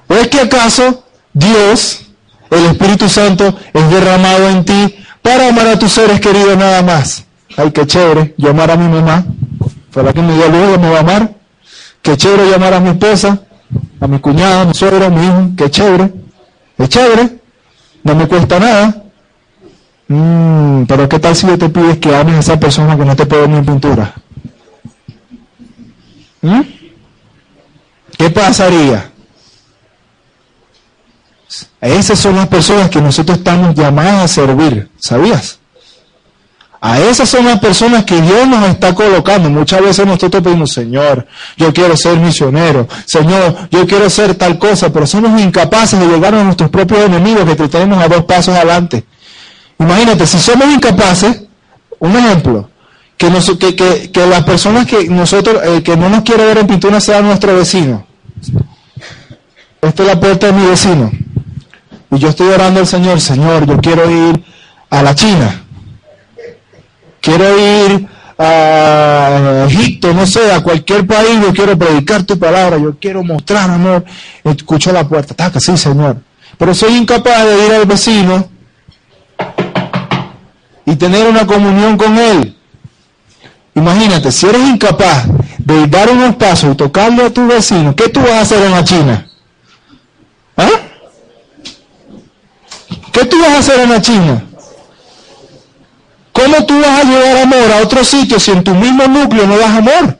¿O 0.08 0.14
es 0.14 0.28
que 0.28 0.40
acaso 0.40 1.04
Dios, 1.32 2.06
el 2.50 2.66
Espíritu 2.66 3.08
Santo, 3.08 3.54
es 3.72 3.90
derramado 3.90 4.48
en 4.48 4.64
ti 4.64 4.96
para 5.22 5.48
amar 5.48 5.66
a 5.68 5.78
tus 5.78 5.92
seres 5.92 6.20
queridos 6.20 6.56
nada 6.56 6.82
más? 6.82 7.24
Ay, 7.56 7.70
qué 7.70 7.86
chévere, 7.86 8.34
yo 8.38 8.50
amar 8.50 8.70
a 8.70 8.76
mi 8.76 8.88
mamá. 8.88 9.24
La 9.94 10.12
que 10.12 10.22
me 10.22 10.34
dio 10.34 10.48
luego, 10.48 10.78
me 10.78 10.88
va 10.88 10.98
a 10.98 11.00
amar. 11.00 11.34
Qué 12.00 12.16
chévere 12.16 12.50
llamar 12.50 12.74
a 12.74 12.80
mi 12.80 12.90
esposa, 12.90 13.38
a 14.00 14.06
mi 14.06 14.18
cuñada, 14.18 14.62
a 14.62 14.64
mi 14.64 14.74
suegra, 14.74 15.06
a 15.06 15.10
mi 15.10 15.24
hijo. 15.24 15.50
Qué 15.56 15.70
chévere. 15.70 16.12
Es 16.78 16.88
chévere. 16.88 17.38
No 18.02 18.14
me 18.14 18.26
cuesta 18.26 18.58
nada. 18.58 19.02
Mm, 20.08 20.84
pero 20.84 21.08
¿qué 21.08 21.18
tal 21.18 21.36
si 21.36 21.46
yo 21.46 21.58
te 21.58 21.68
pides 21.68 21.98
que 21.98 22.14
ames 22.14 22.36
a 22.36 22.40
esa 22.40 22.60
persona 22.60 22.96
que 22.96 23.04
no 23.04 23.14
te 23.14 23.26
puede 23.26 23.46
ni 23.48 23.58
en 23.58 23.66
pintura? 23.66 24.14
¿Mm? 26.42 26.60
¿Qué 28.18 28.30
pasaría? 28.30 29.10
Esas 31.80 32.18
son 32.18 32.36
las 32.36 32.48
personas 32.48 32.90
que 32.90 33.00
nosotros 33.00 33.38
estamos 33.38 33.74
llamadas 33.74 34.24
a 34.24 34.28
servir, 34.28 34.88
¿sabías? 34.98 35.58
A 36.80 36.98
esas 36.98 37.28
son 37.28 37.44
las 37.44 37.60
personas 37.60 38.04
que 38.04 38.20
Dios 38.20 38.46
nos 38.48 38.68
está 38.68 38.92
colocando. 38.92 39.48
Muchas 39.48 39.80
veces 39.80 40.04
nosotros 40.04 40.42
pedimos, 40.42 40.72
Señor, 40.72 41.26
yo 41.56 41.72
quiero 41.72 41.96
ser 41.96 42.18
misionero, 42.18 42.88
Señor, 43.06 43.68
yo 43.70 43.86
quiero 43.86 44.10
ser 44.10 44.34
tal 44.34 44.58
cosa, 44.58 44.92
pero 44.92 45.06
somos 45.06 45.40
incapaces 45.40 45.98
de 45.98 46.06
llegar 46.06 46.34
a 46.34 46.42
nuestros 46.42 46.70
propios 46.70 47.00
enemigos 47.00 47.44
que 47.44 47.68
tenemos 47.68 48.02
a 48.02 48.08
dos 48.08 48.24
pasos 48.24 48.54
adelante. 48.54 49.04
Imagínate, 49.78 50.26
si 50.26 50.40
somos 50.40 50.66
incapaces, 50.68 51.42
un 52.00 52.16
ejemplo, 52.16 52.68
que, 53.58 54.26
las 54.26 54.44
personas 54.44 54.86
que 54.86 55.08
nosotros, 55.08 55.62
que 55.82 55.96
no 55.96 56.08
nos 56.08 56.22
quiere 56.22 56.44
ver 56.44 56.58
en 56.58 56.66
pintura 56.66 57.00
sea 57.00 57.20
nuestro 57.20 57.56
vecino. 57.56 58.06
Esta 59.80 60.02
es 60.02 60.08
la 60.08 60.20
puerta 60.20 60.46
de 60.46 60.52
mi 60.52 60.66
vecino. 60.66 61.10
Y 62.10 62.18
yo 62.18 62.28
estoy 62.28 62.48
orando 62.48 62.80
al 62.80 62.86
Señor, 62.86 63.20
Señor, 63.20 63.66
yo 63.66 63.78
quiero 63.78 64.10
ir 64.10 64.44
a 64.90 65.02
la 65.02 65.14
China. 65.14 65.62
Quiero 67.20 67.58
ir 67.58 68.08
a 68.38 69.66
Egipto, 69.68 70.12
no 70.12 70.26
sé, 70.26 70.52
a 70.52 70.62
cualquier 70.62 71.06
país, 71.06 71.40
yo 71.40 71.52
quiero 71.52 71.78
predicar 71.78 72.24
tu 72.24 72.38
palabra, 72.38 72.78
yo 72.78 72.96
quiero 73.00 73.22
mostrar 73.22 73.70
amor. 73.70 74.04
Escucho 74.44 74.92
la 74.92 75.06
puerta, 75.08 75.34
taca, 75.34 75.60
sí, 75.60 75.76
Señor. 75.76 76.16
Pero 76.58 76.74
soy 76.74 76.96
incapaz 76.96 77.44
de 77.44 77.66
ir 77.66 77.72
al 77.72 77.86
vecino 77.86 78.48
y 80.84 80.96
tener 80.96 81.26
una 81.26 81.46
comunión 81.46 81.96
con 81.96 82.18
él. 82.18 82.56
Imagínate, 83.74 84.30
si 84.30 84.46
eres 84.46 84.62
incapaz 84.62 85.26
de 85.58 85.86
dar 85.86 86.10
unos 86.10 86.36
pasos 86.36 86.72
y 86.72 86.76
tocarle 86.76 87.24
a 87.24 87.30
tu 87.30 87.46
vecino, 87.46 87.96
¿qué 87.96 88.08
tú 88.08 88.20
vas 88.20 88.32
a 88.32 88.40
hacer 88.42 88.62
en 88.62 88.70
la 88.72 88.84
China? 88.84 89.26
¿Ah? 90.56 90.68
¿Qué 93.12 93.24
tú 93.24 93.40
vas 93.40 93.50
a 93.50 93.58
hacer 93.58 93.80
en 93.80 93.90
la 93.90 94.00
China? 94.00 94.44
¿Cómo 96.32 96.54
¿cómo 96.54 96.66
tú 96.66 96.80
vas 96.80 97.00
a 97.00 97.04
llevar 97.04 97.36
amor 97.42 97.72
a 97.72 97.82
otro 97.82 98.04
sitio 98.04 98.38
si 98.40 98.50
en 98.50 98.64
tu 98.64 98.74
mismo 98.74 99.06
núcleo 99.06 99.46
no 99.46 99.56
das 99.56 99.70
amor? 99.70 100.18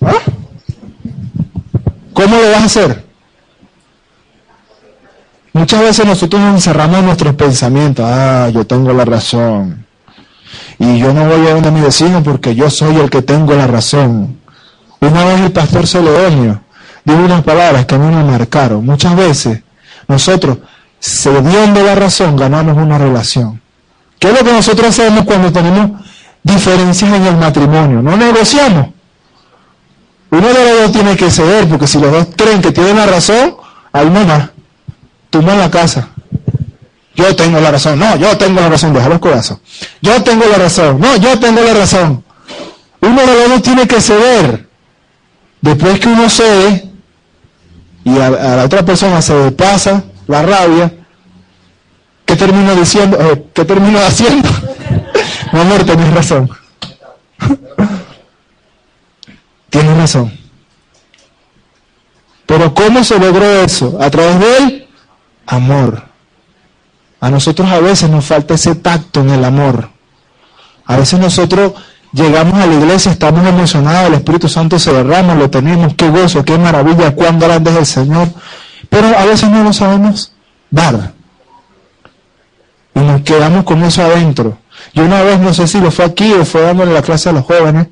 ¿Ah? 0.00 0.18
¿Cómo 2.12 2.36
lo 2.36 2.50
vas 2.50 2.62
a 2.62 2.64
hacer? 2.64 3.04
Muchas 5.52 5.80
veces 5.80 6.06
nosotros 6.06 6.40
nos 6.40 6.54
encerramos 6.54 6.98
en 6.98 7.06
nuestros 7.06 7.34
pensamientos. 7.34 8.04
Ah, 8.08 8.48
yo 8.52 8.66
tengo 8.66 8.92
la 8.92 9.04
razón. 9.04 9.84
Y 10.80 10.98
yo 10.98 11.12
no 11.12 11.26
voy 11.26 11.46
a 11.46 11.52
donde 11.52 11.70
mi 11.70 11.82
vecino 11.82 12.22
porque 12.22 12.54
yo 12.54 12.70
soy 12.70 12.96
el 12.96 13.10
que 13.10 13.20
tengo 13.20 13.54
la 13.54 13.66
razón. 13.66 14.40
Una 14.98 15.24
vez 15.26 15.40
el 15.42 15.52
pastor 15.52 15.86
Celedonio 15.86 16.62
dijo 17.04 17.18
unas 17.18 17.42
palabras 17.42 17.84
que 17.84 17.96
a 17.96 17.98
mí 17.98 18.14
me 18.14 18.24
marcaron. 18.24 18.86
Muchas 18.86 19.14
veces 19.14 19.60
nosotros, 20.08 20.56
cediendo 20.98 21.82
la 21.82 21.94
razón, 21.94 22.34
ganamos 22.34 22.78
una 22.78 22.96
relación. 22.96 23.60
¿Qué 24.18 24.28
es 24.28 24.38
lo 24.38 24.42
que 24.42 24.52
nosotros 24.52 24.88
hacemos 24.88 25.26
cuando 25.26 25.52
tenemos 25.52 26.00
diferencias 26.42 27.12
en 27.12 27.26
el 27.26 27.36
matrimonio? 27.36 28.00
No 28.00 28.16
negociamos. 28.16 28.88
Uno 30.30 30.48
de 30.48 30.54
los 30.54 30.82
dos 30.82 30.92
tiene 30.92 31.14
que 31.14 31.30
ceder, 31.30 31.68
porque 31.68 31.86
si 31.86 32.00
los 32.00 32.10
dos 32.10 32.28
creen 32.34 32.62
que 32.62 32.72
tienen 32.72 32.96
la 32.96 33.04
razón, 33.04 33.54
más. 33.92 34.48
Tú 35.28 35.40
en 35.40 35.58
la 35.58 35.70
casa. 35.70 36.08
Yo 37.14 37.34
tengo 37.36 37.60
la 37.60 37.70
razón. 37.70 37.98
No, 37.98 38.16
yo 38.16 38.36
tengo 38.36 38.60
la 38.60 38.68
razón. 38.68 38.92
Deja 38.92 39.08
los 39.08 39.18
corazos. 39.18 39.58
Yo 40.00 40.22
tengo 40.22 40.44
la 40.46 40.58
razón. 40.58 41.00
No, 41.00 41.16
yo 41.16 41.38
tengo 41.38 41.60
la 41.60 41.74
razón. 41.74 42.24
Uno 43.00 43.20
de 43.20 43.34
los 43.34 43.48
dos 43.48 43.62
tiene 43.62 43.86
que 43.86 44.00
ceder. 44.00 44.68
Después 45.60 46.00
que 46.00 46.08
uno 46.08 46.28
cede 46.30 46.90
y 48.04 48.18
a, 48.18 48.30
la 48.30 48.64
otra 48.64 48.84
persona 48.84 49.20
se 49.20 49.34
le 49.34 49.50
pasa 49.50 50.02
la 50.26 50.42
rabia, 50.42 50.92
¿qué 52.24 52.36
termina 52.36 52.74
diciendo? 52.74 53.18
Eh, 53.20 53.46
¿Qué 53.52 53.64
termina 53.64 54.06
haciendo? 54.06 54.48
Mi 55.52 55.60
amor, 55.60 55.84
tenés 55.84 56.14
razón. 56.14 56.50
Tienes 59.70 59.96
razón. 59.96 60.32
Pero 62.46 62.74
¿cómo 62.74 63.04
se 63.04 63.18
logró 63.18 63.44
eso? 63.44 63.98
A 64.00 64.10
través 64.10 64.40
del 64.40 64.88
amor. 65.46 66.09
A 67.20 67.30
nosotros 67.30 67.68
a 67.70 67.80
veces 67.80 68.08
nos 68.08 68.24
falta 68.24 68.54
ese 68.54 68.74
tacto 68.74 69.20
en 69.20 69.30
el 69.30 69.44
amor. 69.44 69.90
A 70.86 70.96
veces 70.96 71.20
nosotros 71.20 71.74
llegamos 72.12 72.54
a 72.54 72.66
la 72.66 72.74
iglesia, 72.74 73.12
estamos 73.12 73.46
emocionados, 73.46 74.08
el 74.08 74.14
Espíritu 74.14 74.48
Santo 74.48 74.78
se 74.78 74.92
derrama, 74.92 75.34
lo 75.34 75.50
tenemos, 75.50 75.94
qué 75.94 76.08
gozo, 76.08 76.44
qué 76.44 76.56
maravilla, 76.56 77.14
cuán 77.14 77.38
grande 77.38 77.70
es 77.70 77.76
el 77.76 77.86
Señor. 77.86 78.28
Pero 78.88 79.06
a 79.16 79.24
veces 79.26 79.50
no 79.50 79.62
lo 79.62 79.72
sabemos 79.72 80.32
dar. 80.70 81.12
Y 82.94 83.00
nos 83.00 83.20
quedamos 83.20 83.64
con 83.64 83.84
eso 83.84 84.02
adentro. 84.02 84.58
Yo 84.94 85.04
una 85.04 85.22
vez, 85.22 85.38
no 85.38 85.52
sé 85.52 85.68
si 85.68 85.80
lo 85.80 85.90
fue 85.90 86.06
aquí 86.06 86.32
o 86.32 86.44
fue 86.44 86.62
dándole 86.62 86.92
la 86.92 87.02
clase 87.02 87.28
a 87.28 87.32
los 87.32 87.44
jóvenes, 87.44 87.88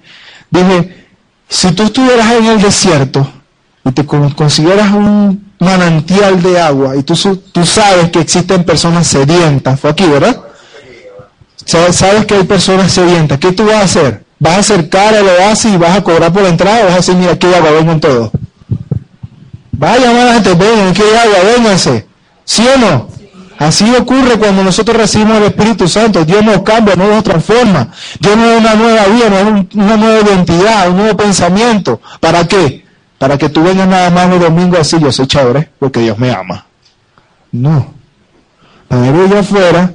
dije, 0.50 1.06
si 1.48 1.72
tú 1.72 1.84
estuvieras 1.84 2.32
en 2.32 2.46
el 2.46 2.62
desierto 2.62 3.30
y 3.84 3.92
te 3.92 4.04
consiguieras 4.04 4.90
un 4.92 5.47
manantial 5.58 6.42
de 6.42 6.60
agua 6.60 6.96
y 6.96 7.02
tú, 7.02 7.14
tú 7.52 7.66
sabes 7.66 8.10
que 8.10 8.20
existen 8.20 8.64
personas 8.64 9.06
sedientas, 9.06 9.78
fue 9.80 9.90
aquí, 9.90 10.06
¿verdad? 10.06 10.40
Sabes 11.64 12.24
que 12.26 12.34
hay 12.34 12.44
personas 12.44 12.92
sedientas, 12.92 13.38
¿qué 13.38 13.52
tú 13.52 13.66
vas 13.66 13.76
a 13.76 13.82
hacer? 13.82 14.24
¿Vas 14.38 14.54
a 14.54 14.58
acercar 14.60 15.14
al 15.14 15.26
oasis 15.26 15.74
y 15.74 15.76
vas 15.76 15.96
a 15.96 16.02
cobrar 16.02 16.32
por 16.32 16.42
la 16.42 16.48
entrada 16.48 16.82
o 16.82 16.84
vas 16.84 16.92
a 16.92 16.96
decir, 16.96 17.16
mira, 17.16 17.32
aquí 17.32 17.46
hay 17.46 17.54
agua, 17.54 17.72
vengan 17.72 18.00
todos? 18.00 18.30
Vas 19.72 19.98
a 19.98 20.10
a 20.10 20.12
la 20.12 20.34
gente, 20.34 20.54
vengan, 20.54 20.88
aquí 20.88 21.02
hay 21.02 21.28
agua, 21.28 21.52
vénganse. 21.54 22.06
¿Sí 22.44 22.66
o 22.74 22.78
no? 22.78 23.08
Así 23.58 23.92
ocurre 23.96 24.38
cuando 24.38 24.62
nosotros 24.62 24.96
recibimos 24.96 25.38
el 25.38 25.44
Espíritu 25.44 25.88
Santo. 25.88 26.24
Dios 26.24 26.44
nos 26.44 26.62
cambia, 26.62 26.94
no 26.94 27.08
nos 27.08 27.24
transforma. 27.24 27.88
Dios 28.20 28.36
nos 28.36 28.46
da 28.46 28.56
una 28.58 28.74
nueva 28.74 29.04
vida, 29.06 29.66
una 29.74 29.96
nueva 29.96 30.20
identidad, 30.20 30.88
un 30.88 30.96
nuevo 30.98 31.16
pensamiento. 31.16 32.00
¿Para 32.20 32.46
qué? 32.46 32.84
Para 33.18 33.36
que 33.36 33.48
tú 33.48 33.62
vengas 33.62 33.88
nada 33.88 34.10
más 34.10 34.28
los 34.28 34.40
domingos 34.40 34.80
así, 34.80 34.98
yo 35.00 35.10
soy 35.10 35.26
chévere, 35.26 35.70
porque 35.78 36.00
Dios 36.00 36.18
me 36.18 36.30
ama. 36.30 36.64
No. 37.50 37.92
Para 38.86 39.06
ir 39.06 39.36
afuera, 39.36 39.92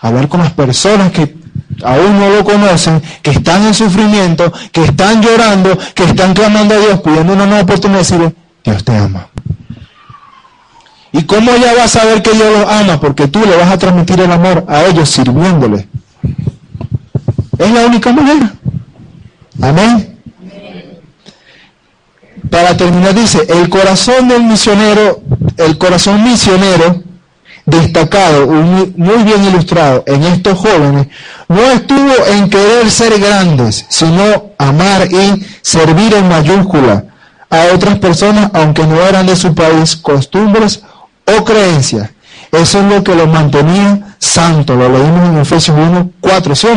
hablar 0.00 0.28
con 0.28 0.40
las 0.40 0.52
personas 0.52 1.10
que 1.12 1.36
aún 1.84 2.18
no 2.18 2.30
lo 2.30 2.44
conocen, 2.44 3.02
que 3.22 3.32
están 3.32 3.66
en 3.66 3.74
sufrimiento, 3.74 4.52
que 4.72 4.84
están 4.84 5.20
llorando, 5.22 5.76
que 5.94 6.04
están 6.04 6.32
clamando 6.34 6.74
a 6.74 6.78
Dios, 6.78 7.00
pidiendo 7.00 7.32
una 7.32 7.46
nueva 7.46 7.62
oportunidad 7.62 7.98
de 7.98 8.04
decirle, 8.04 8.34
Dios 8.64 8.84
te 8.84 8.96
ama. 8.96 9.26
¿Y 11.12 11.24
cómo 11.24 11.50
ella 11.50 11.74
va 11.76 11.84
a 11.84 11.88
saber 11.88 12.22
que 12.22 12.32
Dios 12.32 12.58
los 12.58 12.70
ama? 12.70 13.00
Porque 13.00 13.26
tú 13.26 13.40
le 13.40 13.56
vas 13.56 13.70
a 13.70 13.78
transmitir 13.78 14.20
el 14.20 14.30
amor 14.30 14.64
a 14.68 14.84
ellos 14.84 15.10
sirviéndole. 15.10 15.88
Es 17.58 17.70
la 17.72 17.86
única 17.86 18.12
manera. 18.12 18.54
Amén. 19.60 20.19
Para 22.50 22.76
terminar 22.76 23.14
dice, 23.14 23.46
el 23.48 23.68
corazón 23.68 24.28
del 24.28 24.42
misionero, 24.42 25.20
el 25.56 25.78
corazón 25.78 26.22
misionero 26.24 27.02
destacado, 27.64 28.46
muy 28.48 29.22
bien 29.22 29.44
ilustrado 29.44 30.02
en 30.06 30.24
estos 30.24 30.58
jóvenes, 30.58 31.06
no 31.48 31.62
estuvo 31.62 32.26
en 32.26 32.50
querer 32.50 32.90
ser 32.90 33.18
grandes, 33.20 33.86
sino 33.88 34.50
amar 34.58 35.08
y 35.12 35.46
servir 35.62 36.14
en 36.14 36.28
mayúscula 36.28 37.04
a 37.48 37.74
otras 37.74 37.98
personas, 37.98 38.50
aunque 38.54 38.86
no 38.86 39.00
eran 39.00 39.26
de 39.26 39.36
su 39.36 39.54
país, 39.54 39.96
costumbres 39.96 40.82
o 41.26 41.44
creencias. 41.44 42.10
Eso 42.52 42.80
es 42.80 42.84
lo 42.92 43.04
que 43.04 43.14
lo 43.14 43.26
mantenía 43.26 44.16
santo. 44.18 44.74
Lo 44.74 44.88
leímos 44.88 45.28
en 45.28 45.38
Efesios 45.38 45.76
1, 45.76 46.10
4, 46.20 46.54
¿sí 46.56 46.68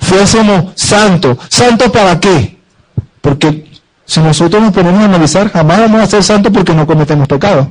Fuésemos 0.00 0.72
santos. 0.76 1.38
¿Santos 1.48 1.90
para 1.90 2.20
qué? 2.20 2.58
Porque 3.20 3.67
si 4.08 4.20
nosotros 4.20 4.62
nos 4.62 4.72
ponemos 4.72 5.02
a 5.02 5.04
analizar, 5.04 5.52
jamás 5.52 5.80
vamos 5.80 6.00
a 6.00 6.06
ser 6.06 6.24
santos 6.24 6.50
porque 6.50 6.72
no 6.72 6.86
cometemos 6.86 7.28
pecado. 7.28 7.70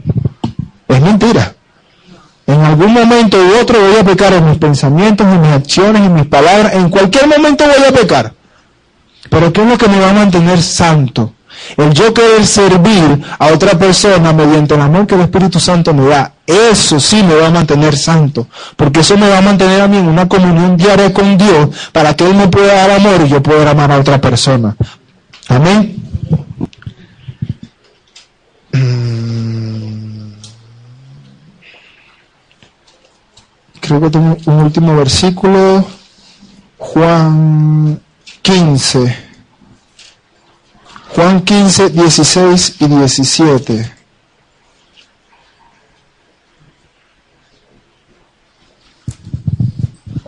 Es 0.87 1.01
mentira. 1.01 1.55
En 2.45 2.61
algún 2.63 2.93
momento 2.93 3.37
u 3.37 3.59
otro 3.59 3.79
voy 3.79 3.97
a 3.99 4.03
pecar 4.03 4.33
en 4.33 4.47
mis 4.47 4.59
pensamientos, 4.59 5.25
en 5.25 5.41
mis 5.41 5.49
acciones, 5.49 6.03
en 6.03 6.13
mis 6.13 6.27
palabras. 6.27 6.75
En 6.75 6.91
cualquier 6.91 7.27
momento 7.27 7.65
voy 7.65 7.83
a 7.89 7.91
pecar. 7.91 8.33
Pero 9.31 9.51
¿qué 9.51 9.63
es 9.63 9.67
lo 9.67 9.77
que 9.79 9.87
me 9.87 9.99
va 9.99 10.11
a 10.11 10.13
mantener 10.13 10.61
santo? 10.61 11.33
El 11.75 11.91
yo 11.91 12.13
querer 12.13 12.45
servir 12.45 13.19
a 13.39 13.47
otra 13.47 13.71
persona 13.71 14.31
mediante 14.31 14.75
el 14.75 14.81
amor 14.81 15.07
que 15.07 15.15
el 15.15 15.21
Espíritu 15.21 15.59
Santo 15.59 15.91
me 15.91 16.07
da, 16.07 16.33
eso 16.45 16.99
sí 16.99 17.23
me 17.23 17.33
va 17.33 17.47
a 17.47 17.51
mantener 17.51 17.97
santo, 17.97 18.47
porque 18.75 18.99
eso 18.99 19.17
me 19.17 19.27
va 19.27 19.39
a 19.39 19.41
mantener 19.41 19.81
a 19.81 19.87
mí 19.87 19.97
en 19.97 20.07
una 20.07 20.29
comunión 20.29 20.77
diaria 20.77 21.11
con 21.11 21.35
Dios 21.35 21.69
para 21.91 22.15
que 22.15 22.27
Él 22.27 22.35
me 22.35 22.47
pueda 22.47 22.75
dar 22.75 22.91
amor 22.91 23.23
y 23.25 23.29
yo 23.29 23.41
pueda 23.41 23.71
amar 23.71 23.91
a 23.91 23.97
otra 23.97 24.21
persona. 24.21 24.75
Amén. 25.49 26.06
Mm. 28.73 30.31
Creo 33.81 34.01
que 34.01 34.09
tengo 34.09 34.37
un 34.45 34.63
último 34.63 34.95
versículo, 34.95 35.85
Juan 36.77 38.01
15. 38.41 39.15
Juan 41.15 41.41
15, 41.41 41.89
16 41.89 42.75
y 42.79 42.87
17. 42.87 43.97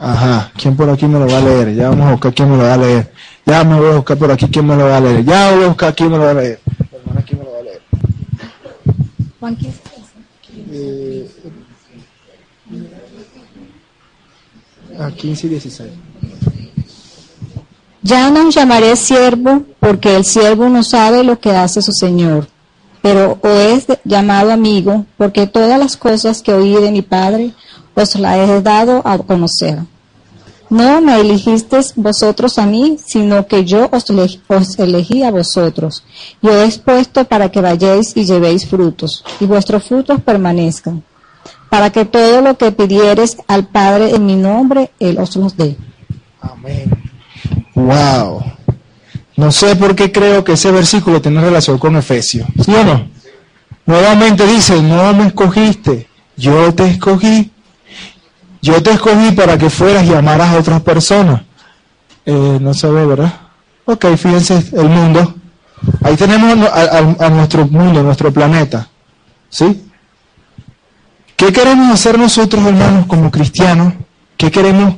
Ajá, 0.02 0.52
¿quién 0.58 0.76
por 0.76 0.90
aquí 0.90 1.06
me 1.06 1.20
lo 1.20 1.28
va 1.28 1.38
a 1.38 1.42
leer? 1.42 1.76
Ya 1.76 1.90
vamos 1.90 2.08
a 2.08 2.12
buscar 2.12 2.34
quién 2.34 2.50
me 2.50 2.58
lo 2.58 2.64
va 2.64 2.74
a 2.74 2.78
leer. 2.78 3.14
Ya 3.50 3.64
me 3.64 3.80
voy 3.80 3.90
a 3.90 3.96
buscar 3.96 4.16
por 4.16 4.32
aquí 4.32 4.46
quién 4.48 4.68
me 4.68 4.76
lo 4.76 4.86
va 4.86 4.98
a 4.98 5.02
leer. 5.02 5.26
Ya 5.26 5.52
voy 5.52 5.64
a 5.64 5.68
buscar 5.70 5.96
quién 5.96 6.12
me 6.12 6.20
lo 6.20 6.24
va 6.26 6.30
a 6.30 6.34
leer. 6.36 6.60
Hermana, 6.94 7.26
¿quién 7.26 7.40
me 7.40 7.46
lo 7.46 7.52
va 7.52 7.58
a 7.58 7.64
leer? 7.64 7.82
Juan 9.40 9.56
15. 9.56 9.82
Eh, 10.72 11.28
a 15.00 15.10
15 15.10 15.48
y 15.48 15.50
16. 15.50 15.90
Ya 18.04 18.30
no 18.30 18.52
llamaré 18.52 18.96
siervo, 18.96 19.64
porque 19.80 20.16
el 20.16 20.26
siervo 20.26 20.70
no 20.70 20.84
sabe 20.84 21.24
lo 21.24 21.40
que 21.40 21.50
hace 21.50 21.82
su 21.82 21.92
Señor, 21.92 22.48
pero 23.02 23.40
os 23.42 23.50
es 23.52 23.88
llamado 24.04 24.52
amigo, 24.52 25.08
porque 25.18 25.48
todas 25.48 25.80
las 25.80 25.98
cosas 25.98 26.44
que 26.44 26.54
oí 26.54 26.74
de 26.74 26.92
mi 26.92 27.02
Padre 27.02 27.54
os 27.96 28.16
las 28.16 28.48
he 28.48 28.62
dado 28.62 29.02
a 29.06 29.18
conocer. 29.18 29.80
No 30.70 31.02
me 31.02 31.20
elegisteis 31.20 31.94
vosotros 31.96 32.60
a 32.60 32.66
mí, 32.66 32.98
sino 33.04 33.48
que 33.48 33.66
yo 33.66 33.90
os, 33.92 34.78
elegí 34.78 35.24
a 35.24 35.32
vosotros, 35.32 36.04
y 36.42 36.48
he 36.48 36.70
puesto 36.80 37.26
para 37.26 37.50
que 37.50 37.60
vayáis 37.60 38.16
y 38.16 38.26
llevéis 38.26 38.68
frutos, 38.68 39.24
y 39.40 39.46
vuestros 39.46 39.84
frutos 39.84 40.22
permanezcan, 40.22 41.04
para 41.70 41.90
que 41.90 42.06
todo 42.06 42.42
lo 42.42 42.56
que 42.58 42.72
pidieres 42.72 43.38
al 43.48 43.68
Padre 43.68 44.16
en 44.16 44.26
mi 44.26 44.36
nombre, 44.36 44.92
Él 45.00 45.18
os 45.18 45.36
los 45.36 45.58
dé. 45.58 45.76
Amén. 46.40 46.92
Wow. 47.74 48.44
No 49.38 49.52
sé 49.52 49.76
por 49.76 49.96
qué 49.96 50.12
creo 50.12 50.44
que 50.44 50.54
ese 50.54 50.72
versículo 50.72 51.22
tiene 51.22 51.42
relación 51.42 51.80
con 51.80 51.96
Efesios. 51.96 52.48
¿Sí 52.64 52.72
no? 52.72 53.08
Nuevamente 53.86 54.46
dice, 54.46 54.84
no 54.84 55.14
me 55.14 55.28
escogiste, 55.28 56.08
yo 56.38 56.72
te 56.76 56.86
escogí 56.86 57.52
yo 58.62 58.82
te 58.84 58.92
escogí 58.92 59.32
para 59.32 59.58
que 59.58 59.70
fueras 59.70 60.06
y 60.06 60.14
amaras 60.14 60.50
a 60.54 60.60
otras 60.60 60.82
personas. 60.82 61.42
Eh, 62.26 62.58
no 62.62 62.74
se 62.74 62.88
ve, 62.90 63.06
¿verdad? 63.06 63.34
Ok, 63.86 64.06
fíjense 64.18 64.64
el 64.74 64.90
mundo. 64.90 65.36
Ahí 66.04 66.16
tenemos 66.16 66.68
a, 66.70 66.82
a- 66.82 67.26
a 67.26 67.30
nuestro 67.30 67.66
mundo, 67.68 68.04
nuestro 68.04 68.32
planeta. 68.32 68.88
¿Sí? 69.50 69.86
¿Qué 71.36 71.52
queremos 71.54 71.92
hacer 71.94 72.20
nosotros, 72.20 72.64
hermanos, 72.66 73.06
como 73.08 73.32
cristianos? 73.32 73.94
¿Qué 74.36 74.52
queremos 74.52 74.96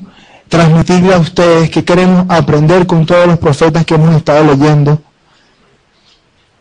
transmitirle 0.50 1.14
a 1.14 1.20
ustedes? 1.20 1.70
¿Qué 1.70 1.86
queremos 1.86 2.26
aprender 2.30 2.88
con 2.88 3.06
todos 3.06 3.28
los 3.28 3.38
profetas 3.38 3.86
que 3.86 3.94
hemos 3.96 4.16
estado 4.16 4.44
leyendo? 4.44 5.00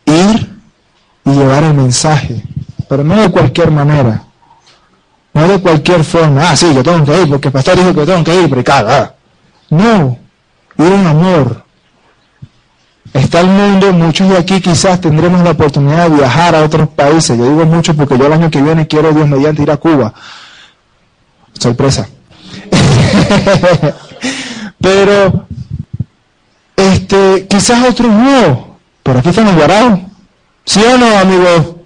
Ir 0.04 0.58
y 1.24 1.30
llevar 1.30 1.64
el 1.64 1.74
mensaje, 1.74 2.42
pero 2.88 3.04
no 3.04 3.20
de 3.20 3.30
cualquier 3.30 3.70
manera, 3.70 4.24
no 5.40 5.48
de 5.48 5.60
cualquier 5.60 6.04
forma. 6.04 6.50
Ah, 6.50 6.56
sí, 6.56 6.72
yo 6.74 6.82
tengo 6.82 7.04
que 7.04 7.22
ir 7.22 7.28
porque 7.28 7.48
el 7.48 7.52
pastor 7.52 7.76
dijo 7.76 7.94
que 7.94 8.06
tengo 8.06 8.24
que 8.24 8.42
ir, 8.42 8.50
predicar. 8.50 8.86
Ah. 8.88 9.14
No, 9.70 10.18
ir 10.78 10.92
en 10.92 11.06
amor. 11.06 11.64
Está 13.12 13.40
el 13.40 13.48
mundo, 13.48 13.92
muchos 13.92 14.28
de 14.28 14.38
aquí 14.38 14.60
quizás 14.60 15.00
tendremos 15.00 15.42
la 15.42 15.50
oportunidad 15.50 16.08
de 16.08 16.16
viajar 16.16 16.54
a 16.54 16.62
otros 16.62 16.88
países. 16.90 17.36
Yo 17.36 17.44
digo 17.44 17.66
mucho 17.66 17.94
porque 17.96 18.16
yo 18.16 18.26
el 18.26 18.32
año 18.32 18.50
que 18.50 18.62
viene 18.62 18.86
quiero, 18.86 19.12
Dios 19.12 19.26
mediante, 19.26 19.62
ir 19.62 19.70
a 19.70 19.78
Cuba. 19.78 20.14
Sorpresa. 21.58 22.08
Pero, 24.80 25.46
este, 26.76 27.46
quizás 27.48 27.88
otros 27.88 28.12
no. 28.12 28.76
Pero 29.02 29.18
aquí 29.18 29.30
están 29.30 29.46
los. 29.46 30.00
¿Sí 30.64 30.80
o 30.82 30.98
no, 30.98 31.18
amigos? 31.18 31.79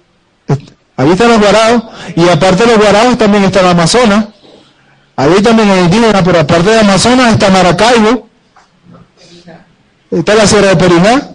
Ahí 0.97 1.11
están 1.11 1.29
los 1.29 1.39
guarados. 1.39 1.83
Y 2.15 2.27
aparte 2.29 2.65
de 2.65 2.71
los 2.71 2.77
guarados 2.77 3.17
también 3.17 3.43
está 3.43 3.61
el 3.61 3.67
Amazonas. 3.67 4.25
Ahí 5.15 5.41
también 5.41 5.69
hay 5.69 5.85
indígenas, 5.85 6.21
pero 6.23 6.39
aparte 6.39 6.69
de 6.69 6.79
Amazonas 6.79 7.33
está 7.33 7.49
Maracaibo. 7.49 8.27
Está 10.11 10.35
la 10.35 10.47
Sierra 10.47 10.69
de 10.69 10.75
Periná. 10.75 11.29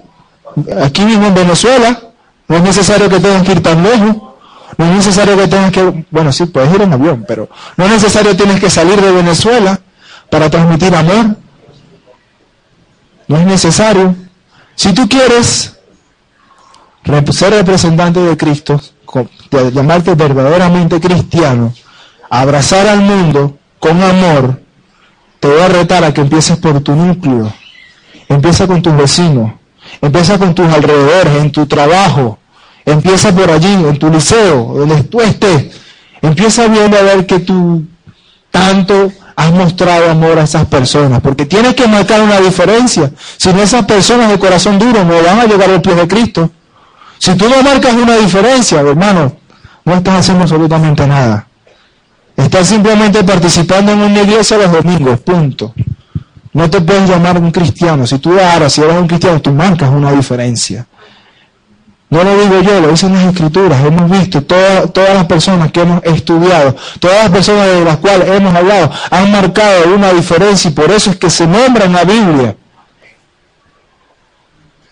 Aquí 0.84 1.04
mismo 1.04 1.26
en 1.26 1.34
Venezuela. 1.34 2.00
No 2.48 2.56
es 2.56 2.62
necesario 2.62 3.08
que 3.08 3.20
tengas 3.20 3.42
que 3.42 3.52
ir 3.52 3.62
tan 3.62 3.82
lejos. 3.82 4.16
No 4.76 4.86
es 4.86 4.92
necesario 4.92 5.36
que 5.36 5.46
tengas 5.46 5.72
que, 5.72 6.06
bueno, 6.10 6.32
sí, 6.32 6.46
puedes 6.46 6.74
ir 6.74 6.80
en 6.80 6.92
avión, 6.92 7.24
pero 7.28 7.50
no 7.76 7.84
es 7.84 7.90
necesario 7.90 8.34
tienes 8.34 8.60
que 8.60 8.70
salir 8.70 9.00
de 9.00 9.12
Venezuela 9.12 9.78
para 10.30 10.48
transmitir 10.48 10.94
amor. 10.94 11.36
No 13.28 13.36
es 13.36 13.46
necesario. 13.46 14.16
Si 14.74 14.94
tú 14.94 15.08
quieres 15.08 15.76
ser 17.32 17.52
representante 17.52 18.20
de 18.20 18.36
Cristo, 18.36 18.80
llamarte 19.50 20.14
verdaderamente 20.14 21.00
cristiano, 21.00 21.72
abrazar 22.28 22.86
al 22.86 23.00
mundo 23.00 23.56
con 23.78 24.02
amor, 24.02 24.60
te 25.40 25.48
voy 25.48 25.60
a 25.60 25.68
retar 25.68 26.04
a 26.04 26.12
que 26.12 26.20
empieces 26.20 26.58
por 26.58 26.80
tu 26.80 26.94
núcleo. 26.94 27.52
Empieza 28.28 28.66
con 28.66 28.80
tus 28.82 28.96
vecinos, 28.96 29.52
empieza 30.00 30.38
con 30.38 30.54
tus 30.54 30.66
alrededores, 30.72 31.34
en 31.42 31.50
tu 31.50 31.66
trabajo, 31.66 32.38
empieza 32.84 33.34
por 33.34 33.50
allí, 33.50 33.72
en 33.72 33.98
tu 33.98 34.08
liceo, 34.08 34.74
donde 34.74 35.02
tú 35.04 35.20
estés. 35.20 35.76
Empieza 36.22 36.68
viendo 36.68 36.96
a 36.98 37.02
ver 37.02 37.26
que 37.26 37.40
tú 37.40 37.82
tanto 38.50 39.10
has 39.34 39.52
mostrado 39.52 40.10
amor 40.10 40.38
a 40.38 40.44
esas 40.44 40.66
personas, 40.66 41.20
porque 41.20 41.46
tienes 41.46 41.74
que 41.74 41.88
marcar 41.88 42.20
una 42.20 42.38
diferencia. 42.40 43.10
Si 43.38 43.52
no, 43.52 43.62
esas 43.62 43.86
personas 43.86 44.30
de 44.30 44.38
corazón 44.38 44.78
duro 44.78 45.02
no 45.02 45.14
van 45.22 45.40
a 45.40 45.46
llegar 45.46 45.70
al 45.70 45.80
pie 45.80 45.94
de 45.94 46.06
Cristo. 46.06 46.50
Si 47.20 47.34
tú 47.34 47.50
no 47.50 47.62
marcas 47.62 47.92
una 47.92 48.16
diferencia, 48.16 48.80
hermano, 48.80 49.36
no 49.84 49.94
estás 49.94 50.20
haciendo 50.20 50.44
absolutamente 50.44 51.06
nada. 51.06 51.46
Estás 52.34 52.66
simplemente 52.66 53.22
participando 53.22 53.92
en 53.92 54.00
una 54.00 54.22
iglesia 54.22 54.56
los 54.56 54.72
domingos, 54.72 55.20
punto. 55.20 55.74
No 56.54 56.70
te 56.70 56.80
puedes 56.80 57.08
llamar 57.08 57.38
un 57.38 57.50
cristiano. 57.50 58.06
Si 58.06 58.18
tú 58.18 58.40
ahora, 58.40 58.70
si 58.70 58.80
eres 58.80 58.96
un 58.96 59.06
cristiano, 59.06 59.38
tú 59.38 59.52
marcas 59.52 59.90
una 59.90 60.12
diferencia. 60.12 60.86
No 62.08 62.24
lo 62.24 62.40
digo 62.40 62.62
yo, 62.62 62.80
lo 62.80 62.88
dicen 62.88 63.12
las 63.12 63.26
escrituras. 63.26 63.84
Hemos 63.84 64.10
visto 64.10 64.42
todas, 64.42 64.90
todas 64.90 65.12
las 65.12 65.26
personas 65.26 65.70
que 65.70 65.82
hemos 65.82 66.02
estudiado, 66.04 66.74
todas 66.98 67.24
las 67.24 67.30
personas 67.30 67.66
de 67.66 67.84
las 67.84 67.98
cuales 67.98 68.30
hemos 68.30 68.54
hablado, 68.54 68.90
han 69.10 69.30
marcado 69.30 69.94
una 69.94 70.10
diferencia 70.14 70.70
y 70.70 70.72
por 70.72 70.90
eso 70.90 71.10
es 71.10 71.16
que 71.18 71.28
se 71.28 71.46
nombra 71.46 71.84
en 71.84 71.92
la 71.92 72.04
Biblia. 72.04 72.56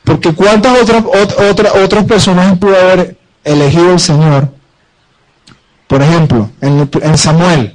Porque 0.09 0.33
cuántas 0.33 0.81
otras 0.83 1.05
ot- 1.05 1.51
otra- 1.51 1.73
otros 1.85 2.05
personajes 2.05 2.59
pudo 2.59 2.75
haber 2.81 3.19
elegido 3.45 3.93
el 3.93 4.01
Señor. 4.01 4.49
Por 5.87 6.01
ejemplo, 6.03 6.51
en, 6.63 6.81
el- 6.81 6.91
en 7.03 7.19
Samuel, 7.19 7.75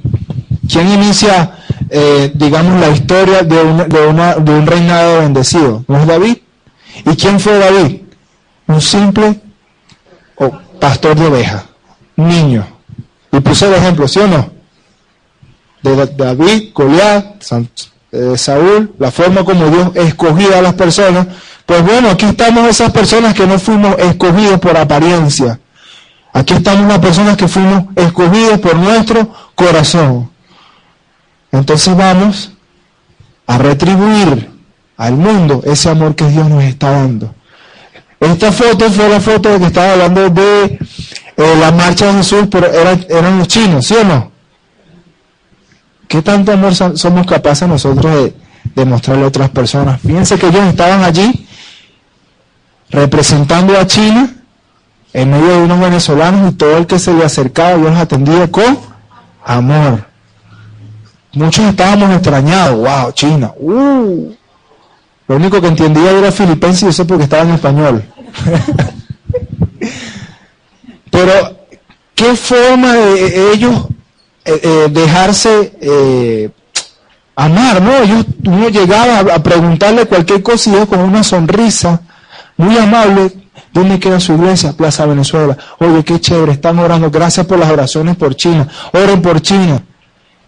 ¿quién 0.67 0.89
inicia, 0.89 1.57
eh, 1.91 2.31
digamos, 2.34 2.79
la 2.81 2.89
historia 2.89 3.43
de, 3.43 3.61
una- 3.61 4.36
de, 4.36 4.51
un 4.51 4.65
reinado 4.65 5.19
bendecido? 5.19 5.86
¿No 5.88 5.99
es 5.99 6.07
David? 6.07 6.38
¿Y 7.05 7.15
quién 7.15 7.39
fue 7.39 7.57
David? 7.59 8.01
Un 8.67 8.81
simple 8.81 9.39
o 10.36 10.51
pastor 10.79 11.15
de 11.15 11.27
ovejas, 11.27 11.65
niño. 12.15 12.65
Y 13.31 13.39
puse 13.41 13.67
el 13.67 13.75
ejemplo, 13.75 14.07
¿sí 14.07 14.19
o 14.19 14.27
no? 14.27 14.49
De 15.84 15.95
Da- 15.95 16.05
David, 16.34 16.71
Goliat, 16.73 17.43
eh, 18.11 18.34
Saúl, 18.38 18.93
la 18.97 19.11
forma 19.11 19.43
como 19.43 19.67
Dios 19.69 19.95
escogía 19.95 20.57
a 20.57 20.61
las 20.63 20.73
personas. 20.73 21.27
Pues 21.66 21.84
bueno, 21.84 22.09
aquí 22.09 22.26
estamos 22.26 22.68
esas 22.70 22.91
personas 22.91 23.34
que 23.34 23.47
no 23.47 23.57
fuimos 23.57 23.97
escogidos 23.99 24.59
por 24.59 24.78
apariencia. 24.78 25.59
Aquí 26.34 26.53
estamos 26.55 26.88
las 26.88 26.99
personas 26.99 27.38
que 27.38 27.47
fuimos 27.47 27.86
escogidos 27.95 28.59
por 28.59 28.76
nuestro 28.76 29.32
corazón. 29.55 30.30
Entonces 31.51 31.95
vamos 31.95 32.51
a 33.47 33.57
retribuir 33.57 34.49
al 34.97 35.14
mundo 35.14 35.61
ese 35.66 35.89
amor 35.89 36.16
que 36.16 36.26
Dios 36.28 36.49
nos 36.49 36.64
está 36.64 36.91
dando. 36.91 37.34
Esta 38.20 38.51
foto 38.51 38.89
fue 38.89 39.09
la 39.09 39.20
foto 39.20 39.49
de 39.49 39.59
que 39.59 39.66
estaba 39.66 39.91
hablando 39.93 40.30
de 40.30 40.80
eh, 41.38 41.55
la 41.59 41.72
marcha 41.72 42.07
de 42.07 42.14
Jesús, 42.14 42.47
pero 42.49 42.68
era- 42.72 42.97
eran 43.09 43.38
los 43.38 43.47
chinos, 43.47 43.86
¿sí 43.86 43.95
o 43.95 44.03
no? 44.03 44.32
¿Qué 46.07 46.22
tanto 46.22 46.51
amor 46.51 46.74
so- 46.76 46.95
somos 46.95 47.26
capaces 47.28 47.68
nosotros 47.68 48.14
de, 48.16 48.36
de 48.76 48.86
mostrarle 48.86 49.26
a 49.26 49.28
otras 49.28 49.49
personas? 49.49 49.99
Fíjense 50.01 50.38
que 50.38 50.47
ellos 50.47 50.66
estaban 50.66 51.03
allí 51.03 51.43
representando 52.94 53.78
a 53.78 53.86
China 53.88 54.30
en 55.14 55.32
medio 55.32 55.48
de 55.48 55.64
unos 55.64 55.80
venezolanos 55.80 56.52
y 56.52 56.56
todo 56.56 56.78
el 56.78 56.88
que 56.88 57.00
se 57.00 57.14
le 57.14 57.26
acercaba 57.26 57.72
yo 57.72 57.89
los 57.89 57.98
atendía 57.98 58.50
con 58.50 58.78
amor. 59.44 60.06
Muchos 61.34 61.66
estábamos 61.66 62.12
extrañados, 62.12 62.78
wow, 62.78 63.12
China, 63.12 63.52
uh. 63.58 64.32
Lo 65.28 65.36
único 65.36 65.60
que 65.60 65.68
entendía 65.68 66.12
era 66.12 66.32
filipense 66.32 66.86
y 66.86 66.89
eso 66.89 67.08
porque 67.08 67.24
estaba 67.24 67.44
en 67.44 67.52
español. 67.52 68.04
Pero, 71.10 71.58
¿qué 72.14 72.36
forma 72.36 72.94
de 72.94 73.54
ellos 73.54 73.88
eh, 74.46 74.60
eh, 74.62 74.88
dejarse 74.91 75.74
eh, 75.80 76.50
amar, 77.36 77.82
no? 77.82 77.96
Ellos, 78.04 78.26
uno 78.46 78.70
llegaba 78.70 79.20
a, 79.20 79.36
a 79.36 79.41
preguntarle 79.41 80.06
cualquier 80.06 80.44
cosa 80.44 80.70
y 80.70 80.74
ellos 80.74 80.89
con 80.89 81.00
una 81.00 81.24
sonrisa 81.24 82.02
muy 82.64 82.78
amable, 82.78 83.32
¿dónde 83.72 83.99
queda 83.99 84.20
su 84.20 84.34
iglesia? 84.34 84.74
Plaza 84.74 85.05
Venezuela. 85.05 85.57
Oye, 85.80 86.03
qué 86.03 86.20
chévere, 86.20 86.53
están 86.53 86.80
orando, 86.80 87.11
gracias 87.11 87.45
por 87.45 87.59
las 87.59 87.70
oraciones 87.70 88.16
por 88.16 88.36
China, 88.36 88.68
oren 88.93 89.22
por 89.22 89.41
China. 89.41 89.84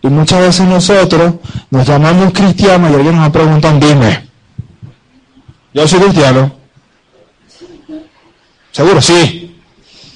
Y 0.01 0.07
muchas 0.07 0.39
veces 0.39 0.68
nosotros 0.68 1.36
nos 1.70 1.88
llamamos 1.88 2.32
cristianos 2.32 2.91
y 2.91 3.01
ellos 3.01 3.13
nos 3.13 3.30
preguntan, 3.30 3.80
dime, 3.80 4.30
yo 5.74 5.88
soy 5.88 5.99
cristiano. 5.99 6.51
Seguro, 8.72 9.01
sí. 9.01 9.55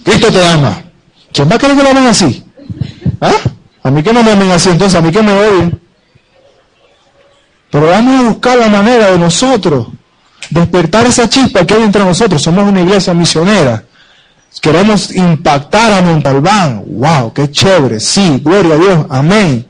Cristo 0.03 0.31
te 0.31 0.45
ama. 0.45 0.83
¿Quién 1.31 1.49
va 1.49 1.55
a 1.55 1.57
querer 1.59 1.77
que 1.77 1.83
lo 1.83 1.89
amen 1.89 2.07
así? 2.07 2.43
¿Ah? 3.21 3.31
A 3.83 3.91
mí 3.91 4.03
que 4.03 4.13
no 4.13 4.23
me 4.23 4.31
amen 4.31 4.51
así, 4.51 4.69
entonces 4.69 4.97
a 4.97 5.01
mí 5.01 5.11
que 5.11 5.21
me 5.21 5.31
odien. 5.31 5.81
Pero 7.71 7.87
vamos 7.87 8.19
a 8.19 8.29
buscar 8.29 8.57
la 8.57 8.67
manera 8.67 9.11
de 9.11 9.17
nosotros 9.17 9.87
despertar 10.49 11.05
esa 11.05 11.29
chispa 11.29 11.65
que 11.65 11.73
hay 11.73 11.83
entre 11.83 12.03
nosotros. 12.03 12.41
Somos 12.41 12.67
una 12.67 12.81
iglesia 12.81 13.13
misionera. 13.13 13.83
Queremos 14.61 15.15
impactar 15.15 15.93
a 15.93 16.01
Montalbán. 16.01 16.83
¡Wow! 16.85 17.33
¡Qué 17.33 17.49
chévere! 17.51 17.99
Sí, 17.99 18.41
gloria 18.43 18.75
a 18.75 18.77
Dios. 18.77 19.05
Amén. 19.09 19.65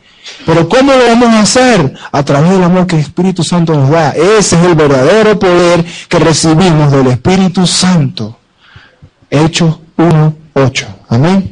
Pero 0.46 0.70
¿cómo 0.70 0.94
lo 0.94 1.06
vamos 1.06 1.30
a 1.30 1.42
hacer? 1.42 1.94
A 2.12 2.24
través 2.24 2.52
del 2.52 2.64
amor 2.64 2.88
que 2.88 2.96
el 2.96 3.02
Espíritu 3.02 3.44
Santo 3.44 3.74
nos 3.74 3.90
da. 3.90 4.12
Ese 4.12 4.58
es 4.58 4.64
el 4.66 4.76
verdadero 4.76 5.38
poder 5.38 5.84
que 6.08 6.20
recibimos 6.20 6.92
del 6.92 7.08
Espíritu 7.08 7.68
Santo. 7.68 8.38
Hechos 9.30 9.78
1.8. 9.98 10.86
Amén. 11.10 11.52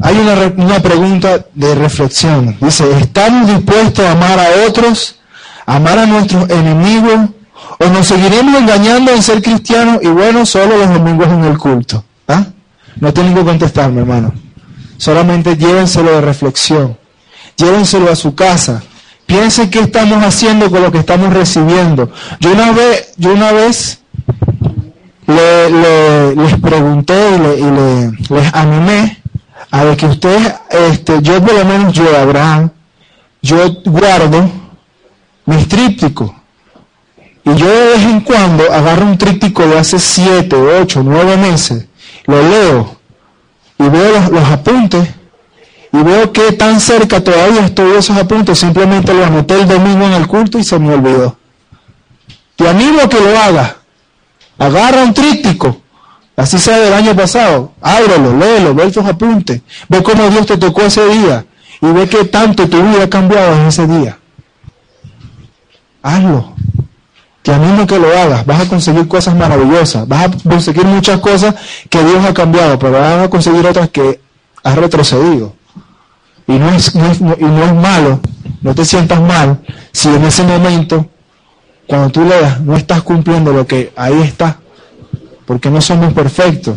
Hay 0.00 0.16
una, 0.16 0.34
una 0.56 0.80
pregunta 0.80 1.44
de 1.54 1.74
reflexión. 1.74 2.56
Dice, 2.60 2.84
¿estamos 3.00 3.48
dispuestos 3.48 4.04
a 4.04 4.12
amar 4.12 4.38
a 4.38 4.66
otros? 4.68 5.16
¿Amar 5.66 5.98
a 5.98 6.06
nuestros 6.06 6.48
enemigos? 6.50 7.30
¿O 7.80 7.86
nos 7.88 8.06
seguiremos 8.06 8.58
engañando 8.60 9.12
en 9.12 9.22
ser 9.22 9.40
cristianos 9.42 9.98
y 10.02 10.08
bueno, 10.08 10.44
solo 10.44 10.76
los 10.78 10.88
domingos 10.92 11.28
en 11.28 11.44
el 11.44 11.56
culto? 11.56 12.04
¿Ah? 12.26 12.44
No 13.00 13.12
tienen 13.12 13.34
que 13.34 13.44
contestarme, 13.44 14.00
hermano. 14.00 14.32
Solamente 14.96 15.56
llévenselo 15.56 16.10
de 16.12 16.20
reflexión. 16.20 16.96
llévenselo 17.56 18.10
a 18.10 18.16
su 18.16 18.34
casa. 18.34 18.82
Piensen 19.26 19.68
qué 19.70 19.80
estamos 19.80 20.24
haciendo 20.24 20.70
con 20.70 20.82
lo 20.82 20.90
que 20.90 20.98
estamos 20.98 21.32
recibiendo. 21.32 22.10
Yo 22.40 22.52
una 22.52 22.72
vez, 22.72 23.12
yo 23.16 23.32
una 23.32 23.52
vez 23.52 24.00
le, 25.26 25.70
le- 25.70 26.34
les 26.36 26.60
pregunté 26.60 27.14
y, 27.58 27.62
le- 27.62 28.10
les 28.30 28.54
animé 28.54 29.20
a 29.70 29.94
que 29.96 30.06
ustedes, 30.06 30.54
este, 30.70 31.20
yo 31.20 31.40
por 31.42 31.52
lo 31.54 31.64
menos 31.64 31.92
yo, 31.92 32.04
Abraham, 32.16 32.70
yo 33.42 33.72
guardo 33.84 34.50
mis 35.46 35.68
trípticos. 35.68 36.30
Y 37.48 37.54
yo 37.56 37.66
de 37.66 37.86
vez 37.86 38.02
en 38.02 38.20
cuando 38.20 38.70
agarro 38.70 39.06
un 39.06 39.16
tríptico 39.16 39.66
de 39.66 39.78
hace 39.78 39.98
7, 39.98 40.54
8, 40.82 41.02
9 41.02 41.36
meses, 41.38 41.86
lo 42.26 42.42
leo 42.42 42.96
y 43.78 43.88
veo 43.88 44.12
los, 44.12 44.30
los 44.30 44.44
apuntes 44.50 45.08
y 45.90 46.02
veo 46.02 46.30
que 46.30 46.52
tan 46.52 46.78
cerca 46.78 47.24
todavía 47.24 47.64
estoy 47.64 47.96
esos 47.96 48.16
apuntes, 48.18 48.58
simplemente 48.58 49.14
lo 49.14 49.24
anoté 49.24 49.54
el 49.54 49.66
domingo 49.66 50.04
en 50.04 50.12
el 50.12 50.26
culto 50.26 50.58
y 50.58 50.64
se 50.64 50.78
me 50.78 50.92
olvidó. 50.92 51.38
Te 52.56 52.68
animo 52.68 53.00
a 53.02 53.08
que 53.08 53.20
lo 53.20 53.38
hagas. 53.38 53.76
Agarra 54.58 55.04
un 55.04 55.14
tríptico, 55.14 55.80
así 56.36 56.58
sea 56.58 56.78
del 56.78 56.92
año 56.92 57.14
pasado, 57.14 57.72
ábrelo, 57.80 58.36
léelo, 58.36 58.74
ve 58.74 58.90
tus 58.90 59.06
apuntes, 59.06 59.62
ve 59.88 60.02
cómo 60.02 60.28
Dios 60.28 60.46
te 60.46 60.58
tocó 60.58 60.82
ese 60.82 61.06
día 61.08 61.46
y 61.80 61.86
ve 61.92 62.08
qué 62.08 62.24
tanto 62.24 62.68
tu 62.68 62.82
vida 62.82 63.04
ha 63.04 63.08
cambiado 63.08 63.54
en 63.54 63.68
ese 63.68 63.86
día. 63.86 64.18
Hazlo. 66.02 66.58
Te 67.48 67.54
animo 67.54 67.84
a 67.84 67.86
que 67.86 67.98
lo 67.98 68.08
hagas. 68.08 68.44
Vas 68.44 68.60
a 68.60 68.68
conseguir 68.68 69.08
cosas 69.08 69.34
maravillosas. 69.34 70.06
Vas 70.06 70.26
a 70.26 70.30
conseguir 70.50 70.84
muchas 70.84 71.18
cosas 71.18 71.54
que 71.88 72.04
Dios 72.04 72.22
ha 72.22 72.34
cambiado, 72.34 72.78
pero 72.78 72.92
vas 72.92 73.24
a 73.24 73.30
conseguir 73.30 73.64
otras 73.66 73.88
que 73.88 74.20
has 74.62 74.76
retrocedido. 74.76 75.54
Y 76.46 76.52
no 76.58 76.68
es, 76.68 76.94
no 76.94 77.10
es- 77.10 77.18
y 77.22 77.44
no 77.44 77.64
es 77.64 77.72
malo, 77.72 78.20
no 78.60 78.74
te 78.74 78.84
sientas 78.84 79.18
mal 79.22 79.60
si 79.92 80.10
en 80.10 80.24
ese 80.24 80.42
momento, 80.42 81.06
cuando 81.86 82.10
tú 82.10 82.22
leas, 82.26 82.60
no 82.60 82.76
estás 82.76 83.00
cumpliendo 83.00 83.50
lo 83.50 83.66
que 83.66 83.94
ahí 83.96 84.20
está. 84.20 84.58
Porque 85.46 85.70
no 85.70 85.80
somos 85.80 86.12
perfectos. 86.12 86.76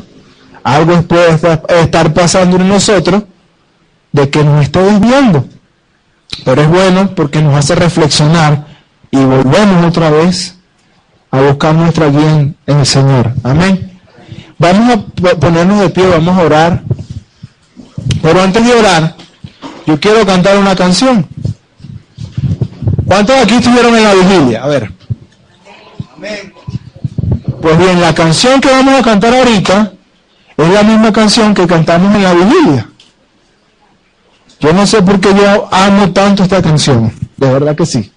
Algo 0.64 1.02
puede 1.02 1.32
estar, 1.32 1.64
estar 1.68 2.14
pasando 2.14 2.56
en 2.56 2.70
nosotros 2.70 3.24
de 4.14 4.30
que 4.30 4.42
nos 4.42 4.64
esté 4.64 4.82
desviando. 4.82 5.44
Pero 6.46 6.62
es 6.62 6.70
bueno 6.70 7.14
porque 7.14 7.42
nos 7.42 7.56
hace 7.56 7.76
reflexionar 7.76 8.68
y 9.12 9.18
volvemos 9.18 9.86
otra 9.86 10.10
vez 10.10 10.56
a 11.32 11.40
buscar 11.42 11.74
nuestra 11.76 12.08
guía 12.10 12.32
en, 12.40 12.56
en 12.68 12.80
el 12.80 12.86
Señor. 12.86 13.34
Amén. 13.44 14.00
Vamos 14.58 14.94
a 14.94 14.98
po- 15.02 15.40
ponernos 15.40 15.80
de 15.80 15.90
pie, 15.90 16.06
vamos 16.08 16.38
a 16.38 16.42
orar. 16.42 16.84
Pero 18.22 18.42
antes 18.42 18.66
de 18.66 18.74
orar, 18.74 19.16
yo 19.86 20.00
quiero 20.00 20.26
cantar 20.26 20.58
una 20.58 20.76
canción. 20.76 21.26
¿Cuántos 23.06 23.36
aquí 23.38 23.56
estuvieron 23.56 23.96
en 23.96 24.04
la 24.04 24.14
vigilia? 24.14 24.64
A 24.64 24.68
ver. 24.68 24.92
Pues 27.62 27.78
bien, 27.78 28.02
la 28.02 28.14
canción 28.14 28.60
que 28.60 28.70
vamos 28.70 28.96
a 29.00 29.04
cantar 29.04 29.34
ahorita 29.34 29.94
es 30.58 30.70
la 30.70 30.84
misma 30.84 31.12
canción 31.14 31.54
que 31.54 31.68
cantamos 31.68 32.14
en 32.16 32.24
la 32.24 32.34
vigilia. 32.34 32.88
Yo 34.60 34.74
no 34.74 34.86
sé 34.86 35.02
por 35.02 35.20
qué 35.20 35.30
yo 35.34 35.68
amo 35.74 36.12
tanto 36.12 36.44
esta 36.44 36.62
canción, 36.62 37.12
de 37.38 37.52
verdad 37.52 37.76
que 37.76 37.86
sí. 37.86 38.12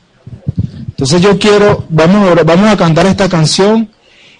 Entonces 1.04 1.20
yo 1.20 1.38
quiero, 1.38 1.84
vamos 1.90 2.30
a, 2.30 2.42
vamos 2.44 2.70
a 2.70 2.76
cantar 2.78 3.04
esta 3.04 3.28
canción 3.28 3.90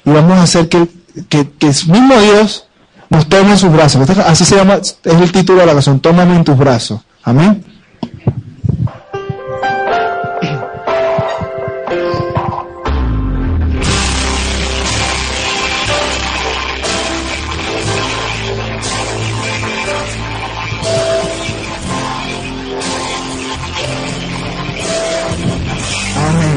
y 0.03 0.11
vamos 0.11 0.39
a 0.39 0.45
hacer 0.45 0.67
que, 0.71 0.89
que, 1.29 1.51
que 1.59 1.67
el 1.67 1.75
mismo 1.89 2.19
Dios 2.19 2.65
nos 3.11 3.29
tome 3.29 3.51
en 3.51 3.59
sus 3.59 3.71
brazos. 3.71 4.09
Esta- 4.09 4.27
Así 4.27 4.47
se 4.47 4.57
llama, 4.57 4.77
es 4.77 4.97
el 5.05 5.31
título 5.31 5.61
de 5.61 5.67
la 5.67 5.73
canción, 5.75 6.01
Tómame 6.01 6.37
en 6.37 6.43
tus 6.43 6.57
brazos. 6.57 7.01
Amén. 7.23 7.63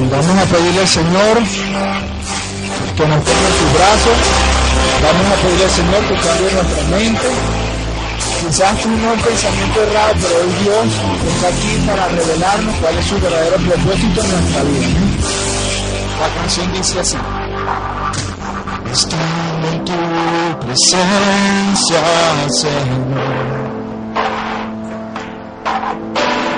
Vamos 0.10 0.38
a 0.38 0.46
pedirle 0.46 0.82
al 0.82 0.88
Señor 0.88 1.38
que 2.96 3.08
nos 3.08 3.24
tome 3.24 3.46
en 3.48 3.56
sus 3.60 3.74
brazos. 3.74 4.18
Vamos 5.04 5.28
a 5.28 5.36
pedirle 5.42 5.66
al 5.66 5.72
Señor 5.72 6.02
que 6.08 6.16
cambie 6.16 6.52
nuestra 6.54 6.84
mente. 6.98 7.28
Quizás 8.40 8.82
tuvimos 8.82 9.14
un 9.14 9.22
pensamiento 9.22 9.84
errado, 9.84 10.14
pero 10.22 10.36
hoy 10.40 10.54
Dios 10.64 10.88
está 11.36 11.48
aquí 11.50 11.84
para 11.86 12.08
revelarnos 12.08 12.76
cuál 12.78 12.98
es 12.98 13.06
su 13.06 13.20
verdadero 13.20 13.58
propósito 13.58 14.22
en 14.22 14.32
nuestra 14.32 14.64
vida. 14.64 14.88
La 16.22 16.30
canción 16.42 16.74
dice 16.74 17.00
así. 17.00 17.18
Estando 18.92 19.68
en 19.68 19.86
tu 19.86 20.66
presencia, 20.66 22.02
Señor. 22.62 23.68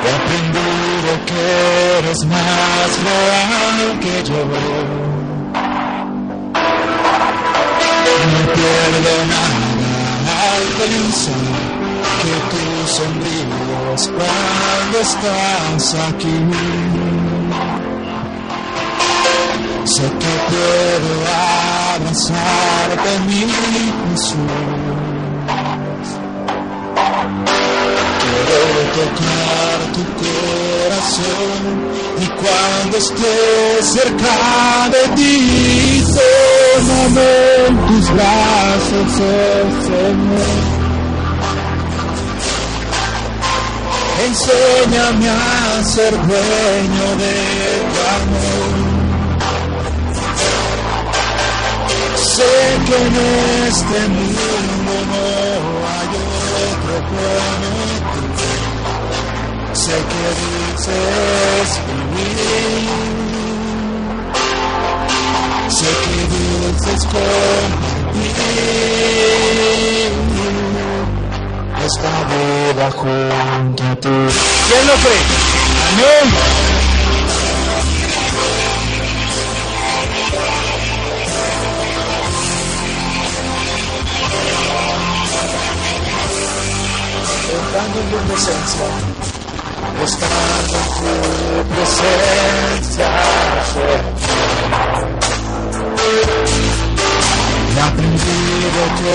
He 0.06 0.12
aprendido 0.16 1.26
que 1.26 1.78
eres 2.00 2.26
más 2.26 2.89
real 3.04 4.00
que 4.00 4.24
yo. 4.30 4.41
No 8.32 8.41
pierdo 8.54 9.14
nada 9.34 9.70
al 10.54 10.64
pensar 10.80 11.50
que 12.22 12.36
tú 12.52 12.64
sonríes 12.97 14.02
cuando 14.08 14.95
estás 15.00 15.86
aquí. 16.08 16.38
Sé 19.86 20.04
que 20.22 20.34
puedo 20.50 21.12
abrazarte, 21.95 23.12
mi 23.28 23.41
Jesús. 24.12 24.99
Tocar 29.00 29.78
tu 29.93 30.04
corazón 30.20 31.62
y 32.22 32.28
cuando 32.39 32.97
esté 32.97 33.38
cerca 33.82 34.89
de 34.91 35.04
ti, 35.16 36.04
tómame 36.84 37.32
en 37.68 37.76
tus 37.88 38.06
brazos, 38.12 39.12
oh 39.20 39.68
Señor. 39.88 40.80
Enséñame 44.28 45.30
a 45.30 45.84
ser 45.84 46.12
dueño 46.12 47.08
de 47.22 47.36
tu 47.91 48.00
amor. 48.18 48.80
Sé 52.36 52.54
que 52.86 52.95
en 52.95 53.16
este 53.68 54.00
mundo 54.10 54.93
no 55.10 55.22
hay 55.88 56.12
otro 56.70 56.95
como 57.10 57.99
tú. 59.90 59.96
Sé 59.96 59.98
que 60.10 60.30
dices 60.86 61.70
vivir. 61.88 62.88
Sé 65.70 65.92
que 66.04 66.20
dices 66.34 67.02
compartir 67.06 67.50
esta 71.86 72.14
vida 72.30 72.86
junto 72.92 73.84
a 73.84 73.96
ti. 73.96 74.18
¿Quién 74.68 74.84
lo 74.88 74.94
cree? 74.94 75.24
Amén. 75.94 76.28
En 87.72 88.10
tu 88.10 88.18
presencia, 88.28 88.88
estando 90.03 90.75
en 90.77 90.88
tu 90.95 91.13
presencia, 91.73 93.09
he 97.75 97.82
aprendido 97.82 98.80
que 98.99 99.13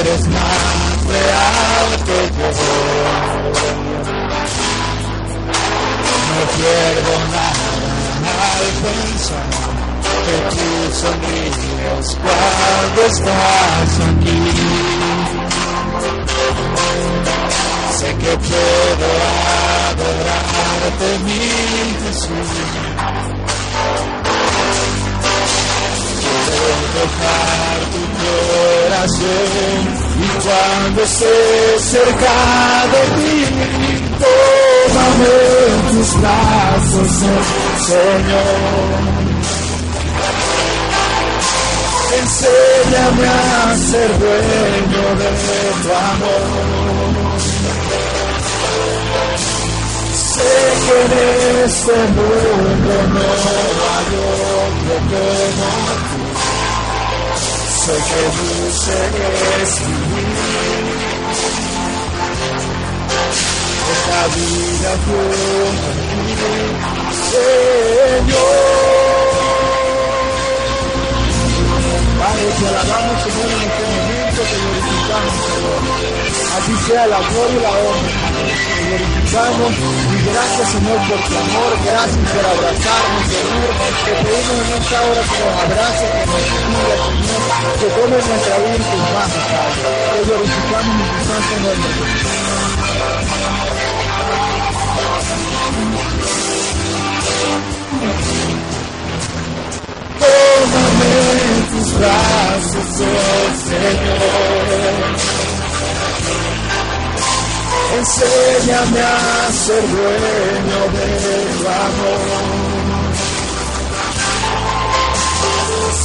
eres 0.00 0.22
más 0.28 1.04
real 1.08 1.88
que 2.06 2.18
yo. 2.38 2.60
No 6.30 6.42
pierdo 6.56 7.14
nada 7.32 7.74
al 8.50 8.66
pensar 8.82 9.48
que 10.24 10.36
tú 10.50 10.68
sonríes 11.00 12.08
cuando 12.22 13.00
estás 13.06 13.92
aquí. 14.08 14.38
Sé 17.98 18.06
que 18.06 18.36
puedo 18.48 19.08
adorarte, 19.88 21.08
mi 21.24 21.40
Jesús. 22.02 22.50
Quiero 26.20 26.70
tocar 26.96 27.78
tu 27.92 28.02
corazón 28.20 29.82
y 30.18 30.28
cuando 30.42 30.98
esté 31.02 31.36
cerca 31.78 32.36
de 32.92 33.02
ti, 33.16 33.38
Tómame 34.24 35.34
en 35.68 35.96
tus 35.96 36.10
brazos, 36.20 37.12
Señor. 37.86 39.04
Enséñame 42.20 43.26
a 43.28 43.76
ser 43.76 44.10
dueño 44.18 45.06
de 45.20 45.28
tu 45.82 45.90
amor. 45.92 47.23
Sé 50.34 50.52
que 50.84 50.96
en 51.00 51.64
este 51.64 51.96
mundo 52.16 52.94
no 53.14 53.26
hay 53.94 54.10
otro 54.26 54.96
como 55.08 55.94
tú. 56.10 56.24
Sé 57.80 57.94
que 58.08 58.22
dulce 58.36 58.98
es 59.62 59.72
vivir 59.86 60.74
esta 63.92 64.20
vida 64.34 64.90
junto 65.04 65.86
a 65.86 67.06
Señor. 67.30 68.74
Padre, 72.18 72.48
te 72.58 72.66
alabamos, 72.66 73.16
Señor, 73.22 73.50
en 73.50 73.62
este 73.62 73.84
momento, 73.84 74.23
te 74.44 74.56
glorificamos, 74.60 75.34
Señor. 75.44 75.80
A 76.54 76.58
ti 76.64 76.74
sea 76.86 77.04
la 77.06 77.20
gloria 77.20 77.56
y 77.56 77.62
la 77.62 77.72
honra. 77.84 78.12
Te 78.74 78.82
glorificamos 78.84 79.72
y 79.74 80.18
gracias, 80.28 80.66
Señor, 80.74 80.98
por 81.08 81.20
tu 81.24 81.34
amor, 81.44 81.72
gracias 81.84 82.24
por 82.32 82.44
abrazarnos, 82.52 83.24
Señor. 83.32 83.72
Te 84.04 84.12
pedimos 84.24 84.58
en 84.64 84.70
esta 84.78 84.98
hora 85.04 85.22
que 85.30 85.38
nos 85.44 85.56
abraces, 85.64 86.08
que 86.14 86.24
nos 86.24 86.44
cuides, 86.64 87.00
Señor, 87.04 87.40
que 87.80 87.88
tomes 87.94 88.22
nuestra 88.28 88.54
vida 88.58 88.74
en 88.74 88.84
tus 88.84 89.04
manos, 89.14 89.44
Padre. 89.52 89.80
Te 90.12 90.18
glorificamos 90.24 90.94
en 90.94 91.08
tu 91.08 91.20
santo 91.24 91.54
nombre. 91.64 92.44
Tómame 100.20 101.12
en 101.42 101.60
tus 101.70 101.88
brazos, 101.98 102.88
oh 103.00 103.48
Señor. 103.68 105.14
Enséñame 107.98 109.00
a 109.00 109.52
ser 109.52 109.84
dueño 109.88 110.80
de 110.94 111.06
tu 111.58 111.64
amor. 111.68 112.64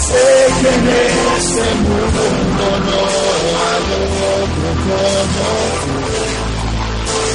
Sé 0.07 0.29
que 0.61 0.69
en 0.69 0.87
este 1.37 1.65
mundo 1.75 2.23
no 2.85 2.99
hay 3.65 3.85
otro 4.39 4.69
como 4.85 5.01
tú. 5.33 5.49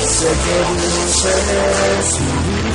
Sé 0.06 0.30
que 0.44 0.56
dulce 0.70 1.34
es 1.98 2.08
vivir. 2.18 2.74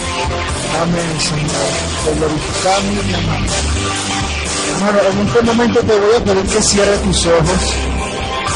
Amén, 0.81 1.19
Señor. 1.19 1.71
Te 2.05 2.15
glorificamos 2.15 3.05
y 3.05 3.13
amamos. 3.13 3.51
Hermano, 4.71 4.99
en 5.11 5.27
este 5.27 5.41
momento 5.41 5.79
te 5.79 5.99
voy 5.99 6.15
a 6.17 6.23
pedir 6.23 6.45
que 6.45 6.61
cierres 6.61 7.01
tus 7.01 7.25
ojos. 7.27 7.73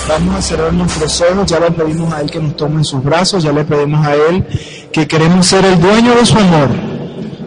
Vamos 0.07 0.35
a 0.35 0.41
cerrar 0.41 0.73
nuestros 0.73 1.21
ojos. 1.21 1.45
Ya 1.47 1.59
le 1.59 1.71
pedimos 1.71 2.13
a 2.13 2.21
Él 2.21 2.31
que 2.31 2.39
nos 2.39 2.55
tome 2.55 2.77
en 2.77 2.85
sus 2.85 3.03
brazos. 3.03 3.43
Ya 3.43 3.51
le 3.51 3.63
pedimos 3.63 4.05
a 4.05 4.15
Él 4.15 4.45
que 4.91 5.07
queremos 5.07 5.47
ser 5.47 5.65
el 5.65 5.79
dueño 5.79 6.15
de 6.15 6.25
su 6.25 6.37
amor. 6.37 6.69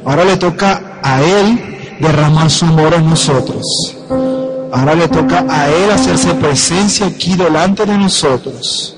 Ahora 0.04 0.24
le 0.24 0.36
toca 0.36 1.00
a 1.02 1.22
Él 1.22 1.96
derramar 2.00 2.50
su 2.50 2.64
amor 2.66 2.94
en 2.94 3.08
nosotros. 3.08 3.96
Ahora 4.72 4.94
le 4.94 5.08
toca 5.08 5.44
a 5.48 5.68
Él 5.68 5.90
hacerse 5.90 6.34
presencia 6.34 7.06
aquí 7.06 7.36
delante 7.36 7.86
de 7.86 7.96
nosotros. 7.96 8.97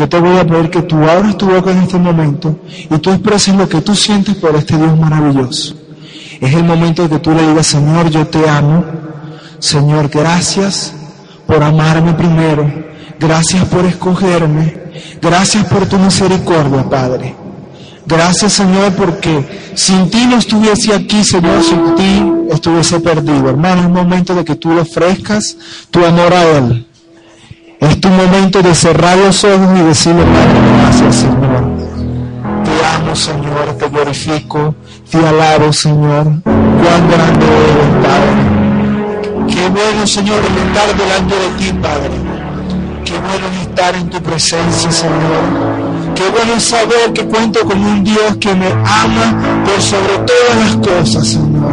Yo 0.00 0.08
te 0.08 0.18
voy 0.18 0.38
a 0.38 0.46
pedir 0.46 0.70
que 0.70 0.80
tú 0.80 0.96
abras 0.96 1.36
tu 1.36 1.44
boca 1.44 1.72
en 1.72 1.82
este 1.82 1.98
momento 1.98 2.60
y 2.90 2.96
tú 3.00 3.10
expreses 3.10 3.54
lo 3.54 3.68
que 3.68 3.82
tú 3.82 3.94
sientes 3.94 4.34
por 4.36 4.56
este 4.56 4.78
Dios 4.78 4.98
maravilloso. 4.98 5.74
Es 6.40 6.54
el 6.54 6.64
momento 6.64 7.02
de 7.02 7.10
que 7.10 7.18
tú 7.18 7.32
le 7.32 7.46
digas, 7.46 7.66
Señor, 7.66 8.08
yo 8.08 8.26
te 8.26 8.48
amo. 8.48 8.82
Señor, 9.58 10.08
gracias 10.08 10.94
por 11.46 11.62
amarme 11.62 12.14
primero. 12.14 12.72
Gracias 13.18 13.62
por 13.66 13.84
escogerme. 13.84 14.74
Gracias 15.20 15.66
por 15.66 15.84
tu 15.84 15.98
misericordia, 15.98 16.82
Padre. 16.88 17.34
Gracias, 18.06 18.54
Señor, 18.54 18.94
porque 18.94 19.72
sin 19.74 20.08
ti 20.08 20.24
no 20.24 20.38
estuviese 20.38 20.94
aquí, 20.94 21.22
Señor, 21.22 21.62
sin 21.62 21.94
ti 21.94 22.22
estuviese 22.50 23.00
perdido. 23.00 23.50
Hermano, 23.50 23.82
es 23.82 23.90
momento 23.90 24.34
de 24.34 24.46
que 24.46 24.56
tú 24.56 24.72
le 24.72 24.80
ofrezcas 24.80 25.58
tu 25.90 26.02
amor 26.02 26.32
a 26.32 26.56
Él. 26.56 26.86
Es 27.80 27.98
tu 27.98 28.08
momento 28.08 28.62
de 28.62 28.74
cerrar 28.74 29.16
los 29.16 29.42
ojos 29.42 29.68
y 29.78 29.82
decirle, 29.82 30.22
Padre, 30.22 30.60
gracias, 30.82 31.16
Señor. 31.16 31.64
Te 32.64 32.86
amo, 32.94 33.16
Señor, 33.16 33.76
te 33.78 33.88
glorifico, 33.88 34.74
te 35.10 35.26
alabo, 35.26 35.72
Señor. 35.72 36.24
Cuán 36.44 37.10
grande 37.10 37.46
eres, 37.46 38.06
Padre. 38.06 38.50
Qué 39.48 39.68
bueno, 39.68 40.06
Señor, 40.06 40.38
estar 40.38 40.96
delante 40.96 41.34
de 41.34 41.48
ti, 41.58 41.72
Padre. 41.80 42.10
Qué 43.04 43.12
bueno 43.18 43.46
es 43.50 43.68
estar 43.68 43.94
en 43.94 44.10
tu 44.10 44.22
presencia, 44.22 44.92
Señor. 44.92 45.80
Qué 46.14 46.28
bueno 46.28 46.60
saber 46.60 47.12
que 47.14 47.24
cuento 47.24 47.60
con 47.60 47.82
un 47.82 48.04
Dios 48.04 48.36
que 48.38 48.54
me 48.54 48.70
ama 48.70 49.62
por 49.64 49.80
sobre 49.80 50.18
todas 50.18 50.56
las 50.60 50.76
cosas, 50.76 51.26
Señor. 51.26 51.72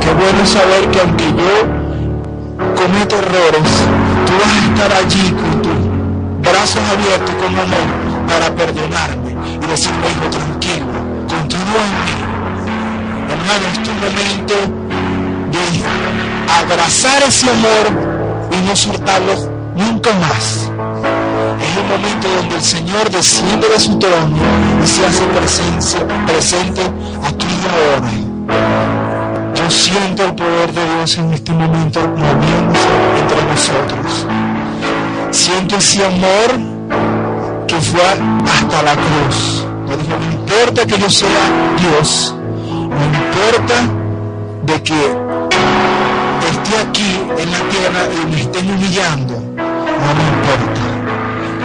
Qué 0.00 0.12
bueno 0.14 0.46
saber 0.46 0.88
que 0.92 1.00
aunque 1.00 1.24
yo 1.24 2.74
cometo 2.76 3.16
errores, 3.16 3.86
tú 4.26 4.32
vas 4.38 4.52
a 4.52 4.64
estar 4.66 4.92
allí 4.92 5.30
con 5.32 5.62
tus 5.62 6.50
brazos 6.50 6.82
abiertos 6.90 7.34
con 7.36 7.58
amor 7.58 8.12
para 8.28 8.54
perdonarme 8.54 9.32
y 9.62 9.66
decirme, 9.66 10.06
hijo, 10.10 10.30
tranquilo, 10.30 10.86
continúa 11.28 11.82
en 11.86 12.04
mí. 12.04 12.22
Hermano, 13.32 13.64
es 13.72 13.82
tu 13.82 13.92
momento 13.92 14.54
de 15.52 15.64
abrazar 16.60 17.22
ese 17.22 17.50
amor 17.50 18.50
y 18.50 18.66
no 18.66 18.76
soltarlo 18.76 19.34
nunca 19.76 20.10
más. 20.14 20.70
Es 21.60 21.76
el 21.76 21.84
momento 21.88 22.28
donde 22.36 22.56
el 22.56 22.62
Señor 22.62 23.10
desciende 23.10 23.68
de 23.68 23.80
su 23.80 23.98
trono 23.98 24.36
y 24.82 24.86
se 24.86 25.06
hace 25.06 25.24
presencia, 25.26 26.00
presente 26.26 26.82
aquí 27.24 27.46
y 27.46 27.66
ahora. 27.68 29.01
Siento 29.72 30.24
el 30.24 30.34
poder 30.34 30.70
de 30.70 30.94
Dios 30.94 31.16
en 31.16 31.32
este 31.32 31.50
momento 31.52 32.00
moviéndose 32.00 32.88
entre 33.20 33.42
nosotros. 33.42 34.26
Siento 35.30 35.76
ese 35.76 36.04
amor 36.04 36.50
que 37.66 37.76
fue 37.76 38.02
hasta 38.02 38.82
la 38.82 38.92
cruz. 38.92 39.66
No 39.88 39.96
dijo, 39.96 40.14
no 40.20 40.30
importa 40.30 40.86
que 40.86 40.98
yo 40.98 41.08
sea 41.08 41.44
Dios, 41.78 42.34
no 42.68 43.04
importa 43.04 43.76
de 44.66 44.82
que 44.82 45.00
esté 46.50 46.78
aquí 46.78 47.20
en 47.38 47.50
la 47.50 47.58
tierra 47.70 48.00
y 48.12 48.30
me 48.30 48.40
estén 48.42 48.70
humillando, 48.70 49.34
no 49.34 50.10
me 50.18 50.24
importa. 50.34 50.82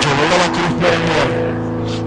Yo 0.01 0.09
voy 0.15 0.29
a 0.33 0.37
la 0.37 0.49
cruz 0.55 0.73
por 0.79 0.93
amor. 1.01 1.27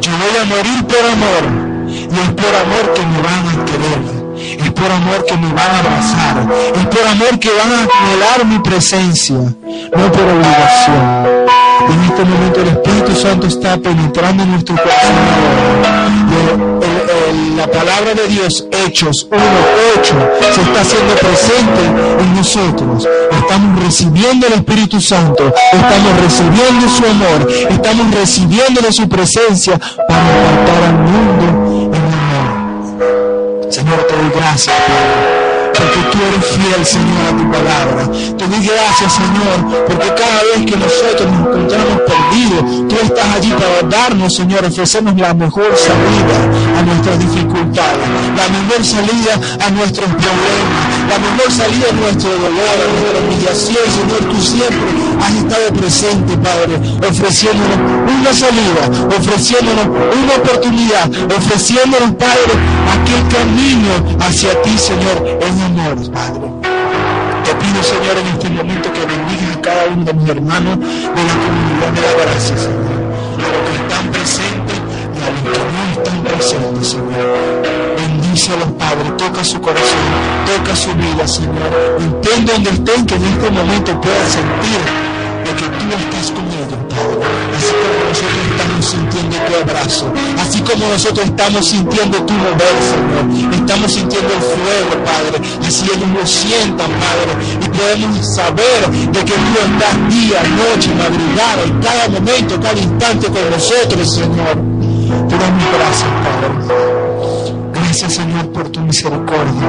Yo 0.01 0.11
voy 0.13 0.35
a 0.41 0.45
morir 0.47 0.85
por 0.87 1.05
amor. 1.05 1.71
Y 1.91 2.19
es 2.19 2.31
por 2.31 2.55
amor 2.55 2.95
que 2.95 3.03
me 3.07 3.23
van 3.23 3.49
a 3.49 3.65
querer. 3.67 4.20
Es 4.59 4.71
por 4.73 4.91
amor 4.91 5.25
que 5.27 5.37
me 5.37 5.53
van 5.53 5.71
a 5.71 5.79
abrazar. 5.79 6.47
Es 6.75 6.87
por 6.87 7.07
amor 7.07 7.39
que 7.39 7.51
van 7.51 7.73
a 7.73 7.83
anhelar 7.83 8.47
mi 8.47 8.59
presencia. 8.59 9.37
No 9.37 10.13
por 10.13 10.23
obligación. 10.23 11.51
En 11.89 12.05
este 12.05 12.25
momento 12.25 12.61
el 12.61 12.69
Espíritu 12.69 13.15
Santo 13.17 13.47
está 13.47 13.77
penetrando 13.77 14.43
en 14.43 14.53
nuestro 14.53 14.77
corazón. 14.77 15.15
Y 17.33 17.57
la 17.57 17.67
palabra 17.67 18.15
de 18.15 18.29
Dios, 18.29 18.67
Hechos 18.71 19.29
1, 19.31 19.43
8, 19.99 20.15
se 20.55 20.63
está 20.63 20.81
haciendo 20.81 21.15
presente 21.15 21.85
en 22.21 22.35
nosotros. 22.35 23.09
Estamos 23.31 23.85
recibiendo 23.85 24.47
el 24.47 24.53
Espíritu 24.55 25.01
Santo. 25.01 25.53
Estamos 25.73 26.21
recibiendo 26.23 26.89
su 26.89 27.05
amor. 27.07 27.49
Estamos 27.71 28.15
recibiendo 28.15 28.81
de 28.81 28.93
su 28.93 29.09
presencia 29.09 29.79
para 29.79 30.21
impactar 30.21 30.83
al 30.85 30.99
mundo. 30.99 31.60
Señor, 33.71 34.05
te 34.05 34.17
doy 34.17 34.31
gracias, 34.31 34.77
Padre. 34.77 35.40
Porque 35.81 36.01
tú 36.13 36.19
eres 36.29 36.47
fiel, 36.57 36.83
Señor, 36.85 37.23
a 37.25 37.37
tu 37.39 37.45
palabra. 37.51 38.03
Te 38.37 38.45
doy 38.47 38.67
gracias, 38.67 39.13
Señor, 39.15 39.87
porque 39.87 40.09
cada 40.15 40.41
vez 40.53 40.61
que 40.69 40.77
nosotros 40.77 41.27
nos 41.33 41.41
encontramos 41.49 41.97
perdidos, 42.05 42.63
tú 42.89 42.97
estás 43.03 43.29
allí 43.37 43.53
para 43.53 43.89
darnos, 43.89 44.35
Señor, 44.35 44.65
ofrecernos 44.65 45.17
la 45.17 45.33
mejor 45.35 45.73
salida 45.77 46.37
a 46.79 46.83
nuestras 46.83 47.19
dificultades, 47.19 48.07
la 48.37 48.47
mejor 48.49 48.85
salida 48.85 49.33
a 49.65 49.71
nuestros 49.71 50.09
problemas, 50.09 50.83
la 51.09 51.19
mejor 51.19 51.49
salida 51.51 51.87
a 51.89 51.93
nuestro 51.93 52.31
dolor, 52.31 52.77
a 52.77 52.87
nuestra 52.93 53.19
humillación, 53.25 53.85
Señor. 53.97 54.21
Tú 54.31 54.39
siempre 54.41 54.89
has 55.21 55.35
estado 55.35 55.67
presente, 55.81 56.37
Padre, 56.39 56.75
ofreciéndonos 57.09 57.79
una 58.21 58.33
salida, 58.35 58.83
ofreciéndonos 59.17 59.87
una 59.87 60.35
oportunidad, 60.43 61.09
ofreciéndonos, 61.37 62.13
Padre, 62.17 62.53
aquel 62.93 63.23
camino 63.33 63.93
hacia 64.21 64.61
ti, 64.63 64.77
Señor, 64.77 65.17
en 65.41 65.70
amor, 65.71 66.11
Padre. 66.13 66.47
Te 67.45 67.55
pido, 67.55 67.83
Señor, 67.83 68.17
en 68.19 68.27
este 68.27 68.49
momento 68.51 68.93
que 68.93 69.01
bendigas 69.01 69.57
a 69.57 69.61
cada 69.61 69.87
uno 69.87 70.05
de 70.05 70.15
mis 70.15 70.29
hermanos 70.29 70.79
de 70.79 71.23
la 71.29 71.37
comunidad 71.45 71.93
de 71.95 72.01
la 72.01 72.13
gracia, 72.23 72.57
Señor. 72.57 73.01
A 73.39 73.49
los 73.53 73.63
que 73.67 73.75
están 73.83 74.07
presentes 74.11 74.79
y 75.15 75.23
a 75.23 75.31
los 75.31 75.43
que 75.55 75.63
no 75.75 75.83
están 75.93 76.23
presentes, 76.25 76.89
Señor. 76.89 77.97
Bendícelos, 77.97 78.71
Padre. 78.79 79.11
Toca 79.17 79.45
su 79.45 79.61
corazón, 79.61 80.07
toca 80.47 80.77
su 80.77 80.93
vida, 80.95 81.27
Señor. 81.27 81.71
Estén 81.99 82.47
donde 82.47 82.71
estén, 82.71 83.07
que 83.07 83.15
en 83.15 83.25
este 83.25 83.51
momento 83.51 84.01
puedan 84.01 84.31
sentir 84.31 84.81
de 85.45 85.51
que 85.55 85.67
tú 85.67 85.85
estás 85.99 86.31
con 86.31 86.45
ellos, 86.47 86.81
Padre. 86.89 87.50
Nosotros 88.11 88.43
estamos 88.51 88.87
sintiendo 88.87 89.37
tu 89.47 89.55
abrazo, 89.55 90.13
así 90.41 90.61
como 90.63 90.85
nosotros 90.89 91.27
estamos 91.27 91.65
sintiendo 91.65 92.19
tu 92.25 92.33
mover, 92.33 92.77
Señor. 92.91 93.55
Estamos 93.55 93.93
sintiendo 93.93 94.35
el 94.35 94.43
fuego, 94.43 95.05
Padre. 95.05 95.41
Así 95.65 95.85
ellos 95.85 96.09
lo 96.19 96.27
sientan, 96.27 96.91
Padre. 96.91 97.33
Y 97.65 97.69
podemos 97.69 98.35
saber 98.35 98.91
de 98.91 99.21
que 99.21 99.33
tú 99.33 99.53
estás 99.63 99.95
día, 100.11 100.43
noche, 100.59 100.91
madrugada, 100.99 101.63
en 101.63 101.81
cada 101.81 102.09
momento, 102.09 102.61
cada 102.61 102.81
instante 102.81 103.29
con 103.29 103.49
nosotros, 103.49 104.13
Señor. 104.13 104.57
Te 105.29 105.37
damos 105.39 105.65
gracias, 105.71 106.11
Padre. 106.25 106.51
Gracias, 107.75 108.15
Señor, 108.15 108.49
por 108.51 108.69
tu 108.71 108.81
misericordia. 108.81 109.69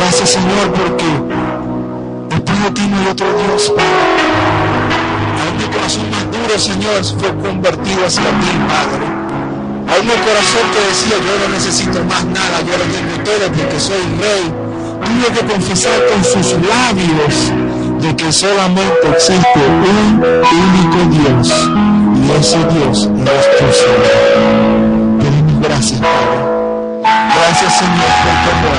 Gracias, 0.00 0.30
Señor, 0.30 0.72
porque 0.72 1.04
después 2.28 2.62
de 2.64 2.70
ti 2.72 2.88
no 2.88 2.98
hay 2.98 3.06
otro 3.06 3.26
Dios, 3.46 3.72
Padre. 3.76 4.23
Señor, 6.58 7.04
fue 7.18 7.34
convertido 7.42 8.06
hacia 8.06 8.22
ti, 8.22 8.52
Padre. 8.68 9.04
Aún 9.90 10.06
mi 10.06 10.12
corazón 10.12 10.64
que 10.72 10.80
decía, 10.88 11.16
yo 11.18 11.34
no 11.42 11.52
necesito 11.52 12.04
más 12.04 12.24
nada, 12.26 12.60
yo 12.62 12.78
lo 12.78 12.84
tengo 12.84 13.24
todo 13.24 13.52
porque 13.52 13.80
soy 13.80 14.02
rey. 14.20 14.54
Tuve 15.04 15.34
que 15.34 15.52
confesar 15.52 16.00
con 16.06 16.22
sus 16.22 16.52
labios 16.52 17.52
de 18.00 18.16
que 18.16 18.32
solamente 18.32 19.08
existe 19.16 19.58
un 19.58 20.22
único 20.22 20.98
Dios. 21.10 21.48
Y 22.22 22.30
ese 22.38 22.58
Dios 22.58 23.10
es 23.10 23.58
tu 23.58 23.66
Señor. 23.74 25.18
Te 25.18 25.30
damos 25.30 25.60
gracias, 25.60 26.00
Padre. 26.00 26.54
Gracias, 27.02 27.78
Señor, 27.78 28.12
por 28.22 28.36
tu 28.42 28.48
amor. 28.54 28.78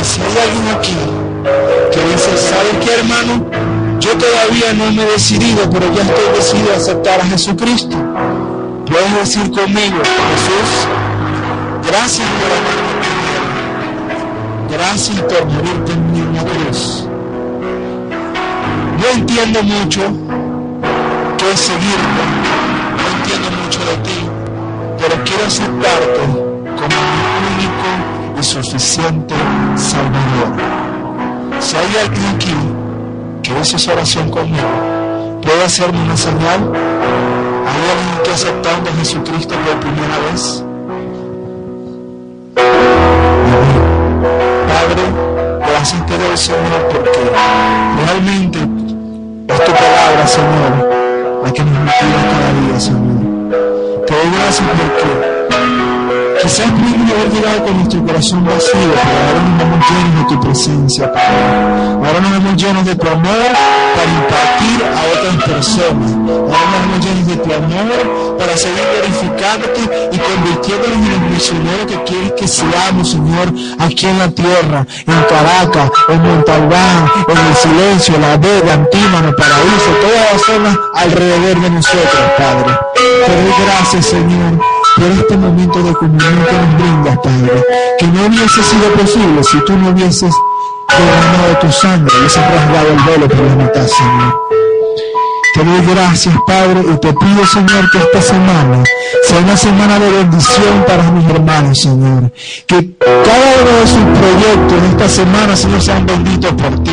Y 0.00 0.04
si 0.04 0.20
hay 0.20 0.48
alguien 0.48 0.68
aquí 0.76 1.00
que 1.92 2.00
dice, 2.12 2.36
¿sabes 2.36 2.76
qué, 2.84 3.00
hermano? 3.00 3.71
Yo 4.02 4.18
todavía 4.18 4.72
no 4.72 4.90
me 4.90 5.04
he 5.04 5.12
decidido, 5.12 5.70
pero 5.70 5.86
ya 5.94 6.02
estoy 6.02 6.34
decidido 6.34 6.72
a 6.72 6.76
aceptar 6.76 7.20
a 7.20 7.24
Jesucristo. 7.24 7.96
Puedes 8.84 9.14
decir 9.14 9.48
conmigo, 9.52 9.98
Jesús, 9.98 10.88
gracias 11.86 12.28
por. 12.28 12.82
Gracias 14.76 15.20
por 15.20 15.46
morir 15.46 15.84
por 15.84 15.96
mí 15.96 16.18
en 16.18 16.34
la 16.34 16.42
cruz. 16.42 17.06
No 18.98 19.08
entiendo 19.14 19.62
mucho 19.62 20.00
qué 21.38 21.52
es 21.52 21.60
seguirte, 21.60 22.22
no 22.96 23.06
entiendo 23.18 23.50
mucho 23.62 23.80
de 23.84 23.96
ti, 23.98 24.18
pero 24.98 25.24
quiero 25.24 25.46
aceptarte 25.46 26.22
como 26.74 26.96
mi 27.06 27.22
único 27.54 28.40
y 28.40 28.42
suficiente 28.42 29.34
Salvador. 29.76 30.56
Si 31.60 31.76
hay 31.76 31.96
alguien 32.04 32.26
aquí 32.34 32.81
esa 33.60 33.92
oración 33.92 34.30
conmigo, 34.30 35.40
puede 35.42 35.64
hacerme 35.64 36.02
una 36.02 36.16
señal. 36.16 36.72
¿Hay 36.74 37.82
alguien 37.90 38.22
que 38.24 38.30
ha 38.30 38.34
aceptado 38.34 38.88
a 38.88 38.98
Jesucristo 38.98 39.54
por 39.64 39.80
primera 39.80 40.18
vez? 40.30 40.64
Padre, 44.68 45.02
gracias 45.66 46.06
te 46.06 46.18
doy, 46.18 46.36
Señor, 46.36 46.88
porque 46.90 47.20
realmente 48.04 48.58
es 49.48 49.64
tu 49.64 49.72
palabra, 49.72 50.26
Señor, 50.26 51.42
la 51.44 51.52
que 51.52 51.64
nos 51.64 51.72
motiva 51.72 52.22
cada 52.30 52.52
día, 52.60 52.80
Señor. 52.80 54.06
Te 54.06 54.14
doy 54.14 54.30
gracias 54.34 54.68
porque 54.76 55.32
Quizás 56.40 56.70
pudimos 56.70 57.10
haber 57.10 57.30
llegado 57.32 57.64
con 57.64 57.76
nuestro 57.76 58.04
corazón 58.04 58.44
vacío, 58.44 58.72
pero 58.72 59.16
ahora 59.26 59.42
nos 59.42 59.58
vemos 59.58 59.86
llenos 59.90 60.18
de 60.18 60.34
tu 60.34 60.40
presencia, 60.40 61.12
Padre. 61.12 62.06
Ahora 62.06 62.20
nos 62.20 62.32
vemos 62.32 62.62
llenos 62.62 62.86
de 62.86 62.94
tu 62.96 63.08
amor 63.08 63.50
para 63.94 64.10
impartir 64.10 64.78
a 64.84 65.00
otras 65.12 65.44
personas. 65.44 66.10
Ahora 66.12 66.66
nos 66.70 66.80
vemos 66.82 67.04
llenos 67.04 67.26
de 67.26 67.36
tu 67.36 67.52
amor 67.52 68.38
para 68.38 68.56
seguir 68.56 68.82
glorificándote 68.92 69.80
y 70.12 70.18
convirtiéndonos 70.18 70.96
en 70.96 71.10
los 71.10 71.30
misioneros 71.30 71.86
que 71.86 72.02
quieres 72.04 72.32
que 72.32 72.48
seamos, 72.48 73.10
Señor, 73.10 73.52
aquí 73.78 74.06
en 74.06 74.18
la 74.18 74.30
tierra, 74.30 74.86
en 75.06 75.22
Caracas, 75.28 75.90
en 76.08 76.22
Montalbán, 76.22 77.12
en 77.28 77.38
el 77.38 77.56
silencio, 77.56 78.18
la 78.18 78.36
Vega, 78.36 78.74
Antímano, 78.74 79.32
Paraíso, 79.36 79.90
todas 80.00 80.32
las 80.32 80.42
zonas 80.42 80.78
alrededor 80.94 81.60
de 81.60 81.70
nosotros, 81.70 82.22
Padre. 82.38 82.78
Te 83.26 83.32
doy 83.32 83.52
gracias, 83.64 84.06
Señor 84.06 84.81
por 84.96 85.04
este 85.04 85.36
momento 85.36 85.82
de 85.82 85.92
comunión 85.94 86.44
que 86.44 86.52
nos 86.52 86.74
brindas, 86.74 87.18
Padre, 87.18 87.64
que 87.98 88.06
no 88.06 88.26
hubiese 88.26 88.62
sido 88.62 88.92
posible 88.92 89.42
si 89.44 89.58
tú 89.64 89.76
no 89.76 89.90
hubieses 89.90 90.34
derramado 90.88 91.58
tu 91.60 91.72
sangre, 91.72 92.14
hubieses 92.18 92.42
rasgado 92.42 92.88
el 92.88 93.04
velo 93.04 93.28
por 93.28 93.40
la 93.46 93.56
mitad, 93.56 93.86
Señor. 93.86 94.61
Te 95.54 95.62
doy 95.62 95.80
gracias, 95.94 96.34
Padre, 96.46 96.80
y 96.80 96.96
te 96.98 97.12
pido, 97.12 97.46
Señor, 97.46 97.90
que 97.90 97.98
esta 97.98 98.22
semana 98.22 98.82
sea 99.28 99.38
una 99.38 99.56
semana 99.56 99.98
de 99.98 100.10
bendición 100.10 100.84
para 100.86 101.10
mis 101.10 101.28
hermanos, 101.28 101.78
Señor. 101.78 102.32
Que 102.66 102.90
cada 102.98 103.46
uno 103.60 103.80
de 103.80 103.86
sus 103.86 104.18
proyectos 104.18 104.82
de 104.82 104.88
esta 104.88 105.08
semana, 105.08 105.56
Señor, 105.56 105.82
sean 105.82 106.06
benditos 106.06 106.52
por 106.52 106.82
ti. 106.82 106.92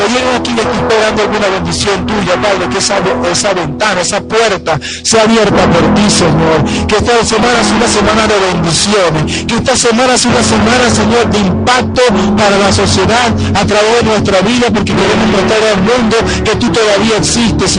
Alguien 0.00 0.24
aquí 0.34 0.50
esperando 0.58 1.22
alguna 1.22 1.48
bendición 1.48 2.06
tuya, 2.06 2.34
Padre, 2.40 2.68
que 2.70 2.78
esa, 2.78 2.96
esa 3.30 3.52
ventana, 3.52 4.00
esa 4.00 4.20
puerta 4.22 4.80
sea 5.02 5.24
abierta 5.24 5.66
por 5.66 5.94
ti, 5.94 6.10
Señor. 6.10 6.64
Que 6.88 6.96
esta 6.96 7.24
semana 7.24 7.62
sea 7.62 7.76
una 7.76 7.86
semana 7.86 8.26
de 8.26 8.38
bendiciones. 8.52 9.44
Que 9.46 9.54
esta 9.56 9.76
semana 9.76 10.16
sea 10.16 10.30
una 10.30 10.42
semana, 10.42 10.90
Señor, 10.90 11.30
de 11.30 11.38
impacto 11.38 12.02
para 12.36 12.58
la 12.58 12.72
sociedad 12.72 13.28
a 13.54 13.66
través 13.66 13.96
de 13.98 14.02
nuestra 14.04 14.40
vida, 14.40 14.66
porque 14.72 14.94
queremos 14.94 15.26
mostrar 15.30 15.62
al 15.74 15.82
mundo 15.82 16.16
que 16.44 16.56
tú 16.56 16.72
todavía 16.72 17.18
existes, 17.18 17.70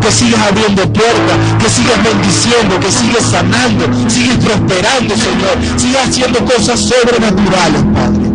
Que 0.00 0.10
sigas 0.12 0.40
abriendo 0.40 0.82
puertas, 0.92 1.36
que 1.62 1.68
sigas 1.70 2.02
bendiciendo, 2.02 2.80
que 2.80 2.90
sigas 2.90 3.24
sanando, 3.30 3.84
sigues 4.08 4.36
prosperando, 4.38 5.14
Señor. 5.16 5.56
Sigas 5.76 6.08
haciendo 6.08 6.44
cosas 6.44 6.80
sobrenaturales, 6.80 7.82
Padre. 7.94 8.28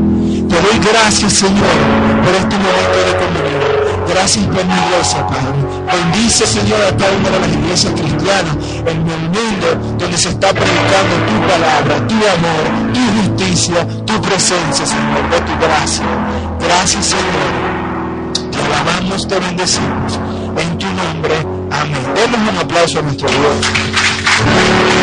Te 0.50 0.56
doy 0.62 0.80
gracias, 0.92 1.34
Señor, 1.34 1.76
por 2.24 2.36
este 2.36 2.56
momento 2.58 3.00
de 3.08 3.14
comunión. 3.18 3.64
Gracias 4.08 4.46
por 4.46 4.64
mi 4.66 4.74
iglesia, 4.74 5.26
Padre. 5.26 5.74
Bendice, 5.92 6.46
Señor, 6.46 6.82
a 6.82 6.96
cada 6.96 7.12
una 7.12 7.30
de 7.30 7.40
las 7.40 7.50
iglesias 7.50 7.94
cristianas 7.94 8.56
en 8.86 8.98
el 8.98 9.30
mundo 9.30 9.98
donde 9.98 10.18
se 10.18 10.30
está 10.30 10.54
predicando 10.54 11.16
tu 11.28 11.48
palabra, 11.48 12.08
tu 12.08 12.16
amor, 12.16 12.94
tu 12.94 13.00
justicia, 13.18 13.88
tu 14.06 14.22
presencia, 14.22 14.86
Señor, 14.86 15.30
de 15.32 15.40
tu 15.42 15.60
gracia. 15.60 16.06
Gracias, 16.60 17.06
Señor. 17.06 18.52
Te 18.52 18.60
alabamos, 18.60 19.28
te 19.28 19.40
bendecimos. 19.40 20.20
En 20.56 20.78
tu 20.78 20.88
nombre, 20.88 21.36
amén. 21.72 22.14
Demos 22.16 22.50
un 22.52 22.58
aplauso 22.58 23.00
a 23.00 23.02
nuestro 23.02 23.28
Dios. 23.30 24.94